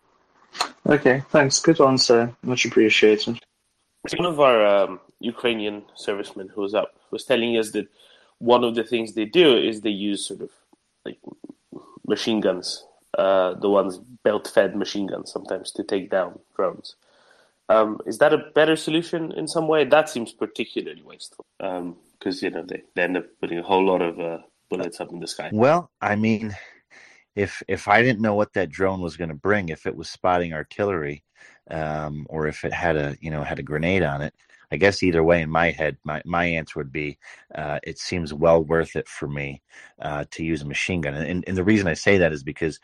Okay, 0.86 1.22
thanks. 1.30 1.58
Good 1.60 1.80
answer. 1.80 2.34
Much 2.42 2.66
appreciated. 2.66 3.40
One 4.16 4.26
of 4.26 4.38
our 4.38 4.64
um, 4.66 5.00
Ukrainian 5.20 5.84
servicemen 5.94 6.48
who 6.48 6.60
was 6.60 6.74
up 6.74 6.92
was 7.10 7.24
telling 7.24 7.56
us 7.56 7.70
that 7.72 7.88
one 8.38 8.64
of 8.64 8.74
the 8.74 8.84
things 8.84 9.14
they 9.14 9.24
do 9.24 9.56
is 9.56 9.80
they 9.80 9.90
use 9.90 10.26
sort 10.26 10.42
of 10.42 10.50
like 11.06 11.18
machine 12.06 12.40
guns, 12.40 12.84
uh, 13.16 13.54
the 13.54 13.70
ones 13.70 13.98
belt-fed 14.24 14.76
machine 14.76 15.06
guns 15.06 15.32
sometimes 15.32 15.72
to 15.72 15.82
take 15.82 16.10
down 16.10 16.38
drones. 16.54 16.96
Um, 17.68 17.98
is 18.06 18.18
that 18.18 18.32
a 18.32 18.38
better 18.54 18.76
solution 18.76 19.32
in 19.32 19.48
some 19.48 19.66
way? 19.68 19.84
That 19.84 20.08
seems 20.08 20.32
particularly 20.32 21.02
wasteful 21.02 21.44
because 21.58 21.78
um, 21.78 21.96
you 22.42 22.50
know 22.50 22.62
they, 22.62 22.82
they 22.94 23.02
end 23.02 23.16
up 23.16 23.26
putting 23.40 23.58
a 23.58 23.62
whole 23.62 23.84
lot 23.84 24.02
of 24.02 24.20
uh, 24.20 24.38
bullets 24.70 25.00
up 25.00 25.10
in 25.10 25.20
the 25.20 25.26
sky. 25.26 25.50
Well, 25.52 25.90
I 26.00 26.16
mean, 26.16 26.54
if 27.34 27.62
if 27.66 27.88
I 27.88 28.02
didn't 28.02 28.22
know 28.22 28.34
what 28.34 28.52
that 28.54 28.70
drone 28.70 29.00
was 29.00 29.16
going 29.16 29.30
to 29.30 29.34
bring, 29.34 29.68
if 29.68 29.86
it 29.86 29.96
was 29.96 30.08
spotting 30.08 30.52
artillery, 30.52 31.24
um, 31.70 32.26
or 32.28 32.46
if 32.46 32.64
it 32.64 32.72
had 32.72 32.96
a 32.96 33.16
you 33.20 33.30
know 33.30 33.42
had 33.42 33.58
a 33.58 33.64
grenade 33.64 34.04
on 34.04 34.22
it, 34.22 34.32
I 34.70 34.76
guess 34.76 35.02
either 35.02 35.22
way 35.22 35.42
in 35.42 35.50
my 35.50 35.70
head, 35.70 35.96
my, 36.04 36.22
my 36.24 36.44
answer 36.44 36.78
would 36.78 36.92
be 36.92 37.18
uh, 37.54 37.78
it 37.82 37.98
seems 37.98 38.32
well 38.34 38.62
worth 38.62 38.96
it 38.96 39.08
for 39.08 39.28
me 39.28 39.62
uh, 40.00 40.24
to 40.32 40.44
use 40.44 40.62
a 40.62 40.66
machine 40.66 41.00
gun. 41.00 41.14
And, 41.14 41.44
and 41.46 41.56
the 41.56 41.64
reason 41.64 41.86
I 41.86 41.94
say 41.94 42.18
that 42.18 42.32
is 42.32 42.42
because 42.42 42.80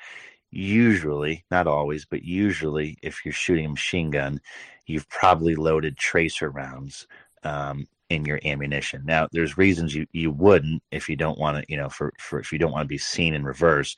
usually, 0.51 1.45
not 1.51 1.67
always, 1.67 2.05
but 2.05 2.23
usually, 2.23 2.99
if 3.03 3.25
you're 3.25 3.33
shooting 3.33 3.67
a 3.67 3.71
machine 3.71 4.11
gun, 4.11 4.41
you've 4.87 5.09
probably 5.09 5.55
loaded 5.55 5.97
tracer 5.97 6.51
rounds 6.51 7.07
um, 7.45 7.87
in 8.11 8.25
your 8.25 8.41
ammunition. 8.45 9.03
Now, 9.05 9.29
there's 9.33 9.59
reasons 9.59 9.95
you, 9.95 10.07
you 10.13 10.31
wouldn't 10.31 10.83
if 10.91 11.09
you 11.09 11.17
don't 11.17 11.39
want 11.39 11.59
to, 11.59 11.65
you 11.69 11.77
know, 11.77 11.89
for, 11.89 12.13
for 12.19 12.39
if 12.39 12.53
you 12.53 12.59
don't 12.59 12.73
want 12.73 12.85
to 12.85 12.89
be 12.89 12.99
seen 12.99 13.35
in 13.35 13.45
reverse 13.45 13.97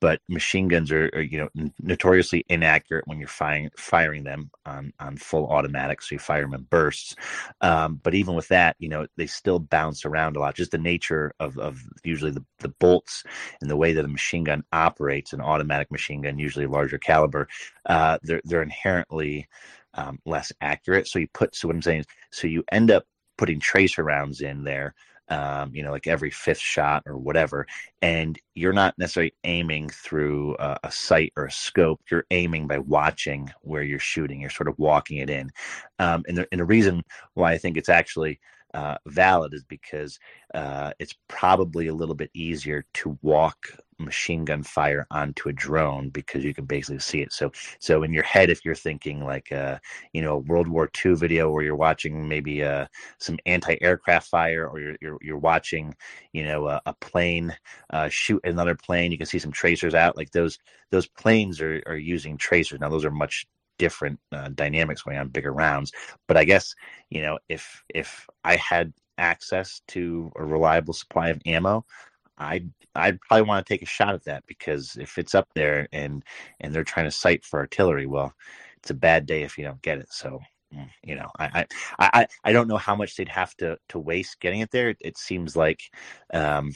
but 0.00 0.20
machine 0.28 0.66
guns 0.66 0.90
are, 0.90 1.10
are, 1.14 1.20
you 1.20 1.38
know 1.38 1.70
notoriously 1.78 2.44
inaccurate 2.48 3.06
when 3.06 3.18
you're 3.18 3.28
firing 3.28 3.70
firing 3.76 4.24
them 4.24 4.50
on 4.66 4.92
on 4.98 5.16
full 5.16 5.46
automatic 5.48 6.02
so 6.02 6.14
you 6.14 6.18
fire 6.18 6.42
them 6.42 6.54
in 6.54 6.62
bursts 6.62 7.14
um, 7.60 8.00
but 8.02 8.14
even 8.14 8.34
with 8.34 8.48
that 8.48 8.74
you 8.78 8.88
know 8.88 9.06
they 9.16 9.26
still 9.26 9.58
bounce 9.58 10.04
around 10.04 10.36
a 10.36 10.40
lot 10.40 10.54
just 10.54 10.72
the 10.72 10.78
nature 10.78 11.32
of, 11.38 11.56
of 11.58 11.80
usually 12.02 12.30
the, 12.30 12.44
the 12.58 12.72
bolts 12.80 13.22
and 13.60 13.70
the 13.70 13.76
way 13.76 13.92
that 13.92 14.04
a 14.04 14.08
machine 14.08 14.44
gun 14.44 14.64
operates 14.72 15.32
an 15.32 15.40
automatic 15.40 15.90
machine 15.90 16.22
gun 16.22 16.38
usually 16.38 16.66
larger 16.66 16.98
caliber 16.98 17.46
uh, 17.86 18.18
they're 18.22 18.42
they're 18.44 18.62
inherently 18.62 19.46
um, 19.94 20.18
less 20.26 20.52
accurate 20.60 21.06
so 21.06 21.18
you 21.18 21.28
put 21.34 21.54
so 21.54 21.68
what 21.68 21.74
i'm 21.74 21.82
saying 21.82 22.00
is 22.00 22.06
so 22.30 22.46
you 22.46 22.62
end 22.72 22.90
up 22.90 23.04
putting 23.38 23.58
tracer 23.58 24.04
rounds 24.04 24.40
in 24.40 24.64
there 24.64 24.94
um, 25.30 25.72
you 25.72 25.82
know, 25.82 25.92
like 25.92 26.08
every 26.08 26.30
fifth 26.30 26.58
shot 26.58 27.04
or 27.06 27.16
whatever. 27.16 27.66
And 28.02 28.38
you're 28.54 28.72
not 28.72 28.98
necessarily 28.98 29.32
aiming 29.44 29.88
through 29.90 30.56
a, 30.58 30.76
a, 30.84 30.90
sight 30.90 31.32
or 31.36 31.46
a 31.46 31.52
scope. 31.52 32.00
You're 32.10 32.26
aiming 32.32 32.66
by 32.66 32.78
watching 32.78 33.48
where 33.62 33.84
you're 33.84 34.00
shooting. 34.00 34.40
You're 34.40 34.50
sort 34.50 34.68
of 34.68 34.78
walking 34.78 35.18
it 35.18 35.30
in. 35.30 35.50
Um, 36.00 36.24
and, 36.26 36.36
the, 36.36 36.48
and 36.50 36.60
the 36.60 36.64
reason 36.64 37.04
why 37.34 37.52
I 37.52 37.58
think 37.58 37.76
it's 37.76 37.88
actually 37.88 38.40
uh, 38.74 38.96
valid 39.06 39.54
is 39.54 39.64
because 39.64 40.18
uh, 40.52 40.92
it's 40.98 41.14
probably 41.28 41.86
a 41.86 41.94
little 41.94 42.16
bit 42.16 42.30
easier 42.34 42.84
to 42.94 43.16
walk 43.22 43.56
machine 44.00 44.44
gun 44.44 44.62
fire 44.62 45.06
onto 45.10 45.48
a 45.48 45.52
drone 45.52 46.08
because 46.10 46.44
you 46.44 46.54
can 46.54 46.64
basically 46.64 46.98
see 46.98 47.20
it. 47.20 47.32
So, 47.32 47.52
so 47.78 48.02
in 48.02 48.12
your 48.12 48.24
head, 48.24 48.50
if 48.50 48.64
you're 48.64 48.74
thinking 48.74 49.24
like, 49.24 49.50
a 49.50 49.80
you 50.12 50.22
know, 50.22 50.38
World 50.38 50.68
War 50.68 50.88
II 51.04 51.14
video 51.14 51.50
where 51.50 51.62
you're 51.62 51.76
watching 51.76 52.28
maybe 52.28 52.64
uh, 52.64 52.86
some 53.18 53.38
anti-aircraft 53.46 54.28
fire, 54.28 54.66
or 54.66 54.80
you're 54.80 54.96
you're, 55.00 55.18
you're 55.22 55.38
watching, 55.38 55.94
you 56.32 56.44
know, 56.44 56.68
a, 56.68 56.80
a 56.86 56.94
plane 56.94 57.54
uh, 57.90 58.08
shoot 58.08 58.40
another 58.44 58.74
plane, 58.74 59.12
you 59.12 59.18
can 59.18 59.26
see 59.26 59.38
some 59.38 59.52
tracers 59.52 59.94
out. 59.94 60.16
Like 60.16 60.30
those 60.30 60.58
those 60.90 61.06
planes 61.06 61.60
are 61.60 61.82
are 61.86 61.96
using 61.96 62.36
tracers. 62.36 62.80
Now, 62.80 62.88
those 62.88 63.04
are 63.04 63.10
much 63.10 63.46
different 63.78 64.20
uh, 64.32 64.50
dynamics 64.54 65.02
going 65.02 65.16
on 65.18 65.28
bigger 65.28 65.52
rounds. 65.52 65.92
But 66.28 66.36
I 66.36 66.44
guess 66.44 66.74
you 67.10 67.22
know 67.22 67.38
if 67.48 67.82
if 67.88 68.26
I 68.44 68.56
had 68.56 68.92
access 69.18 69.82
to 69.88 70.32
a 70.36 70.44
reliable 70.44 70.94
supply 70.94 71.28
of 71.28 71.40
ammo, 71.46 71.84
I'd 72.40 72.70
I'd 72.94 73.20
probably 73.20 73.46
want 73.46 73.64
to 73.64 73.72
take 73.72 73.82
a 73.82 73.86
shot 73.86 74.14
at 74.14 74.24
that 74.24 74.44
because 74.46 74.96
if 74.98 75.18
it's 75.18 75.34
up 75.34 75.48
there 75.54 75.86
and 75.92 76.24
and 76.60 76.74
they're 76.74 76.84
trying 76.84 77.06
to 77.06 77.10
sight 77.10 77.44
for 77.44 77.60
artillery, 77.60 78.06
well, 78.06 78.34
it's 78.78 78.90
a 78.90 78.94
bad 78.94 79.26
day 79.26 79.42
if 79.42 79.58
you 79.58 79.64
don't 79.64 79.82
get 79.82 79.98
it. 79.98 80.12
So 80.12 80.40
you 81.02 81.16
know, 81.16 81.28
I, 81.38 81.66
I, 81.98 82.10
I, 82.12 82.26
I 82.44 82.52
don't 82.52 82.68
know 82.68 82.76
how 82.76 82.94
much 82.94 83.16
they'd 83.16 83.28
have 83.28 83.54
to, 83.56 83.78
to 83.88 83.98
waste 83.98 84.40
getting 84.40 84.60
it 84.60 84.70
there. 84.70 84.90
It, 84.90 84.98
it 85.00 85.18
seems 85.18 85.56
like 85.56 85.82
um, 86.32 86.74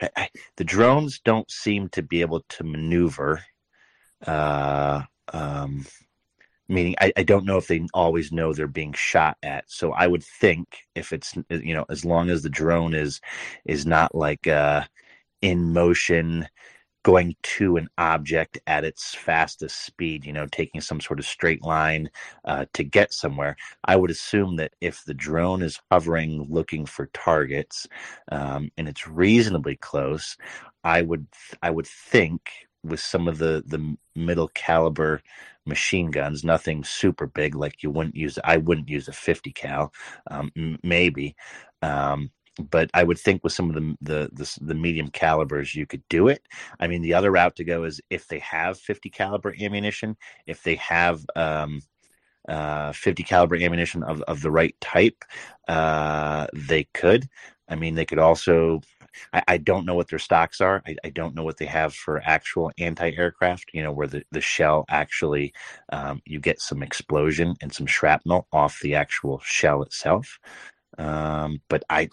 I, 0.00 0.10
I, 0.16 0.28
the 0.56 0.64
drones 0.64 1.20
don't 1.20 1.50
seem 1.50 1.88
to 1.90 2.02
be 2.02 2.20
able 2.20 2.44
to 2.50 2.64
maneuver. 2.64 3.42
Uh, 4.26 5.02
um, 5.32 5.86
meaning 6.68 6.94
I, 7.00 7.12
I 7.16 7.22
don't 7.22 7.44
know 7.44 7.58
if 7.58 7.68
they 7.68 7.86
always 7.94 8.32
know 8.32 8.52
they're 8.52 8.66
being 8.66 8.92
shot 8.92 9.36
at. 9.42 9.64
So 9.70 9.92
I 9.92 10.06
would 10.06 10.24
think 10.24 10.78
if 10.94 11.12
it's 11.12 11.34
you 11.48 11.74
know 11.74 11.86
as 11.88 12.04
long 12.04 12.30
as 12.30 12.42
the 12.42 12.50
drone 12.50 12.94
is 12.94 13.20
is 13.64 13.86
not 13.86 14.14
like 14.14 14.46
uh, 14.46 14.84
in 15.42 15.72
motion 15.72 16.48
going 17.04 17.36
to 17.42 17.76
an 17.76 17.86
object 17.98 18.58
at 18.66 18.82
its 18.84 19.14
fastest 19.14 19.84
speed, 19.84 20.24
you 20.24 20.32
know, 20.32 20.46
taking 20.46 20.80
some 20.80 21.00
sort 21.00 21.18
of 21.18 21.26
straight 21.26 21.62
line 21.62 22.10
uh, 22.46 22.64
to 22.72 22.82
get 22.82 23.12
somewhere. 23.12 23.56
I 23.84 23.96
would 23.96 24.10
assume 24.10 24.56
that 24.56 24.72
if 24.80 25.04
the 25.04 25.14
drone 25.14 25.62
is 25.62 25.78
hovering 25.90 26.46
looking 26.48 26.86
for 26.86 27.10
targets 27.12 27.86
um, 28.32 28.70
and 28.78 28.88
it's 28.88 29.06
reasonably 29.06 29.76
close, 29.76 30.36
I 30.82 31.02
would 31.02 31.26
I 31.62 31.70
would 31.70 31.86
think 31.86 32.50
with 32.84 33.00
some 33.00 33.28
of 33.28 33.38
the 33.38 33.62
the 33.66 33.96
middle 34.14 34.48
caliber 34.48 35.22
machine 35.66 36.10
guns, 36.10 36.44
nothing 36.44 36.84
super 36.84 37.26
big 37.26 37.54
like 37.54 37.82
you 37.82 37.90
wouldn't 37.90 38.16
use. 38.16 38.38
I 38.44 38.58
wouldn't 38.58 38.88
use 38.88 39.08
a 39.08 39.12
50 39.12 39.52
cal, 39.52 39.92
um, 40.30 40.52
m- 40.56 40.78
maybe. 40.82 41.36
Um, 41.82 42.30
but 42.70 42.88
I 42.94 43.02
would 43.02 43.18
think 43.18 43.42
with 43.42 43.52
some 43.52 43.68
of 43.68 43.74
the, 43.74 43.96
the, 44.00 44.30
the 44.32 44.58
the 44.60 44.74
medium 44.74 45.08
calibers 45.08 45.74
you 45.74 45.86
could 45.86 46.02
do 46.08 46.28
it. 46.28 46.42
I 46.78 46.86
mean, 46.86 47.02
the 47.02 47.14
other 47.14 47.32
route 47.32 47.56
to 47.56 47.64
go 47.64 47.84
is 47.84 48.00
if 48.10 48.28
they 48.28 48.38
have 48.40 48.78
50 48.78 49.10
caliber 49.10 49.54
ammunition, 49.60 50.16
if 50.46 50.62
they 50.62 50.76
have 50.76 51.24
um, 51.36 51.80
uh, 52.48 52.92
50 52.92 53.22
caliber 53.22 53.56
ammunition 53.56 54.02
of 54.02 54.22
of 54.22 54.42
the 54.42 54.50
right 54.50 54.74
type, 54.80 55.24
uh, 55.68 56.46
they 56.54 56.84
could. 56.94 57.28
I 57.68 57.76
mean, 57.76 57.94
they 57.94 58.04
could 58.06 58.18
also. 58.18 58.80
I, 59.32 59.42
I 59.48 59.56
don't 59.58 59.86
know 59.86 59.94
what 59.94 60.08
their 60.08 60.18
stocks 60.18 60.60
are. 60.60 60.82
I, 60.86 60.96
I, 61.04 61.10
don't 61.10 61.34
know 61.34 61.44
what 61.44 61.58
they 61.58 61.66
have 61.66 61.94
for 61.94 62.22
actual 62.24 62.72
anti-aircraft. 62.78 63.70
You 63.72 63.82
know, 63.82 63.92
where 63.92 64.06
the 64.06 64.24
the 64.30 64.40
shell 64.40 64.84
actually 64.88 65.52
um, 65.92 66.22
you 66.24 66.40
get 66.40 66.60
some 66.60 66.82
explosion 66.82 67.56
and 67.60 67.72
some 67.72 67.86
shrapnel 67.86 68.46
off 68.52 68.80
the 68.80 68.94
actual 68.94 69.40
shell 69.44 69.82
itself. 69.82 70.38
Um, 70.98 71.60
but 71.68 71.84
I, 71.90 72.08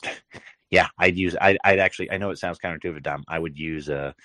yeah, 0.69 0.87
I'd 0.97 1.17
use. 1.17 1.35
I, 1.39 1.57
I'd 1.63 1.79
actually. 1.79 2.11
I 2.11 2.17
know 2.17 2.29
it 2.31 2.39
sounds 2.39 2.59
counterintuitive, 2.59 3.03
Dom. 3.03 3.23
I 3.27 3.39
would 3.39 3.57
use 3.57 3.89
a. 3.89 4.15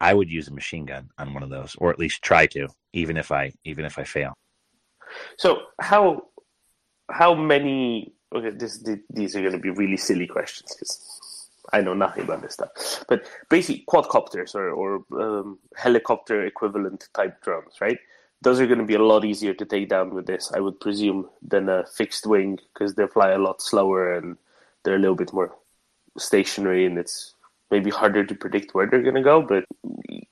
I 0.00 0.12
would 0.12 0.30
use 0.30 0.48
a 0.48 0.54
machine 0.54 0.84
gun 0.84 1.08
on 1.18 1.32
one 1.32 1.42
of 1.42 1.48
those, 1.48 1.74
or 1.78 1.90
at 1.90 1.98
least 1.98 2.22
try 2.22 2.46
to, 2.48 2.68
even 2.92 3.16
if 3.16 3.32
I 3.32 3.52
even 3.64 3.84
if 3.84 3.98
I 3.98 4.04
fail. 4.04 4.34
So 5.38 5.62
how 5.80 6.28
how 7.10 7.34
many? 7.34 8.12
Okay, 8.34 8.50
this 8.50 8.84
these 9.08 9.36
are 9.36 9.40
going 9.40 9.52
to 9.52 9.58
be 9.58 9.70
really 9.70 9.96
silly 9.96 10.26
questions 10.26 10.74
because 10.74 11.15
I 11.72 11.80
know 11.80 11.94
nothing 11.94 12.24
about 12.24 12.42
this 12.42 12.54
stuff. 12.54 13.04
But 13.08 13.26
basically, 13.48 13.84
quadcopters 13.88 14.54
or 14.54 14.70
or 14.70 15.04
um, 15.20 15.58
helicopter 15.76 16.44
equivalent 16.44 17.08
type 17.14 17.42
drones, 17.42 17.80
right? 17.80 17.98
those 18.42 18.60
are 18.60 18.66
going 18.66 18.78
to 18.78 18.84
be 18.84 18.94
a 18.94 19.02
lot 19.02 19.24
easier 19.24 19.54
to 19.54 19.64
take 19.64 19.88
down 19.88 20.14
with 20.14 20.26
this, 20.26 20.52
I 20.54 20.60
would 20.60 20.78
presume, 20.80 21.28
than 21.42 21.68
a 21.68 21.86
fixed 21.86 22.26
wing 22.26 22.58
because 22.72 22.94
they 22.94 23.06
fly 23.06 23.30
a 23.30 23.38
lot 23.38 23.62
slower 23.62 24.14
and 24.14 24.36
they're 24.84 24.96
a 24.96 24.98
little 24.98 25.16
bit 25.16 25.32
more 25.32 25.54
stationary 26.18 26.86
and 26.86 26.98
it's 26.98 27.34
maybe 27.70 27.90
harder 27.90 28.24
to 28.24 28.34
predict 28.34 28.74
where 28.74 28.86
they're 28.86 29.02
going 29.02 29.16
to 29.16 29.22
go, 29.22 29.42
but 29.42 29.64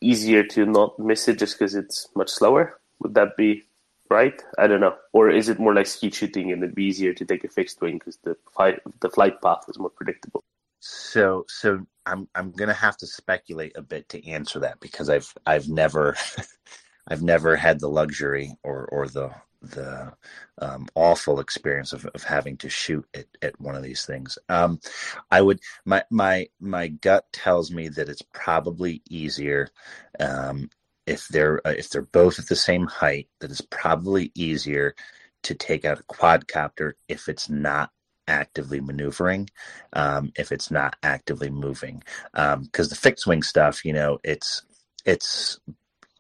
easier 0.00 0.44
to 0.44 0.66
not 0.66 0.98
miss 0.98 1.26
it 1.28 1.38
just 1.38 1.58
because 1.58 1.74
it's 1.74 2.08
much 2.14 2.30
slower. 2.30 2.78
Would 3.00 3.14
that 3.14 3.36
be 3.36 3.64
right? 4.10 4.40
I 4.58 4.66
don't 4.66 4.80
know. 4.80 4.94
Or 5.12 5.30
is 5.30 5.48
it 5.48 5.58
more 5.58 5.74
like 5.74 5.86
skeet 5.86 6.14
shooting 6.14 6.52
and 6.52 6.62
it'd 6.62 6.74
be 6.74 6.84
easier 6.84 7.14
to 7.14 7.24
take 7.24 7.42
a 7.42 7.48
fixed 7.48 7.80
wing 7.80 7.98
because 7.98 8.18
the 8.18 8.36
the 9.00 9.10
flight 9.10 9.40
path 9.42 9.64
is 9.68 9.78
more 9.78 9.90
predictable? 9.90 10.44
So 10.86 11.46
so 11.48 11.86
I'm 12.04 12.28
I'm 12.34 12.52
gonna 12.52 12.74
have 12.74 12.98
to 12.98 13.06
speculate 13.06 13.72
a 13.74 13.80
bit 13.80 14.06
to 14.10 14.26
answer 14.28 14.58
that 14.60 14.80
because 14.80 15.08
I've 15.08 15.32
I've 15.46 15.66
never 15.66 16.14
I've 17.08 17.22
never 17.22 17.56
had 17.56 17.80
the 17.80 17.88
luxury 17.88 18.54
or 18.62 18.86
or 18.92 19.08
the 19.08 19.30
the 19.62 20.12
um, 20.58 20.86
awful 20.94 21.40
experience 21.40 21.94
of, 21.94 22.04
of 22.14 22.22
having 22.22 22.58
to 22.58 22.68
shoot 22.68 23.06
at, 23.14 23.24
at 23.40 23.58
one 23.58 23.74
of 23.74 23.82
these 23.82 24.04
things. 24.04 24.38
Um, 24.50 24.78
I 25.30 25.40
would 25.40 25.60
my 25.86 26.04
my 26.10 26.48
my 26.60 26.88
gut 26.88 27.24
tells 27.32 27.70
me 27.70 27.88
that 27.88 28.10
it's 28.10 28.22
probably 28.34 29.00
easier 29.08 29.70
um, 30.20 30.68
if 31.06 31.28
they're 31.28 31.66
uh, 31.66 31.70
if 31.70 31.88
they're 31.88 32.02
both 32.02 32.38
at 32.38 32.48
the 32.48 32.56
same 32.56 32.86
height. 32.86 33.28
That 33.40 33.50
it's 33.50 33.62
probably 33.62 34.32
easier 34.34 34.94
to 35.44 35.54
take 35.54 35.86
out 35.86 36.00
a 36.00 36.12
quadcopter 36.14 36.92
if 37.08 37.26
it's 37.30 37.48
not 37.48 37.90
actively 38.28 38.80
maneuvering 38.80 39.48
um, 39.92 40.32
if 40.36 40.52
it's 40.52 40.70
not 40.70 40.96
actively 41.02 41.50
moving. 41.50 42.02
Because 42.32 42.54
um, 42.54 42.88
the 42.88 42.94
fixed 42.94 43.26
wing 43.26 43.42
stuff 43.42 43.84
you 43.84 43.92
know 43.92 44.18
it's 44.24 44.62
it's 45.04 45.60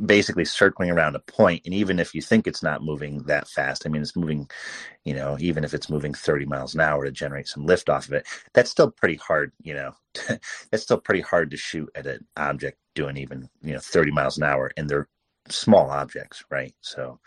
basically 0.04 0.44
circling 0.44 0.90
around 0.90 1.14
a 1.14 1.20
point 1.20 1.62
and 1.64 1.72
even 1.72 2.00
if 2.00 2.14
you 2.14 2.20
think 2.20 2.46
it's 2.46 2.62
not 2.64 2.82
moving 2.82 3.22
that 3.24 3.46
fast 3.48 3.86
i 3.86 3.88
mean 3.88 4.02
it's 4.02 4.16
moving 4.16 4.48
you 5.04 5.14
know 5.14 5.36
even 5.38 5.62
if 5.62 5.72
it's 5.72 5.88
moving 5.88 6.12
30 6.12 6.46
miles 6.46 6.74
an 6.74 6.80
hour 6.80 7.04
to 7.04 7.12
generate 7.12 7.46
some 7.46 7.64
lift 7.64 7.88
off 7.88 8.08
of 8.08 8.14
it 8.14 8.26
that's 8.52 8.70
still 8.70 8.90
pretty 8.90 9.14
hard 9.16 9.52
you 9.62 9.72
know 9.72 9.92
that's 10.70 10.82
still 10.82 10.98
pretty 10.98 11.20
hard 11.20 11.50
to 11.50 11.56
shoot 11.56 11.88
at 11.94 12.06
an 12.06 12.26
object 12.36 12.76
doing 12.96 13.16
even 13.16 13.48
you 13.62 13.72
know 13.72 13.78
30 13.78 14.10
miles 14.10 14.36
an 14.36 14.42
hour 14.42 14.72
and 14.76 14.88
they're 14.88 15.08
small 15.48 15.90
objects 15.90 16.44
right? 16.50 16.74
So 16.80 17.20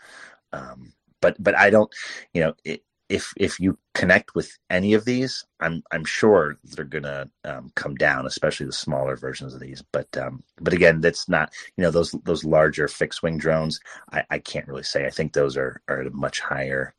um 0.52 0.92
but 1.20 1.42
but 1.42 1.56
i 1.56 1.70
don't 1.70 1.90
you 2.32 2.42
know 2.42 2.54
it, 2.64 2.82
if 3.08 3.32
if 3.36 3.60
you 3.60 3.78
connect 3.94 4.34
with 4.34 4.58
any 4.70 4.94
of 4.94 5.04
these, 5.04 5.44
I'm 5.60 5.82
I'm 5.92 6.04
sure 6.04 6.56
they're 6.64 6.84
gonna 6.84 7.30
um, 7.44 7.72
come 7.76 7.94
down, 7.96 8.26
especially 8.26 8.66
the 8.66 8.72
smaller 8.72 9.16
versions 9.16 9.54
of 9.54 9.60
these. 9.60 9.82
But 9.92 10.16
um, 10.18 10.42
but 10.60 10.74
again, 10.74 11.00
that's 11.00 11.28
not 11.28 11.52
you 11.76 11.82
know 11.84 11.90
those 11.90 12.12
those 12.24 12.44
larger 12.44 12.88
fixed 12.88 13.22
wing 13.22 13.38
drones. 13.38 13.80
I, 14.12 14.24
I 14.30 14.38
can't 14.40 14.68
really 14.68 14.82
say. 14.84 15.06
I 15.06 15.10
think 15.10 15.32
those 15.32 15.56
are 15.56 15.82
are 15.88 16.00
at 16.02 16.06
a 16.08 16.10
much 16.10 16.40
higher 16.40 16.94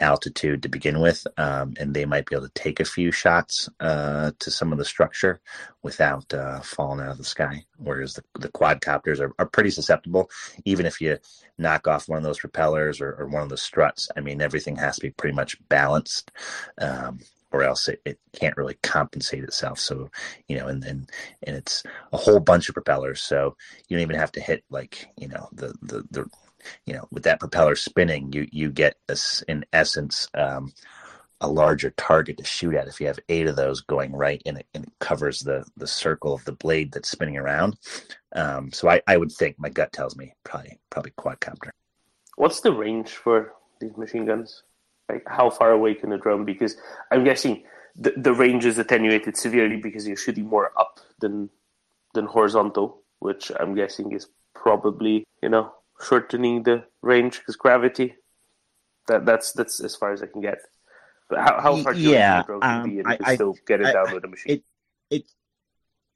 altitude 0.00 0.62
to 0.62 0.68
begin 0.68 1.00
with, 1.00 1.26
um, 1.36 1.74
and 1.78 1.94
they 1.94 2.04
might 2.04 2.26
be 2.26 2.36
able 2.36 2.46
to 2.46 2.54
take 2.54 2.80
a 2.80 2.84
few 2.84 3.10
shots 3.12 3.68
uh, 3.80 4.32
to 4.38 4.50
some 4.50 4.72
of 4.72 4.78
the 4.78 4.84
structure 4.84 5.40
without 5.82 6.32
uh, 6.32 6.60
falling 6.60 7.00
out 7.00 7.12
of 7.12 7.18
the 7.18 7.24
sky. 7.24 7.64
Whereas 7.76 8.14
the, 8.14 8.24
the 8.38 8.48
quadcopters 8.48 9.20
are, 9.20 9.32
are 9.38 9.46
pretty 9.46 9.70
susceptible, 9.70 10.30
even 10.64 10.86
if 10.86 11.00
you 11.00 11.18
knock 11.58 11.88
off 11.88 12.08
one 12.08 12.18
of 12.18 12.24
those 12.24 12.38
propellers 12.38 13.00
or, 13.00 13.14
or 13.18 13.26
one 13.26 13.42
of 13.42 13.48
the 13.48 13.56
struts. 13.56 14.08
I 14.16 14.20
mean, 14.20 14.40
everything 14.40 14.76
has 14.76 14.96
to 14.96 15.02
be 15.02 15.10
pretty 15.10 15.34
much 15.34 15.56
balanced. 15.68 16.30
Um, 16.80 17.20
or 17.50 17.62
else 17.62 17.88
it, 17.88 18.00
it 18.04 18.18
can't 18.32 18.56
really 18.56 18.76
compensate 18.82 19.42
itself. 19.42 19.78
So, 19.78 20.10
you 20.48 20.58
know, 20.58 20.68
and 20.68 20.82
then 20.82 20.90
and, 20.90 21.10
and 21.44 21.56
it's 21.56 21.82
a 22.12 22.16
whole 22.16 22.40
bunch 22.40 22.68
of 22.68 22.74
propellers. 22.74 23.22
So 23.22 23.56
you 23.88 23.96
don't 23.96 24.02
even 24.02 24.18
have 24.18 24.32
to 24.32 24.40
hit 24.40 24.64
like, 24.70 25.08
you 25.16 25.28
know, 25.28 25.48
the 25.52 25.72
the 25.80 26.04
the 26.10 26.26
you 26.86 26.94
know, 26.94 27.06
with 27.10 27.24
that 27.24 27.40
propeller 27.40 27.76
spinning, 27.76 28.32
you 28.32 28.48
you 28.50 28.70
get 28.70 28.96
this 29.06 29.42
in 29.48 29.64
essence 29.72 30.28
um, 30.34 30.72
a 31.40 31.48
larger 31.48 31.90
target 31.90 32.38
to 32.38 32.44
shoot 32.44 32.74
at. 32.74 32.88
If 32.88 33.00
you 33.00 33.06
have 33.06 33.20
eight 33.28 33.46
of 33.46 33.56
those 33.56 33.80
going 33.80 34.12
right, 34.12 34.42
and 34.44 34.58
it, 34.58 34.66
and 34.74 34.84
it 34.84 34.92
covers 34.98 35.40
the 35.40 35.64
the 35.76 35.86
circle 35.86 36.34
of 36.34 36.44
the 36.44 36.52
blade 36.52 36.92
that's 36.92 37.10
spinning 37.10 37.36
around. 37.36 37.78
Um, 38.34 38.72
so 38.72 38.88
I, 38.88 39.00
I 39.06 39.16
would 39.16 39.32
think 39.32 39.58
my 39.58 39.68
gut 39.68 39.92
tells 39.92 40.16
me 40.16 40.34
probably 40.44 40.78
probably 40.90 41.12
quadcopter. 41.12 41.70
What's 42.36 42.60
the 42.60 42.72
range 42.72 43.10
for 43.10 43.52
these 43.80 43.96
machine 43.96 44.26
guns? 44.26 44.62
Like 45.08 45.24
how 45.26 45.50
far 45.50 45.72
away 45.72 45.94
can 45.94 46.12
a 46.12 46.18
drone? 46.18 46.44
Because 46.44 46.76
I'm 47.10 47.24
guessing 47.24 47.64
the 47.96 48.12
the 48.16 48.32
range 48.32 48.64
is 48.64 48.78
attenuated 48.78 49.36
severely 49.36 49.76
because 49.76 50.06
you're 50.06 50.16
shooting 50.16 50.46
more 50.46 50.72
up 50.78 51.00
than 51.20 51.50
than 52.14 52.26
horizontal, 52.26 53.02
which 53.20 53.50
I'm 53.58 53.74
guessing 53.74 54.12
is 54.12 54.28
probably 54.54 55.24
you 55.42 55.48
know 55.48 55.72
shortening 56.00 56.62
the 56.62 56.84
range 57.02 57.38
because 57.38 57.56
gravity. 57.56 58.16
That 59.08 59.24
that's 59.24 59.52
that's 59.52 59.80
as 59.80 59.96
far 59.96 60.12
as 60.12 60.22
I 60.22 60.26
can 60.26 60.40
get. 60.40 60.58
But 61.28 61.40
how 61.40 61.60
how 61.60 61.76
far 61.82 61.94
do 61.94 62.00
you 62.00 62.12
yeah, 62.12 62.42
um, 62.62 62.90
be 62.90 62.98
and 63.00 63.08
I, 63.08 63.18
I, 63.22 63.34
still 63.34 63.56
get 63.66 63.80
it 63.80 63.86
I, 63.86 63.92
down 63.92 64.08
I, 64.08 64.14
with 64.14 64.24
a 64.24 64.28
machine? 64.28 64.52
It 64.52 64.64
it 65.10 65.32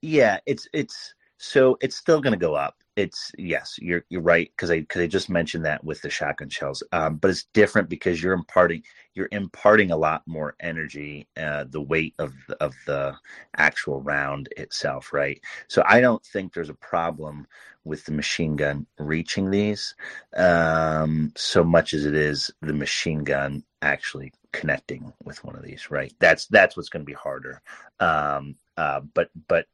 yeah, 0.01 0.41
it's 0.47 0.69
it's 0.73 1.15
so 1.39 1.79
it's 1.81 1.97
still 1.97 2.21
going 2.21 2.33
to 2.33 2.39
go 2.39 2.55
up. 2.55 2.77
It's 2.95 3.33
yes, 3.39 3.77
you're 3.81 4.05
you're 4.11 4.21
right 4.21 4.51
because 4.55 4.71
I 4.71 4.81
because 4.81 5.01
I 5.01 5.07
just 5.07 5.31
mentioned 5.31 5.65
that 5.65 5.83
with 5.83 6.03
the 6.03 6.11
shotgun 6.11 6.51
shells, 6.51 6.83
um, 6.93 7.17
but 7.17 7.31
it's 7.31 7.45
different 7.55 7.89
because 7.89 8.23
you're 8.23 8.35
imparting 8.35 8.83
you're 9.15 9.31
imparting 9.33 9.91
a 9.91 9.97
lot 9.97 10.23
more 10.27 10.55
energy, 10.61 11.27
uh, 11.39 11.65
the 11.69 11.81
weight 11.81 12.15
of 12.19 12.35
the, 12.49 12.63
of 12.63 12.75
the 12.87 13.15
actual 13.57 14.03
round 14.03 14.49
itself, 14.59 15.13
right? 15.13 15.41
So 15.69 15.83
I 15.87 16.01
don't 16.03 16.23
think 16.25 16.53
there's 16.53 16.69
a 16.69 16.75
problem 16.75 17.47
with 17.85 18.05
the 18.05 18.13
machine 18.13 18.57
gun 18.57 18.87
reaching 18.99 19.51
these 19.51 19.95
um, 20.37 21.33
so 21.37 21.65
much 21.65 21.95
as 21.95 22.05
it 22.07 22.15
is 22.15 22.51
the 22.61 22.75
machine 22.75 23.25
gun 23.25 23.65
actually 23.81 24.33
connecting 24.53 25.13
with 25.25 25.43
one 25.45 25.57
of 25.57 25.63
these 25.63 25.91
right? 25.91 26.13
That's 26.19 26.47
that's 26.47 26.77
what's 26.77 26.89
going 26.89 27.05
to 27.05 27.11
be 27.11 27.13
harder. 27.13 27.63
Um, 28.01 28.57
uh, 28.79 29.01
but 29.13 29.29
but 29.49 29.67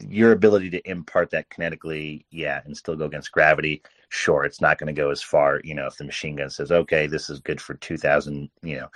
your 0.00 0.32
ability 0.32 0.70
to 0.70 0.88
impart 0.88 1.28
that 1.30 1.50
kinetically 1.50 2.24
yeah 2.30 2.60
and 2.64 2.76
still 2.76 2.94
go 2.94 3.04
against 3.04 3.32
gravity 3.32 3.82
sure 4.10 4.44
it's 4.44 4.60
not 4.60 4.78
going 4.78 4.86
to 4.86 4.92
go 4.92 5.10
as 5.10 5.20
far 5.20 5.60
you 5.64 5.74
know 5.74 5.86
if 5.86 5.96
the 5.96 6.04
machine 6.04 6.36
gun 6.36 6.48
says 6.48 6.70
okay 6.70 7.08
this 7.08 7.28
is 7.28 7.40
good 7.40 7.60
for 7.60 7.74
2000 7.74 8.48
you 8.62 8.76
know 8.76 8.88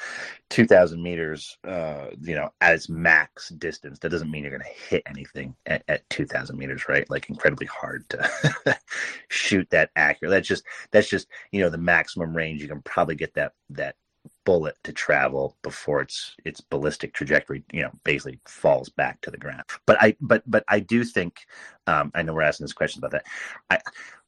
2000 0.50 1.02
meters 1.02 1.58
uh 1.66 2.06
you 2.20 2.36
know 2.36 2.50
at 2.60 2.74
its 2.74 2.88
max 2.88 3.48
distance 3.50 3.98
that 3.98 4.10
doesn't 4.10 4.30
mean 4.30 4.44
you're 4.44 4.56
going 4.56 4.62
to 4.62 4.88
hit 4.88 5.02
anything 5.06 5.54
at, 5.66 5.82
at 5.88 6.08
2000 6.10 6.56
meters 6.56 6.88
right? 6.88 7.08
Like 7.10 7.28
incredibly 7.28 7.66
hard 7.66 8.08
to 8.10 8.78
shoot 9.28 9.68
that 9.70 9.90
accurate 9.96 10.30
that's 10.30 10.48
just 10.48 10.64
that's 10.92 11.08
just 11.08 11.26
you 11.50 11.60
know 11.60 11.68
the 11.68 11.78
maximum 11.78 12.34
range 12.34 12.62
you 12.62 12.68
can 12.68 12.80
probably 12.82 13.16
get 13.16 13.34
that 13.34 13.52
that 13.70 13.96
bullet 14.44 14.76
to 14.84 14.92
travel 14.92 15.56
before 15.62 16.00
its 16.00 16.34
its 16.44 16.60
ballistic 16.60 17.12
trajectory 17.12 17.64
you 17.72 17.82
know 17.82 17.90
basically 18.04 18.38
falls 18.46 18.88
back 18.88 19.20
to 19.20 19.30
the 19.30 19.38
ground 19.38 19.62
but 19.86 19.96
i 20.00 20.14
but 20.20 20.42
but 20.46 20.64
i 20.68 20.80
do 20.80 21.04
think 21.04 21.40
um 21.86 22.10
i 22.14 22.22
know 22.22 22.32
we're 22.32 22.42
asking 22.42 22.64
this 22.64 22.72
question 22.72 23.00
about 23.00 23.12
that 23.12 23.24
i 23.70 23.78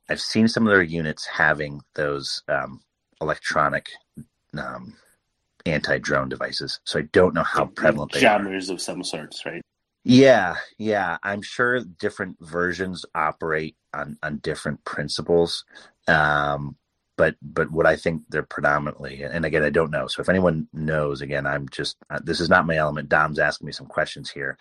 i've 0.08 0.20
seen 0.20 0.46
some 0.46 0.66
of 0.66 0.72
their 0.72 0.82
units 0.82 1.26
having 1.26 1.80
those 1.94 2.42
um 2.48 2.80
electronic 3.20 3.88
um 4.58 4.94
anti-drone 5.66 6.28
devices 6.28 6.80
so 6.84 6.98
i 6.98 7.02
don't 7.12 7.34
know 7.34 7.42
how 7.42 7.64
prevalent 7.64 8.12
they 8.12 8.24
are 8.24 8.54
of 8.54 8.80
some 8.80 9.02
sorts, 9.02 9.44
right? 9.46 9.62
yeah, 10.04 10.56
yeah. 10.78 11.16
I'm 11.22 11.40
sure 11.40 11.80
different 11.80 12.36
versions 12.40 13.06
operate 13.14 13.76
on, 13.94 14.18
on 14.22 14.36
different 14.38 14.84
principles. 14.84 15.64
Um, 16.06 16.76
but 17.16 17.36
but 17.42 17.70
what 17.72 17.86
I 17.86 17.96
think 17.96 18.24
they're 18.30 18.44
predominantly, 18.44 19.22
and 19.22 19.44
again, 19.46 19.64
I 19.64 19.70
don't 19.70 19.92
know. 19.92 20.08
So 20.08 20.22
if 20.22 20.30
anyone 20.30 20.68
knows, 20.74 21.22
again, 21.22 21.46
I'm 21.46 21.68
just 21.70 21.98
uh, 22.10 22.20
this 22.24 22.40
is 22.40 22.50
not 22.50 22.66
my 22.66 22.76
element. 22.76 23.10
Dom's 23.10 23.40
asking 23.40 23.66
me 23.66 23.72
some 23.72 23.86
questions 23.88 24.30
here, 24.30 24.58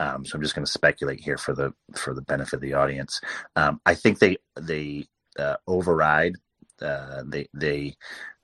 um, 0.00 0.24
so 0.26 0.36
I'm 0.36 0.42
just 0.42 0.54
going 0.56 0.66
to 0.66 0.72
speculate 0.72 1.20
here 1.20 1.38
for 1.38 1.54
the 1.54 1.74
for 1.96 2.14
the 2.14 2.22
benefit 2.22 2.54
of 2.56 2.62
the 2.62 2.74
audience. 2.74 3.20
Um, 3.56 3.80
I 3.86 3.94
think 3.96 4.20
they 4.20 4.38
they 4.60 5.06
uh, 5.38 5.56
override. 5.68 6.36
Uh, 6.82 7.24
they 7.26 7.48
they 7.54 7.96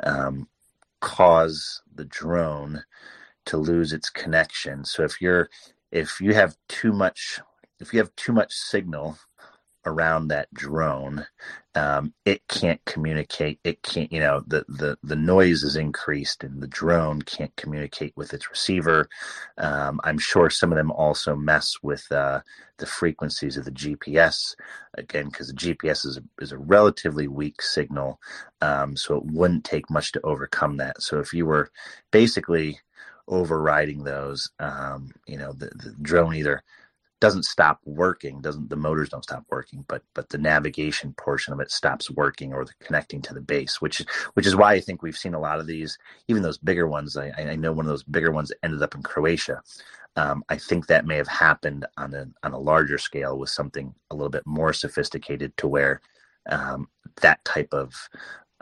um, 0.05 0.49
cause 1.01 1.83
the 1.95 2.07
drone 2.07 2.85
to 3.47 3.59
lose 3.59 3.93
its 3.95 4.11
connection. 4.11 4.85
So 4.87 5.05
if 5.05 5.21
you're 5.23 5.51
if 5.93 6.21
you 6.21 6.35
have 6.35 6.57
too 6.69 6.93
much 6.93 7.41
if 7.81 7.93
you 7.95 8.01
have 8.01 8.15
too 8.17 8.33
much 8.33 8.55
signal 8.55 9.19
around 9.87 10.29
that 10.29 10.53
drone 10.55 11.27
um, 11.75 12.13
it 12.25 12.47
can't 12.49 12.85
communicate 12.85 13.59
it 13.65 13.83
can't 13.83 14.13
you 14.13 14.21
know 14.21 14.43
the, 14.47 14.65
the 14.69 14.99
the 15.03 15.17
noise 15.17 15.63
is 15.63 15.77
increased 15.77 16.45
and 16.45 16.63
the 16.63 16.67
drone 16.67 17.23
can't 17.23 17.55
communicate 17.57 18.13
with 18.17 18.35
its 18.35 18.51
receiver. 18.51 19.09
Um, 19.59 20.01
i'm 20.05 20.19
sure 20.19 20.51
some 20.51 20.73
of 20.73 20.77
them 20.77 20.91
also 20.91 21.35
mess 21.37 21.75
with 21.83 22.11
uh, 22.13 22.41
the 22.79 22.87
frequencies 22.87 23.57
of 23.57 23.65
the 23.65 23.71
gps 23.71 24.55
again 24.95 25.27
because 25.27 25.49
the 25.49 25.55
gps 25.55 26.07
is 26.07 26.19
a, 26.19 26.43
is 26.43 26.53
a 26.53 26.59
relatively 26.59 27.29
weak 27.29 27.63
signal 27.63 28.19
um, 28.63 28.97
so 28.97 29.17
it 29.17 29.25
wouldn't 29.27 29.65
take 29.65 29.91
much 29.91 30.13
to 30.13 30.21
overcome 30.23 30.77
that. 30.79 31.03
So 31.03 31.19
if 31.19 31.35
you 31.35 31.47
were 31.47 31.71
basically 32.13 32.79
overriding 33.29 34.05
those 34.05 34.51
um, 34.59 35.11
you 35.27 35.37
know 35.37 35.53
the, 35.53 35.67
the 35.75 35.95
drone 36.03 36.35
either 36.35 36.63
doesn't 37.23 37.45
stop 37.45 37.81
working 37.87 38.43
doesn't 38.43 38.69
the 38.69 38.77
motors 38.77 39.09
don't 39.09 39.23
stop 39.25 39.47
working 39.51 39.85
but 39.89 40.03
but 40.13 40.29
the 40.31 40.39
navigation 40.39 41.15
portion 41.19 41.55
of 41.55 41.61
it 41.61 41.71
stops 41.71 42.11
working 42.11 42.53
or 42.53 42.67
the 42.67 42.73
connecting 42.83 43.23
to 43.23 43.33
the 43.33 43.41
base 43.43 43.81
which 43.81 44.03
which 44.35 44.47
is 44.47 44.57
why 44.57 44.75
i 44.75 44.81
think 44.81 45.05
we've 45.05 45.17
seen 45.17 45.35
a 45.35 45.41
lot 45.41 45.61
of 45.61 45.69
these 45.69 45.99
even 46.29 46.43
those 46.43 46.59
bigger 46.59 46.89
ones 46.89 47.17
i, 47.17 47.33
I 47.39 47.57
know 47.57 47.73
one 47.73 47.87
of 47.87 47.91
those 47.91 48.03
bigger 48.05 48.33
ones 48.33 48.53
ended 48.65 48.83
up 48.83 48.97
in 48.97 49.05
croatia. 49.05 49.63
Um, 50.17 50.45
i 50.51 50.59
think 50.59 50.89
that 50.89 51.07
may 51.07 51.17
have 51.17 51.29
happened 51.29 51.87
on 51.97 52.13
a 52.15 52.27
on 52.45 52.53
a 52.53 52.61
larger 52.61 52.99
scale 52.99 53.39
with 53.39 53.51
something 53.51 53.95
a 54.11 54.17
little 54.17 54.31
bit 54.31 54.47
more 54.47 54.75
sophisticated 54.75 55.57
to 55.59 55.69
where 55.69 56.03
um, 56.51 56.89
that 57.23 57.45
type 57.47 57.73
of 57.73 57.95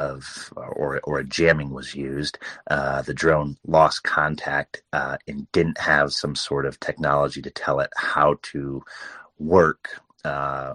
of 0.01 0.53
or 0.57 1.01
or 1.05 1.19
a 1.21 1.25
jamming 1.25 1.71
was 1.71 1.95
used, 1.95 2.39
uh, 2.71 3.03
the 3.03 3.15
drone 3.15 3.57
lost 3.67 4.03
contact 4.03 4.83
uh, 4.93 5.19
and 5.29 5.51
didn't 5.53 5.79
have 5.79 6.13
some 6.13 6.35
sort 6.35 6.67
of 6.67 6.81
technology 6.81 7.43
to 7.43 7.51
tell 7.51 7.79
it 7.81 7.91
how 7.97 8.37
to 8.43 8.83
work. 9.39 10.01
Uh, 10.25 10.75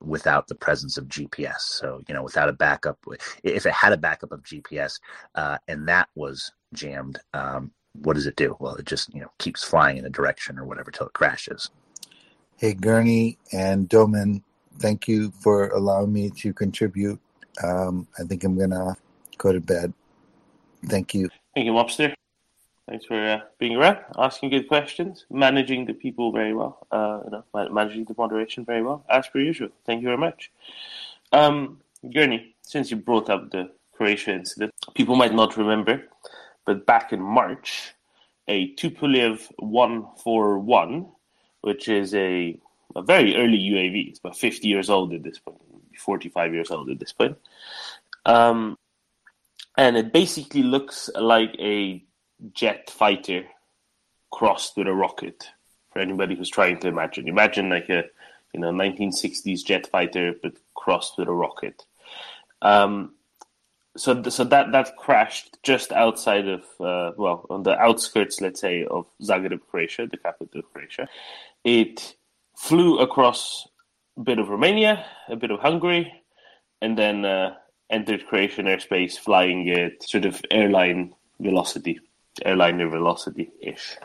without 0.00 0.46
the 0.46 0.54
presence 0.54 0.96
of 0.96 1.08
GPS, 1.08 1.58
so 1.60 2.00
you 2.06 2.14
know, 2.14 2.22
without 2.22 2.48
a 2.48 2.52
backup, 2.52 2.98
if 3.42 3.66
it 3.66 3.72
had 3.72 3.92
a 3.92 3.96
backup 3.96 4.30
of 4.30 4.44
GPS 4.44 5.00
uh, 5.34 5.58
and 5.66 5.88
that 5.88 6.08
was 6.14 6.52
jammed, 6.72 7.18
um, 7.34 7.72
what 7.94 8.14
does 8.14 8.26
it 8.26 8.36
do? 8.36 8.56
Well, 8.60 8.76
it 8.76 8.84
just 8.86 9.12
you 9.12 9.20
know 9.20 9.32
keeps 9.38 9.64
flying 9.64 9.96
in 9.96 10.04
a 10.04 10.10
direction 10.10 10.58
or 10.58 10.64
whatever 10.64 10.90
till 10.90 11.08
it 11.08 11.12
crashes. 11.14 11.70
Hey, 12.56 12.74
Gurney 12.74 13.38
and 13.52 13.88
Doman, 13.88 14.42
thank 14.78 15.08
you 15.08 15.30
for 15.30 15.68
allowing 15.68 16.12
me 16.12 16.30
to 16.30 16.52
contribute. 16.52 17.20
Um, 17.62 18.06
I 18.18 18.22
think 18.24 18.44
I'm 18.44 18.56
gonna 18.58 18.96
go 19.36 19.52
to 19.52 19.60
bed. 19.60 19.92
Thank 20.86 21.14
you. 21.14 21.28
Thank 21.54 21.66
you, 21.66 21.72
Mobster. 21.72 22.14
Thanks 22.88 23.04
for 23.04 23.22
uh, 23.22 23.40
being 23.58 23.76
around, 23.76 23.98
asking 24.16 24.48
good 24.48 24.66
questions, 24.66 25.26
managing 25.30 25.84
the 25.84 25.92
people 25.92 26.32
very 26.32 26.54
well, 26.54 26.86
uh, 26.90 27.20
you 27.24 27.30
know, 27.30 27.68
managing 27.70 28.04
the 28.04 28.14
moderation 28.16 28.64
very 28.64 28.82
well, 28.82 29.04
as 29.10 29.26
per 29.26 29.40
usual. 29.40 29.68
Thank 29.84 30.00
you 30.00 30.06
very 30.08 30.16
much. 30.16 30.50
Um, 31.32 31.80
Gurney, 32.14 32.54
since 32.62 32.90
you 32.90 32.96
brought 32.96 33.28
up 33.28 33.50
the 33.50 33.70
Croatia 33.92 34.32
incident, 34.32 34.72
people 34.94 35.16
might 35.16 35.34
not 35.34 35.58
remember, 35.58 36.04
but 36.64 36.86
back 36.86 37.12
in 37.12 37.20
March, 37.20 37.92
a 38.46 38.74
Tupolev 38.76 39.46
141, 39.58 41.06
which 41.60 41.88
is 41.88 42.14
a, 42.14 42.58
a 42.96 43.02
very 43.02 43.36
early 43.36 43.58
UAV, 43.58 44.08
it's 44.08 44.18
about 44.18 44.38
50 44.38 44.66
years 44.66 44.88
old 44.88 45.12
at 45.12 45.22
this 45.22 45.38
point, 45.38 45.60
45 45.98 46.54
years 46.54 46.70
old 46.70 46.90
at 46.90 46.98
this 46.98 47.12
point. 47.12 47.36
Um, 48.24 48.78
and 49.76 49.96
it 49.96 50.12
basically 50.12 50.62
looks 50.62 51.08
like 51.14 51.54
a 51.58 52.02
jet 52.52 52.90
fighter 52.90 53.44
crossed 54.30 54.76
with 54.76 54.86
a 54.86 54.92
rocket. 54.92 55.50
For 55.92 56.00
anybody 56.00 56.34
who's 56.34 56.50
trying 56.50 56.78
to 56.80 56.88
imagine, 56.88 57.28
imagine 57.28 57.70
like 57.70 57.88
a 57.88 58.04
you 58.52 58.60
know 58.60 58.70
1960s 58.70 59.64
jet 59.64 59.86
fighter 59.86 60.34
but 60.42 60.52
crossed 60.74 61.16
with 61.16 61.28
a 61.28 61.32
rocket. 61.32 61.84
Um, 62.60 63.14
so 63.96 64.22
so 64.24 64.44
that 64.44 64.72
that 64.72 64.96
crashed 64.96 65.58
just 65.62 65.92
outside 65.92 66.46
of 66.48 66.62
uh, 66.80 67.12
well 67.16 67.46
on 67.50 67.62
the 67.62 67.78
outskirts, 67.78 68.40
let's 68.40 68.60
say, 68.60 68.84
of 68.84 69.06
Zagreb, 69.22 69.60
Croatia, 69.70 70.06
the 70.06 70.16
capital 70.16 70.60
of 70.60 70.72
Croatia. 70.72 71.08
It 71.64 72.16
flew 72.56 72.98
across 72.98 73.66
a 74.18 74.22
bit 74.22 74.38
of 74.38 74.48
Romania, 74.48 75.06
a 75.28 75.36
bit 75.36 75.50
of 75.50 75.60
Hungary, 75.60 76.12
and 76.82 76.98
then 76.98 77.24
uh, 77.24 77.54
entered 77.88 78.26
Croatian 78.26 78.66
airspace 78.66 79.16
flying 79.16 79.70
at 79.70 80.02
sort 80.02 80.24
of 80.24 80.42
airline 80.50 81.14
velocity, 81.40 82.00
airliner 82.44 82.88
velocity 82.88 83.50
ish, 83.60 83.96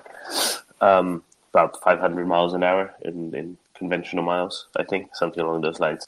um, 0.81 1.23
about 1.53 1.81
500 1.81 2.27
miles 2.27 2.53
an 2.53 2.63
hour 2.63 2.93
in, 3.01 3.33
in 3.35 3.57
conventional 3.73 4.23
miles, 4.23 4.67
I 4.77 4.83
think, 4.83 5.15
something 5.15 5.43
along 5.43 5.61
those 5.61 5.79
lines. 5.79 6.05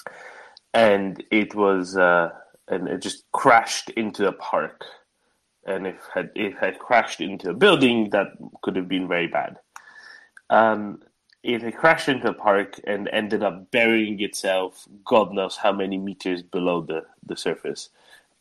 And 0.74 1.24
it 1.32 1.56
was, 1.56 1.98
uh, 1.98 2.30
and 2.68 2.88
it 2.88 3.02
just 3.02 3.24
crashed 3.32 3.90
into 3.92 4.28
a 4.28 4.32
park. 4.32 4.84
And 5.66 5.88
if 5.88 5.96
had 6.14 6.30
it 6.36 6.56
had 6.60 6.78
crashed 6.78 7.22
into 7.22 7.50
a 7.50 7.54
building, 7.54 8.12
that 8.12 8.28
could 8.62 8.76
have 8.76 8.88
been 8.88 9.08
very 9.08 9.28
bad. 9.28 9.58
Um, 10.52 11.02
it 11.46 11.62
had 11.62 11.76
crashed 11.76 12.10
into 12.10 12.30
a 12.30 12.34
park 12.34 12.82
and 12.88 13.08
ended 13.10 13.44
up 13.44 13.70
burying 13.70 14.20
itself, 14.20 14.88
God 15.06 15.32
knows 15.32 15.56
how 15.56 15.72
many 15.72 15.98
meters 16.00 16.42
below 16.42 16.82
the, 16.82 17.06
the 17.24 17.38
surface. 17.38 17.90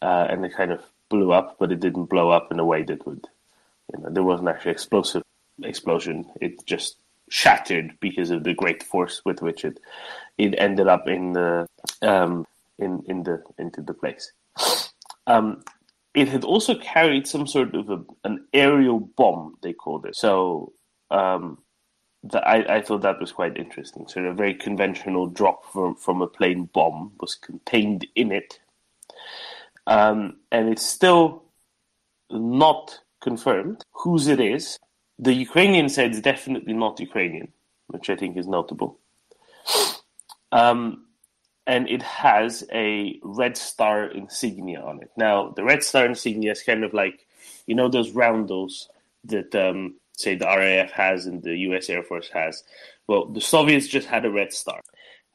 Uh, 0.01 0.27
and 0.31 0.45
it 0.45 0.55
kind 0.55 0.73
of 0.73 0.83
blew 1.11 1.31
up, 1.31 1.57
but 1.59 1.71
it 1.71 1.81
didn't 1.81 2.07
blow 2.07 2.31
up 2.31 2.51
in 2.51 2.59
a 2.59 2.65
way 2.65 2.83
that 2.83 3.07
would, 3.07 3.27
you 3.93 4.01
know, 4.01 4.09
there 4.11 4.23
wasn't 4.23 4.49
actually 4.49 4.73
explosive 4.73 5.23
explosion. 5.63 6.25
It 6.41 6.65
just 6.65 6.97
shattered 7.29 7.99
because 8.01 8.31
of 8.31 8.43
the 8.43 8.55
great 8.55 8.83
force 8.83 9.21
with 9.25 9.43
which 9.43 9.65
it 9.65 9.81
it 10.37 10.55
ended 10.59 10.89
up 10.89 11.07
in 11.07 11.33
the 11.33 11.67
um, 12.03 12.47
in 12.79 13.03
in 13.07 13.23
the 13.23 13.43
into 13.59 13.83
the 13.83 13.95
place. 13.95 14.33
Um, 15.27 15.63
it 16.15 16.29
had 16.29 16.45
also 16.45 16.75
carried 16.75 17.27
some 17.27 17.47
sort 17.47 17.75
of 17.75 17.91
a, 17.91 18.03
an 18.25 18.47
aerial 18.53 19.01
bomb, 19.01 19.57
they 19.63 19.73
called 19.73 20.07
it. 20.07 20.17
So 20.17 20.73
um, 21.11 21.59
that 22.25 22.47
I, 22.47 22.77
I 22.77 22.81
thought 22.81 23.03
that 23.03 23.21
was 23.21 23.33
quite 23.33 23.57
interesting. 23.57 24.07
So 24.09 24.23
a 24.23 24.33
very 24.33 24.55
conventional 24.55 25.27
drop 25.27 25.71
from, 25.73 25.95
from 25.95 26.23
a 26.23 26.27
plane 26.27 26.69
bomb 26.73 27.13
was 27.21 27.35
contained 27.35 28.07
in 28.17 28.33
it. 28.33 28.59
Um, 29.87 30.39
and 30.51 30.71
it's 30.71 30.87
still 30.87 31.43
not 32.31 32.99
confirmed 33.21 33.85
whose 33.93 34.27
it 34.27 34.41
is. 34.41 34.79
The 35.19 35.35
Ukrainian 35.35 35.89
said 35.89 36.11
it's 36.11 36.21
definitely 36.21 36.73
not 36.73 36.99
Ukrainian, 36.99 37.53
which 37.89 38.09
I 38.09 38.17
think 38.17 38.37
is 38.37 38.49
notable. 38.49 38.99
Um, 40.51 41.05
and 41.67 41.89
it 41.89 42.03
has 42.03 42.65
a 42.73 43.19
Red 43.23 43.57
Star 43.57 44.07
insignia 44.07 44.81
on 44.81 45.03
it. 45.03 45.11
Now, 45.17 45.51
the 45.51 45.65
Red 45.65 45.83
Star 45.83 46.07
insignia 46.07 46.53
is 46.53 46.63
kind 46.63 46.85
of 46.85 46.95
like, 46.95 47.27
you 47.67 47.75
know, 47.75 47.89
those 47.89 48.11
roundels 48.13 48.89
that 49.25 49.55
um, 49.55 49.95
say 50.17 50.35
the 50.35 50.47
RAF 50.47 50.91
has 50.93 51.27
and 51.27 51.43
the 51.43 51.57
US 51.69 51.89
Air 51.91 52.03
Force 52.03 52.29
has. 52.33 52.63
Well, 53.07 53.27
the 53.27 53.41
Soviets 53.41 53.89
just 53.89 54.07
had 54.09 54.25
a 54.25 54.31
red 54.31 54.53
star. 54.53 54.81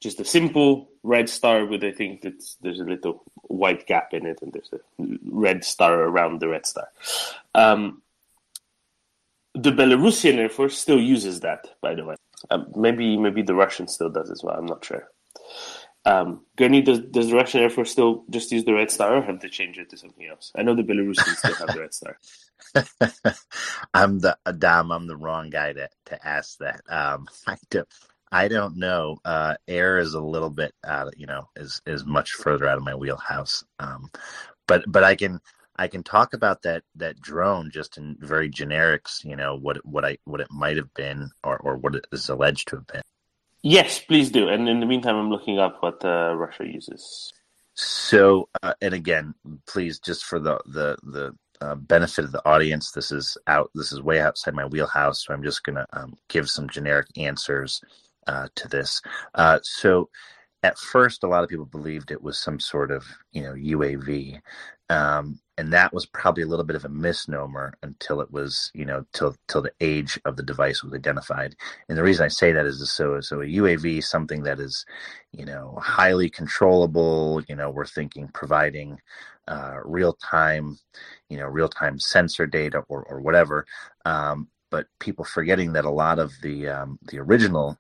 just 0.02 0.20
a 0.20 0.26
simple 0.26 0.90
red 1.04 1.28
star 1.30 1.66
with 1.66 1.84
I 1.84 1.92
think 1.92 2.22
that 2.22 2.42
there's 2.62 2.80
a 2.80 2.86
little 2.86 3.24
white 3.44 3.86
gap 3.86 4.14
in 4.14 4.26
it, 4.26 4.40
and 4.42 4.54
there's 4.54 4.72
a 4.74 4.80
red 5.26 5.64
star 5.64 6.02
around 6.02 6.40
the 6.40 6.48
red 6.48 6.66
star. 6.66 6.88
Um, 7.54 8.02
the 9.54 9.72
Belarusian 9.72 10.36
Air 10.38 10.50
Force 10.50 10.78
still 10.78 11.00
uses 11.02 11.42
that, 11.42 11.68
by 11.82 11.96
the 11.96 12.06
way. 12.06 12.16
Um, 12.50 12.72
maybe 12.76 13.18
maybe 13.18 13.42
the 13.42 13.56
Russian 13.56 13.88
still 13.88 14.10
does 14.10 14.32
as 14.32 14.44
well. 14.44 14.56
I'm 14.58 14.66
not 14.66 14.86
sure. 14.86 15.10
Um, 16.06 16.46
Gurney, 16.56 16.82
does, 16.82 17.00
does 17.00 17.30
the 17.30 17.36
Russian 17.36 17.62
Air 17.62 17.70
Force 17.70 17.92
still 17.92 18.24
just 18.30 18.52
use 18.52 18.64
the 18.64 18.74
red 18.74 18.90
star, 18.90 19.18
or 19.18 19.22
have 19.22 19.42
they 19.42 19.50
changed 19.50 19.80
it 19.80 19.90
to 19.90 19.98
something 19.98 20.26
else? 20.26 20.52
I 20.56 20.64
know 20.64 20.76
the 20.76 20.84
Belarusians 20.84 21.36
still 21.36 21.56
have 21.56 21.76
the 21.76 21.82
red 21.82 21.94
star. 21.94 22.18
I'm 23.94 24.20
the 24.20 24.38
Adam. 24.46 24.92
I'm 24.92 25.08
the 25.08 25.18
wrong 25.18 25.50
guy 25.50 25.74
to, 25.74 25.90
to 26.06 26.28
ask 26.28 26.58
that. 26.60 26.82
Um, 26.90 27.28
I 27.48 27.58
don't, 27.70 27.88
I 28.32 28.48
don't 28.48 28.78
know. 28.78 29.18
Uh, 29.26 29.56
air 29.68 30.00
is 30.00 30.14
a 30.14 30.22
little 30.22 30.50
bit 30.50 30.74
out. 30.86 31.18
You 31.18 31.28
know, 31.28 31.50
is 31.56 31.82
is 31.86 32.06
much 32.06 32.32
further 32.32 32.68
out 32.68 32.78
of 32.78 32.84
my 32.84 32.96
wheelhouse. 32.96 33.64
Um, 33.80 34.10
but 34.68 34.84
but 34.88 35.04
I 35.04 35.16
can 35.16 35.42
I 35.76 35.88
can 35.88 36.04
talk 36.04 36.34
about 36.34 36.62
that 36.64 36.84
that 36.96 37.22
drone 37.22 37.72
just 37.72 37.98
in 37.98 38.18
very 38.20 38.50
generics. 38.50 39.24
You 39.24 39.36
know 39.36 39.58
what 39.58 39.84
what 39.86 40.06
I 40.06 40.18
what 40.26 40.42
it 40.42 40.52
might 40.52 40.78
have 40.78 40.94
been 40.94 41.32
or 41.44 41.58
or 41.58 41.78
what 41.78 41.96
it 41.96 42.06
is 42.12 42.30
alleged 42.30 42.70
to 42.70 42.78
have 42.78 42.88
been. 42.88 43.02
Yes, 43.62 44.00
please 44.00 44.32
do. 44.32 44.48
And 44.48 44.70
in 44.70 44.80
the 44.80 44.86
meantime, 44.86 45.16
I'm 45.16 45.30
looking 45.30 45.60
up 45.60 45.78
what 45.82 46.04
uh, 46.04 46.34
Russia 46.36 46.66
uses. 46.66 47.34
So, 47.74 48.50
uh, 48.62 48.74
and 48.82 48.94
again, 48.94 49.34
please, 49.68 50.00
just 50.00 50.26
for 50.26 50.40
the 50.40 50.60
the 50.66 50.98
the 51.04 51.36
uh, 51.62 51.76
benefit 51.76 52.26
of 52.26 52.32
the 52.32 52.46
audience, 52.46 52.92
this 52.92 53.12
is 53.12 53.38
out. 53.48 53.70
This 53.76 53.92
is 53.92 54.02
way 54.02 54.20
outside 54.20 54.54
my 54.54 54.66
wheelhouse, 54.66 55.26
so 55.26 55.34
I'm 55.34 55.44
just 55.44 55.64
going 55.64 55.76
to 55.76 55.86
um, 55.94 56.18
give 56.30 56.50
some 56.50 56.70
generic 56.70 57.08
answers 57.18 57.82
uh, 58.28 58.48
to 58.56 58.68
this. 58.68 59.02
Uh, 59.36 59.60
so, 59.64 60.10
at 60.64 60.78
first, 60.78 61.24
a 61.24 61.28
lot 61.28 61.44
of 61.44 61.50
people 61.50 61.66
believed 61.66 62.12
it 62.12 62.22
was 62.22 62.38
some 62.38 62.60
sort 62.60 62.92
of 62.92 63.06
you 63.32 63.44
know 63.44 63.54
UAV, 63.54 64.42
um, 64.90 65.40
and 65.60 65.74
that 65.74 65.94
was 65.94 66.06
probably 66.06 66.42
a 66.42 66.48
little 66.48 66.64
bit 66.64 66.78
of 66.78 66.86
a 66.86 66.90
misnomer 66.90 67.74
until 67.84 68.22
it 68.22 68.32
was 68.32 68.72
you 68.74 68.86
know 68.86 69.06
till 69.12 69.36
till 69.50 69.62
the 69.62 69.74
age 69.82 70.18
of 70.24 70.38
the 70.38 70.44
device 70.44 70.82
was 70.82 70.94
identified. 70.94 71.54
And 71.90 71.98
the 71.98 72.04
reason 72.04 72.24
I 72.24 72.30
say 72.30 72.54
that 72.54 72.66
is 72.66 72.90
so 72.94 73.20
so 73.20 73.42
a 73.42 73.46
UAV 73.46 74.02
something 74.02 74.44
that 74.44 74.60
is 74.60 74.86
you 75.34 75.46
know 75.46 75.78
highly 75.82 76.30
controllable. 76.30 77.42
You 77.50 77.58
know, 77.58 77.70
we're 77.70 77.86
thinking 77.86 78.30
providing 78.34 79.00
uh, 79.50 79.80
real 79.84 80.14
time, 80.14 80.80
you 81.30 81.38
know, 81.38 81.48
real 81.48 81.68
time 81.68 82.00
sensor 82.00 82.48
data 82.48 82.84
or 82.88 83.04
or 83.04 83.20
whatever. 83.20 83.66
Um, 84.06 84.48
but 84.72 84.88
people 85.00 85.26
forgetting 85.26 85.74
that 85.74 85.86
a 85.86 85.90
lot 85.90 86.20
of 86.20 86.32
the 86.42 86.70
um, 86.70 87.00
the 87.10 87.20
original 87.20 87.78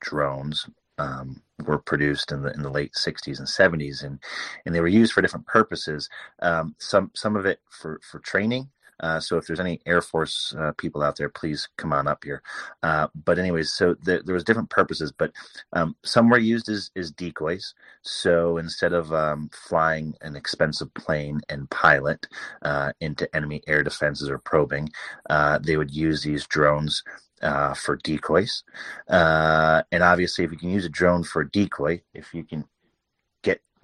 drones 0.00 0.66
um, 0.98 1.42
were 1.64 1.78
produced 1.78 2.32
in 2.32 2.42
the 2.42 2.52
in 2.52 2.62
the 2.62 2.70
late 2.70 2.92
60s 2.94 3.38
and 3.38 3.48
70s, 3.48 4.02
and 4.04 4.20
and 4.64 4.74
they 4.74 4.80
were 4.80 4.88
used 4.88 5.12
for 5.12 5.22
different 5.22 5.46
purposes. 5.46 6.08
Um, 6.40 6.74
some 6.78 7.10
some 7.14 7.36
of 7.36 7.46
it 7.46 7.60
for 7.70 8.00
for 8.10 8.18
training. 8.20 8.70
Uh, 9.00 9.20
so 9.20 9.36
if 9.36 9.46
there's 9.46 9.60
any 9.60 9.80
Air 9.86 10.00
Force 10.00 10.54
uh, 10.58 10.72
people 10.78 11.02
out 11.02 11.16
there, 11.16 11.28
please 11.28 11.68
come 11.76 11.92
on 11.92 12.06
up 12.08 12.24
here. 12.24 12.42
Uh, 12.82 13.08
but 13.24 13.38
anyways, 13.38 13.72
so 13.72 13.94
the, 14.02 14.22
there 14.24 14.34
was 14.34 14.44
different 14.44 14.70
purposes, 14.70 15.12
but 15.12 15.32
um, 15.72 15.96
some 16.04 16.28
were 16.28 16.38
used 16.38 16.68
as, 16.68 16.90
as 16.96 17.10
decoys. 17.10 17.74
So 18.02 18.58
instead 18.58 18.92
of 18.92 19.12
um, 19.12 19.50
flying 19.52 20.14
an 20.22 20.36
expensive 20.36 20.92
plane 20.94 21.40
and 21.48 21.68
pilot 21.70 22.26
uh, 22.62 22.92
into 23.00 23.34
enemy 23.34 23.62
air 23.66 23.82
defenses 23.82 24.30
or 24.30 24.38
probing, 24.38 24.90
uh, 25.30 25.58
they 25.58 25.76
would 25.76 25.90
use 25.90 26.22
these 26.22 26.46
drones 26.46 27.02
uh, 27.42 27.74
for 27.74 27.96
decoys. 27.96 28.64
Uh, 29.08 29.82
and 29.92 30.02
obviously, 30.02 30.44
if 30.44 30.52
you 30.52 30.58
can 30.58 30.70
use 30.70 30.84
a 30.84 30.90
drone 30.90 31.22
for 31.22 31.42
a 31.42 31.50
decoy, 31.50 32.00
if 32.14 32.32
you 32.32 32.44
can 32.44 32.64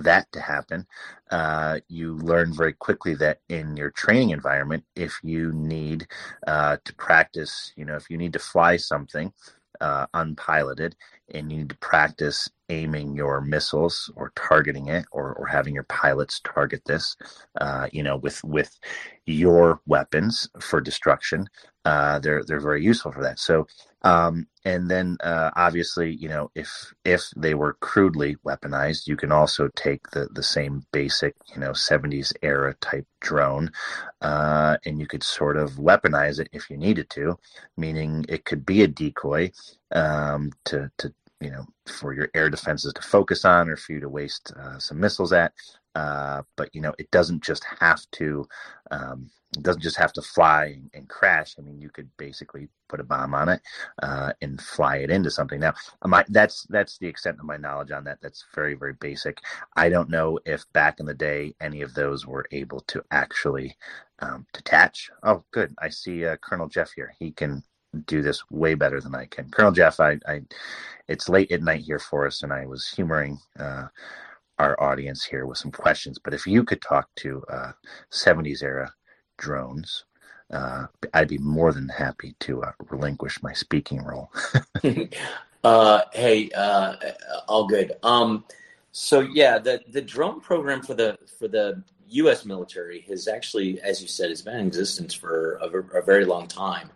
that 0.02 0.30
to 0.32 0.40
happen, 0.40 0.86
uh, 1.30 1.80
you 1.88 2.16
learn 2.16 2.52
very 2.52 2.72
quickly 2.72 3.14
that 3.16 3.40
in 3.48 3.76
your 3.76 3.90
training 3.90 4.30
environment, 4.30 4.84
if 4.96 5.18
you 5.22 5.52
need 5.52 6.06
uh, 6.46 6.76
to 6.84 6.94
practice, 6.94 7.72
you 7.76 7.84
know, 7.84 7.96
if 7.96 8.10
you 8.10 8.16
need 8.18 8.32
to 8.34 8.38
fly 8.38 8.76
something 8.76 9.32
uh, 9.80 10.06
unpiloted 10.14 10.94
and 11.32 11.50
you 11.50 11.58
need 11.58 11.68
to 11.68 11.76
practice 11.76 12.48
aiming 12.68 13.14
your 13.14 13.40
missiles 13.40 14.10
or 14.16 14.32
targeting 14.36 14.88
it 14.88 15.04
or, 15.12 15.34
or 15.34 15.46
having 15.46 15.74
your 15.74 15.84
pilots 15.84 16.40
target 16.44 16.82
this 16.86 17.16
uh, 17.60 17.88
you 17.92 18.02
know 18.02 18.16
with 18.16 18.42
with 18.44 18.78
your 19.26 19.80
weapons 19.86 20.48
for 20.60 20.80
destruction 20.80 21.46
uh, 21.84 22.18
they're 22.20 22.42
they're 22.44 22.60
very 22.60 22.82
useful 22.82 23.12
for 23.12 23.22
that. 23.22 23.38
So 23.38 23.66
um, 24.02 24.46
and 24.64 24.88
then 24.90 25.16
uh, 25.22 25.50
obviously 25.56 26.14
you 26.14 26.28
know 26.28 26.50
if 26.54 26.92
if 27.04 27.28
they 27.36 27.54
were 27.54 27.74
crudely 27.74 28.36
weaponized 28.46 29.06
you 29.06 29.16
can 29.16 29.32
also 29.32 29.68
take 29.74 30.08
the 30.10 30.28
the 30.32 30.42
same 30.42 30.84
basic 30.92 31.34
you 31.54 31.60
know 31.60 31.70
70s 31.70 32.32
era 32.42 32.74
type 32.80 33.06
drone 33.20 33.70
uh, 34.20 34.76
and 34.84 35.00
you 35.00 35.06
could 35.06 35.22
sort 35.24 35.56
of 35.56 35.72
weaponize 35.72 36.38
it 36.38 36.48
if 36.52 36.70
you 36.70 36.76
needed 36.76 37.10
to 37.10 37.36
meaning 37.76 38.24
it 38.28 38.44
could 38.44 38.64
be 38.64 38.82
a 38.82 38.88
decoy 38.88 39.50
um, 39.92 40.52
to 40.66 40.90
to 40.98 41.12
you 41.40 41.50
know 41.50 41.66
for 41.86 42.14
your 42.14 42.28
air 42.34 42.50
defenses 42.50 42.92
to 42.94 43.02
focus 43.02 43.44
on 43.44 43.68
or 43.68 43.76
for 43.76 43.92
you 43.92 44.00
to 44.00 44.08
waste 44.08 44.52
uh, 44.58 44.78
some 44.78 45.00
missiles 45.00 45.32
at. 45.32 45.52
Uh, 45.94 46.42
but 46.56 46.70
you 46.74 46.80
know 46.80 46.94
it 46.98 47.10
doesn't 47.10 47.42
just 47.42 47.64
have 47.80 48.00
to 48.12 48.46
um, 48.90 49.30
it 49.56 49.62
doesn't 49.62 49.82
just 49.82 49.96
have 49.96 50.12
to 50.12 50.22
fly 50.22 50.78
and 50.94 51.08
crash. 51.08 51.56
I 51.58 51.62
mean 51.62 51.80
you 51.80 51.90
could 51.90 52.08
basically 52.16 52.68
put 52.88 53.00
a 53.00 53.04
bomb 53.04 53.34
on 53.34 53.48
it 53.50 53.60
uh, 54.02 54.32
and 54.42 54.60
fly 54.60 54.98
it 54.98 55.10
into 55.10 55.30
something. 55.30 55.60
Now 55.60 55.74
my, 56.04 56.24
that's 56.28 56.66
that's 56.70 56.98
the 56.98 57.08
extent 57.08 57.38
of 57.40 57.46
my 57.46 57.58
knowledge 57.58 57.90
on 57.90 58.04
that. 58.04 58.20
That's 58.22 58.44
very 58.54 58.74
very 58.74 58.94
basic. 58.94 59.40
I 59.76 59.88
don't 59.90 60.10
know 60.10 60.38
if 60.46 60.64
back 60.72 61.00
in 61.00 61.06
the 61.06 61.14
day 61.14 61.54
any 61.60 61.82
of 61.82 61.94
those 61.94 62.26
were 62.26 62.46
able 62.52 62.80
to 62.82 63.02
actually 63.10 63.76
um, 64.20 64.46
detach. 64.54 65.10
Oh 65.24 65.44
good. 65.52 65.74
I 65.80 65.90
see 65.90 66.24
uh, 66.26 66.36
colonel 66.36 66.68
jeff 66.68 66.92
here. 66.92 67.14
He 67.18 67.32
can 67.32 67.64
do 68.06 68.22
this 68.22 68.42
way 68.50 68.74
better 68.74 69.00
than 69.00 69.14
I 69.14 69.26
can. 69.26 69.50
Colonel 69.50 69.72
Jeff, 69.72 70.00
I, 70.00 70.18
I 70.26 70.42
it's 71.08 71.28
late 71.28 71.52
at 71.52 71.62
night 71.62 71.82
here 71.82 71.98
for 71.98 72.26
us, 72.26 72.42
and 72.42 72.52
I 72.52 72.66
was 72.66 72.88
humoring 72.88 73.38
uh, 73.58 73.88
our 74.58 74.80
audience 74.82 75.24
here 75.24 75.46
with 75.46 75.58
some 75.58 75.70
questions. 75.72 76.18
But 76.18 76.34
if 76.34 76.46
you 76.46 76.64
could 76.64 76.80
talk 76.80 77.08
to 77.16 77.42
uh, 77.50 77.72
70s 78.10 78.62
era 78.62 78.92
drones, 79.38 80.04
uh, 80.50 80.86
I'd 81.14 81.28
be 81.28 81.38
more 81.38 81.72
than 81.72 81.88
happy 81.88 82.34
to 82.40 82.62
uh, 82.62 82.72
relinquish 82.90 83.42
my 83.42 83.52
speaking 83.52 84.02
role. 84.04 84.30
uh, 85.64 86.00
hey, 86.12 86.50
uh, 86.50 86.96
all 87.48 87.66
good. 87.66 87.92
Um, 88.02 88.44
so 88.92 89.20
yeah, 89.20 89.58
the 89.58 89.82
the 89.88 90.02
drone 90.02 90.40
program 90.40 90.82
for 90.82 90.94
the 90.94 91.18
for 91.38 91.48
the 91.48 91.82
U.S. 92.08 92.44
military 92.44 93.00
has 93.08 93.26
actually, 93.26 93.80
as 93.80 94.02
you 94.02 94.08
said, 94.08 94.28
has 94.28 94.42
been 94.42 94.56
in 94.56 94.66
existence 94.66 95.14
for 95.14 95.54
a, 95.62 95.98
a 95.98 96.02
very 96.02 96.26
long 96.26 96.46
time. 96.46 96.90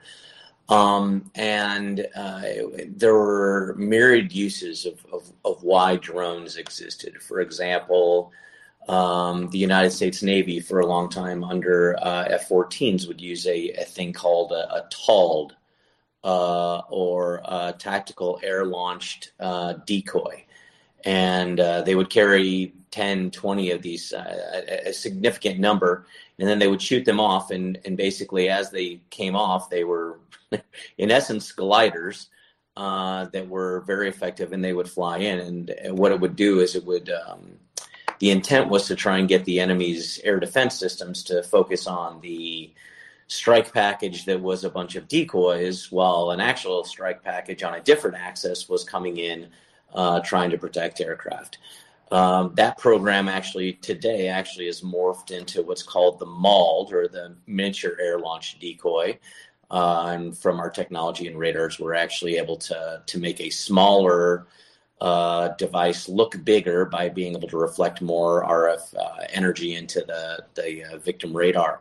Um, 0.69 1.31
and 1.37 2.07
uh, 2.17 2.43
there 2.89 3.15
were 3.15 3.75
myriad 3.79 4.33
uses 4.33 4.85
of, 4.85 5.05
of, 5.13 5.33
of, 5.45 5.63
why 5.63 5.95
drones 5.97 6.57
existed. 6.57 7.23
For 7.23 7.41
example, 7.41 8.33
um, 8.89 9.49
the 9.51 9.59
United 9.59 9.91
States 9.91 10.25
Navy 10.25 10.59
for 10.59 10.81
a 10.81 10.87
long 10.87 11.09
time 11.09 11.45
under 11.45 11.97
uh, 12.03 12.25
F 12.31 12.49
14s 12.49 13.07
would 13.07 13.21
use 13.21 13.47
a, 13.47 13.71
a, 13.73 13.85
thing 13.85 14.13
called 14.13 14.51
a, 14.51 14.75
a 14.75 14.89
TALD 14.91 15.55
uh, 16.25 16.79
or 16.89 17.43
a 17.45 17.73
tactical 17.79 18.41
air 18.43 18.65
launched 18.65 19.33
uh, 19.39 19.75
decoy. 19.87 20.45
And 21.05 21.61
uh, 21.61 21.83
they 21.83 21.95
would 21.95 22.11
carry 22.11 22.75
10, 22.91 23.31
20 23.31 23.71
of 23.71 23.83
these, 23.83 24.13
uh, 24.13 24.63
a, 24.69 24.89
a 24.89 24.93
significant 24.93 25.61
number, 25.61 26.07
and 26.39 26.49
then 26.49 26.59
they 26.59 26.69
would 26.69 26.83
shoot 26.83 27.05
them 27.05 27.21
off. 27.21 27.51
And, 27.51 27.79
and 27.85 27.97
basically, 27.97 28.49
as 28.49 28.71
they 28.71 29.01
came 29.11 29.37
off, 29.37 29.71
they 29.71 29.85
were 29.85 30.19
in 30.99 31.11
essence, 31.11 31.53
gliders 31.53 32.29
uh, 32.77 33.27
that 33.27 33.49
were 33.49 33.81
very 33.87 34.09
effective, 34.09 34.53
and 34.53 34.63
they 34.63 34.73
would 34.73 34.89
fly 34.89 35.19
in. 35.19 35.39
And, 35.41 35.71
and 35.71 35.99
what 35.99 36.13
it 36.13 36.21
would 36.21 36.37
do 36.37 36.61
is 36.61 36.75
it 36.75 36.85
would. 36.85 37.11
Um, 37.11 37.59
the 38.19 38.31
intent 38.31 38.71
was 38.71 38.87
to 38.87 38.95
try 38.95 39.19
and 39.19 39.29
get 39.29 39.45
the 39.45 39.61
enemy's 39.61 40.19
air 40.25 40.41
defense 40.41 40.75
systems 40.75 41.23
to 41.25 41.43
focus 41.43 41.87
on 41.87 42.19
the 42.23 42.73
strike 43.29 43.75
package 43.75 44.25
that 44.25 44.41
was 44.41 44.65
a 44.65 44.71
bunch 44.71 44.97
of 44.97 45.09
decoys, 45.09 45.93
while 45.93 46.31
an 46.31 46.41
actual 46.41 46.85
strike 46.85 47.23
package 47.23 47.63
on 47.63 47.75
a 47.75 47.81
different 47.81 48.17
axis 48.17 48.69
was 48.69 48.85
coming 48.85 49.19
in 49.19 49.49
uh, 49.95 50.21
trying 50.21 50.51
to 50.51 50.59
protect 50.59 51.01
aircraft. 51.01 51.59
Um, 52.13 52.53
that 52.55 52.79
program 52.79 53.29
actually 53.29 53.75
today 53.75 54.29
actually 54.29 54.69
is 54.69 54.83
morphed 54.83 55.33
into 55.33 55.63
what's 55.63 55.83
called 55.83 56.19
the 56.19 56.27
MALD 56.27 56.93
or 56.93 57.09
the 57.09 57.35
miniature 57.47 57.97
air 58.01 58.19
launch 58.19 58.59
decoy, 58.61 59.19
uh, 59.71 60.07
and 60.11 60.37
from 60.37 60.61
our 60.61 60.71
technology 60.71 61.27
and 61.27 61.39
radars, 61.39 61.81
we're 61.81 61.95
actually 61.95 62.37
able 62.37 62.57
to 62.57 63.03
to 63.05 63.19
make 63.19 63.41
a 63.41 63.51
smaller 63.51 64.47
uh, 65.01 65.49
device 65.59 66.09
look 66.09 66.43
bigger 66.45 66.85
by 66.85 67.09
being 67.09 67.35
able 67.37 67.49
to 67.49 67.59
reflect 67.59 68.01
more 68.01 68.45
RF 68.45 68.95
uh, 68.97 69.25
energy 69.31 69.75
into 69.75 70.01
the 70.07 70.45
the 70.55 70.85
uh, 70.85 70.99
victim 70.99 71.37
radar. 71.37 71.81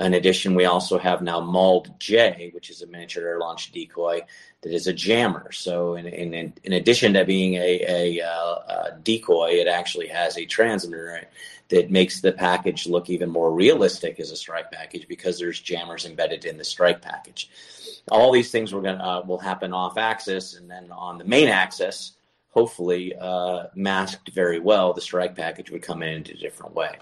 In 0.00 0.14
addition, 0.14 0.56
we 0.56 0.64
also 0.64 0.98
have 0.98 1.22
now 1.22 1.40
MALD-J, 1.40 2.50
which 2.52 2.68
is 2.68 2.82
a 2.82 2.86
miniature 2.86 3.28
air 3.28 3.38
launch 3.38 3.70
decoy 3.70 4.22
that 4.62 4.72
is 4.72 4.88
a 4.88 4.92
jammer. 4.92 5.52
So, 5.52 5.94
in, 5.94 6.06
in, 6.06 6.52
in 6.64 6.72
addition 6.72 7.14
to 7.14 7.24
being 7.24 7.54
a, 7.54 8.18
a, 8.18 8.26
uh, 8.26 8.54
a 8.54 8.98
decoy, 9.02 9.52
it 9.52 9.68
actually 9.68 10.08
has 10.08 10.36
a 10.36 10.46
transmitter 10.46 11.28
that 11.68 11.90
makes 11.90 12.20
the 12.20 12.32
package 12.32 12.86
look 12.86 13.08
even 13.08 13.30
more 13.30 13.52
realistic 13.52 14.18
as 14.18 14.30
a 14.30 14.36
strike 14.36 14.70
package 14.72 15.06
because 15.08 15.38
there's 15.38 15.60
jammers 15.60 16.06
embedded 16.06 16.44
in 16.44 16.58
the 16.58 16.64
strike 16.64 17.00
package. 17.00 17.48
All 18.10 18.32
these 18.32 18.50
things 18.50 18.74
we're 18.74 18.82
gonna 18.82 19.02
uh, 19.02 19.22
will 19.24 19.38
happen 19.38 19.72
off 19.72 19.96
axis, 19.96 20.54
and 20.54 20.68
then 20.70 20.90
on 20.90 21.18
the 21.18 21.24
main 21.24 21.48
axis, 21.48 22.14
hopefully 22.50 23.14
uh, 23.18 23.64
masked 23.74 24.30
very 24.30 24.60
well, 24.60 24.92
the 24.92 25.00
strike 25.00 25.34
package 25.34 25.70
would 25.70 25.82
come 25.82 26.02
in 26.02 26.18
a 26.18 26.34
different 26.34 26.74
way. 26.74 26.96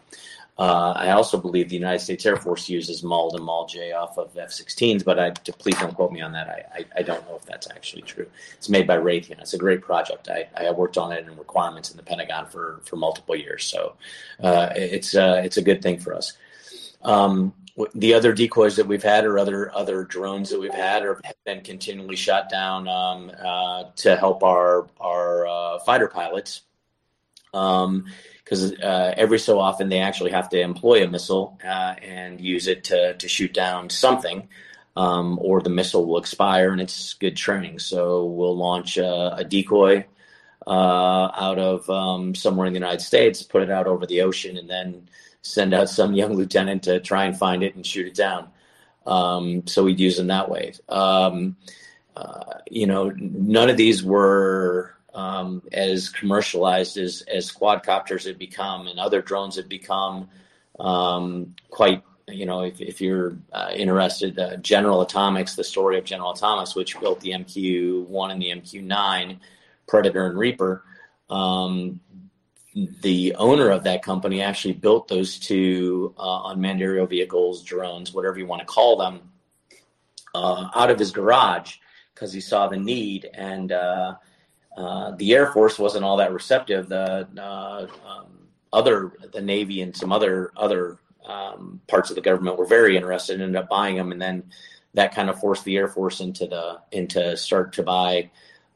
Uh, 0.59 0.92
I 0.94 1.11
also 1.12 1.38
believe 1.38 1.70
the 1.70 1.76
United 1.76 2.00
States 2.00 2.26
Air 2.26 2.36
Force 2.36 2.68
uses 2.68 3.03
MALD 3.03 3.36
and 3.36 3.44
MALD-J 3.44 3.92
off 3.92 4.18
of 4.18 4.36
F-16s, 4.36 5.03
but 5.03 5.18
I, 5.18 5.30
please 5.30 5.76
don't 5.78 5.94
quote 5.94 6.12
me 6.12 6.20
on 6.20 6.32
that. 6.32 6.48
I, 6.48 6.80
I, 6.80 6.84
I, 6.98 7.03
don't 7.03 7.26
know 7.26 7.36
if 7.36 7.46
that's 7.46 7.70
actually 7.70 8.03
true. 8.03 8.26
It's 8.59 8.68
made 8.68 8.86
by 8.86 8.98
Raytheon. 8.98 9.40
It's 9.40 9.55
a 9.55 9.59
great 9.59 9.80
project. 9.80 10.28
I, 10.28 10.46
I 10.55 10.70
worked 10.70 10.98
on 10.98 11.11
it 11.11 11.26
in 11.26 11.36
requirements 11.38 11.90
in 11.90 11.96
the 11.96 12.03
Pentagon 12.03 12.46
for, 12.46 12.82
for 12.84 12.96
multiple 12.96 13.34
years, 13.34 13.64
so 13.64 13.94
uh, 14.42 14.68
it's 14.76 15.14
uh, 15.14 15.40
it's 15.42 15.57
a 15.57 15.62
good 15.62 15.80
thing 15.80 15.98
for 15.98 16.14
us. 16.14 16.34
Um, 17.00 17.55
the 17.94 18.12
other 18.12 18.34
decoys 18.34 18.76
that 18.76 18.86
we've 18.86 19.03
had 19.03 19.24
or 19.24 19.38
other 19.38 19.74
other 19.74 20.05
drones 20.05 20.50
that 20.50 20.61
we've 20.61 20.74
had 20.74 21.03
are, 21.03 21.18
have 21.24 21.34
been 21.46 21.62
continually 21.62 22.16
shot 22.16 22.50
down 22.50 22.86
um, 22.88 23.32
uh, 23.42 23.84
to 23.96 24.16
help 24.16 24.42
our 24.42 24.86
our 25.00 25.46
uh, 25.46 25.78
fighter 25.80 26.09
pilots. 26.09 26.62
Um, 27.55 28.07
because 28.45 28.72
uh, 28.72 29.14
every 29.16 29.38
so 29.38 29.59
often 29.59 29.88
they 29.88 30.01
actually 30.01 30.32
have 30.32 30.49
to 30.51 30.61
employ 30.61 31.05
a 31.05 31.09
missile 31.09 31.59
uh, 31.64 31.95
and 32.03 32.40
use 32.40 32.66
it 32.66 32.84
to, 32.84 33.14
to 33.14 33.28
shoot 33.28 33.55
down 33.55 33.88
something, 33.88 34.49
um, 34.97 35.38
or 35.40 35.61
the 35.61 35.70
missile 35.70 36.05
will 36.05 36.18
expire 36.18 36.70
and 36.72 36.80
it's 36.80 37.14
good 37.14 37.36
training. 37.36 37.78
So 37.78 38.26
we'll 38.26 38.57
launch 38.57 38.97
a, 38.97 39.36
a 39.36 39.45
decoy 39.45 40.07
uh, 40.66 41.30
out 41.34 41.59
of 41.59 41.88
um, 41.88 42.34
somewhere 42.34 42.66
in 42.66 42.72
the 42.72 42.78
United 42.78 43.01
States, 43.01 43.43
put 43.43 43.62
it 43.62 43.70
out 43.70 43.86
over 43.86 44.07
the 44.07 44.22
ocean, 44.22 44.57
and 44.57 44.68
then 44.68 45.09
send 45.43 45.74
out 45.74 45.88
some 45.88 46.14
young 46.14 46.34
lieutenant 46.34 46.84
to 46.84 47.01
try 47.01 47.24
and 47.24 47.36
find 47.36 47.62
it 47.62 47.74
and 47.74 47.86
shoot 47.86 48.07
it 48.07 48.14
down. 48.14 48.49
Um, 49.07 49.66
so 49.66 49.84
we'd 49.84 49.99
use 49.99 50.16
them 50.16 50.28
that 50.28 50.49
way. 50.49 50.74
Um, 50.88 51.57
uh, 52.16 52.59
you 52.70 52.86
know, 52.86 53.11
none 53.16 53.70
of 53.70 53.76
these 53.76 54.05
were 54.05 54.95
um, 55.14 55.62
as 55.72 56.08
commercialized 56.08 56.96
as, 56.96 57.22
as 57.22 57.52
quadcopters 57.52 58.26
have 58.26 58.38
become 58.38 58.86
and 58.86 58.98
other 58.98 59.20
drones 59.20 59.56
have 59.56 59.68
become 59.68 60.28
um, 60.80 61.54
quite 61.70 62.02
you 62.28 62.46
know 62.46 62.62
if, 62.62 62.80
if 62.80 63.00
you're 63.00 63.36
uh, 63.52 63.70
interested 63.74 64.38
uh, 64.38 64.56
general 64.56 65.02
atomics 65.02 65.54
the 65.54 65.64
story 65.64 65.98
of 65.98 66.04
general 66.04 66.32
atomics 66.32 66.74
which 66.74 66.98
built 67.00 67.20
the 67.20 67.30
mq1 67.30 68.32
and 68.32 68.42
the 68.42 68.50
mq9 68.50 69.38
predator 69.86 70.26
and 70.26 70.38
reaper 70.38 70.84
um, 71.28 72.00
the 73.02 73.34
owner 73.34 73.70
of 73.70 73.84
that 73.84 74.02
company 74.02 74.40
actually 74.40 74.72
built 74.72 75.08
those 75.08 75.38
two 75.38 76.14
uh, 76.18 76.42
unmanned 76.46 76.80
aerial 76.80 77.06
vehicles 77.06 77.62
drones 77.62 78.14
whatever 78.14 78.38
you 78.38 78.46
want 78.46 78.60
to 78.60 78.66
call 78.66 78.96
them 78.96 79.20
uh, 80.34 80.68
out 80.74 80.90
of 80.90 80.98
his 80.98 81.10
garage 81.10 81.74
because 82.14 82.32
he 82.32 82.40
saw 82.40 82.68
the 82.68 82.76
need 82.76 83.28
and 83.34 83.72
uh, 83.72 84.14
uh, 84.76 85.12
the 85.12 85.34
Air 85.34 85.52
Force 85.52 85.78
wasn't 85.78 86.04
all 86.04 86.16
that 86.16 86.32
receptive. 86.32 86.88
The 86.88 87.28
uh, 87.38 87.86
um, 88.06 88.26
other, 88.72 89.12
the 89.32 89.42
Navy 89.42 89.82
and 89.82 89.94
some 89.96 90.12
other 90.12 90.52
other 90.56 90.98
um, 91.26 91.80
parts 91.88 92.10
of 92.10 92.16
the 92.16 92.22
government 92.22 92.58
were 92.58 92.66
very 92.66 92.96
interested 92.96 93.34
and 93.34 93.42
ended 93.42 93.62
up 93.62 93.68
buying 93.68 93.96
them, 93.96 94.12
and 94.12 94.20
then 94.20 94.44
that 94.94 95.14
kind 95.14 95.30
of 95.30 95.38
forced 95.38 95.64
the 95.64 95.76
Air 95.76 95.88
Force 95.88 96.20
into 96.20 96.46
the 96.46 96.80
into 96.90 97.36
start 97.36 97.72
to 97.74 97.82
buy 97.82 98.30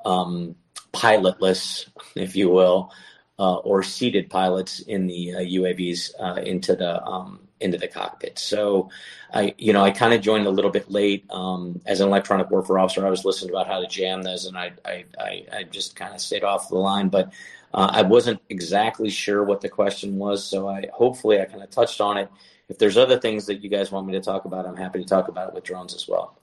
um, 0.04 0.54
pilotless, 0.92 1.88
if 2.14 2.36
you 2.36 2.50
will, 2.50 2.92
uh, 3.38 3.56
or 3.56 3.82
seated 3.82 4.30
pilots 4.30 4.80
in 4.80 5.06
the 5.06 5.34
uh, 5.34 5.40
UAVs 5.40 6.10
uh, 6.20 6.40
into 6.42 6.76
the 6.76 7.02
um, 7.04 7.45
into 7.60 7.78
the 7.78 7.88
cockpit. 7.88 8.38
So 8.38 8.90
I, 9.32 9.54
you 9.58 9.72
know, 9.72 9.82
I 9.82 9.90
kind 9.90 10.12
of 10.12 10.20
joined 10.20 10.46
a 10.46 10.50
little 10.50 10.70
bit 10.70 10.90
late 10.90 11.24
um, 11.30 11.80
as 11.86 12.00
an 12.00 12.08
electronic 12.08 12.50
warfare 12.50 12.78
officer. 12.78 13.06
I 13.06 13.10
was 13.10 13.24
listening 13.24 13.50
about 13.50 13.66
how 13.66 13.80
to 13.80 13.86
jam 13.86 14.22
those, 14.22 14.44
and 14.46 14.56
I, 14.58 14.72
I, 14.84 15.04
I, 15.18 15.46
I 15.52 15.62
just 15.64 15.96
kind 15.96 16.14
of 16.14 16.20
stayed 16.20 16.44
off 16.44 16.68
the 16.68 16.76
line. 16.76 17.08
But 17.08 17.32
uh, 17.72 17.88
I 17.90 18.02
wasn't 18.02 18.40
exactly 18.48 19.10
sure 19.10 19.42
what 19.42 19.60
the 19.60 19.68
question 19.68 20.18
was, 20.18 20.44
so 20.44 20.68
I 20.68 20.86
hopefully 20.92 21.40
I 21.40 21.46
kind 21.46 21.62
of 21.62 21.70
touched 21.70 22.00
on 22.00 22.18
it. 22.18 22.30
If 22.68 22.78
there's 22.78 22.96
other 22.96 23.18
things 23.18 23.46
that 23.46 23.62
you 23.62 23.70
guys 23.70 23.92
want 23.92 24.06
me 24.06 24.12
to 24.12 24.20
talk 24.20 24.44
about, 24.44 24.66
I'm 24.66 24.76
happy 24.76 25.00
to 25.00 25.08
talk 25.08 25.28
about 25.28 25.48
it 25.48 25.54
with 25.54 25.64
drones 25.64 25.94
as 25.94 26.08
well. 26.08 26.38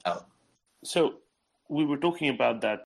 So 0.83 1.15
we 1.69 1.85
were 1.85 1.97
talking 1.97 2.29
about 2.29 2.61
that 2.61 2.81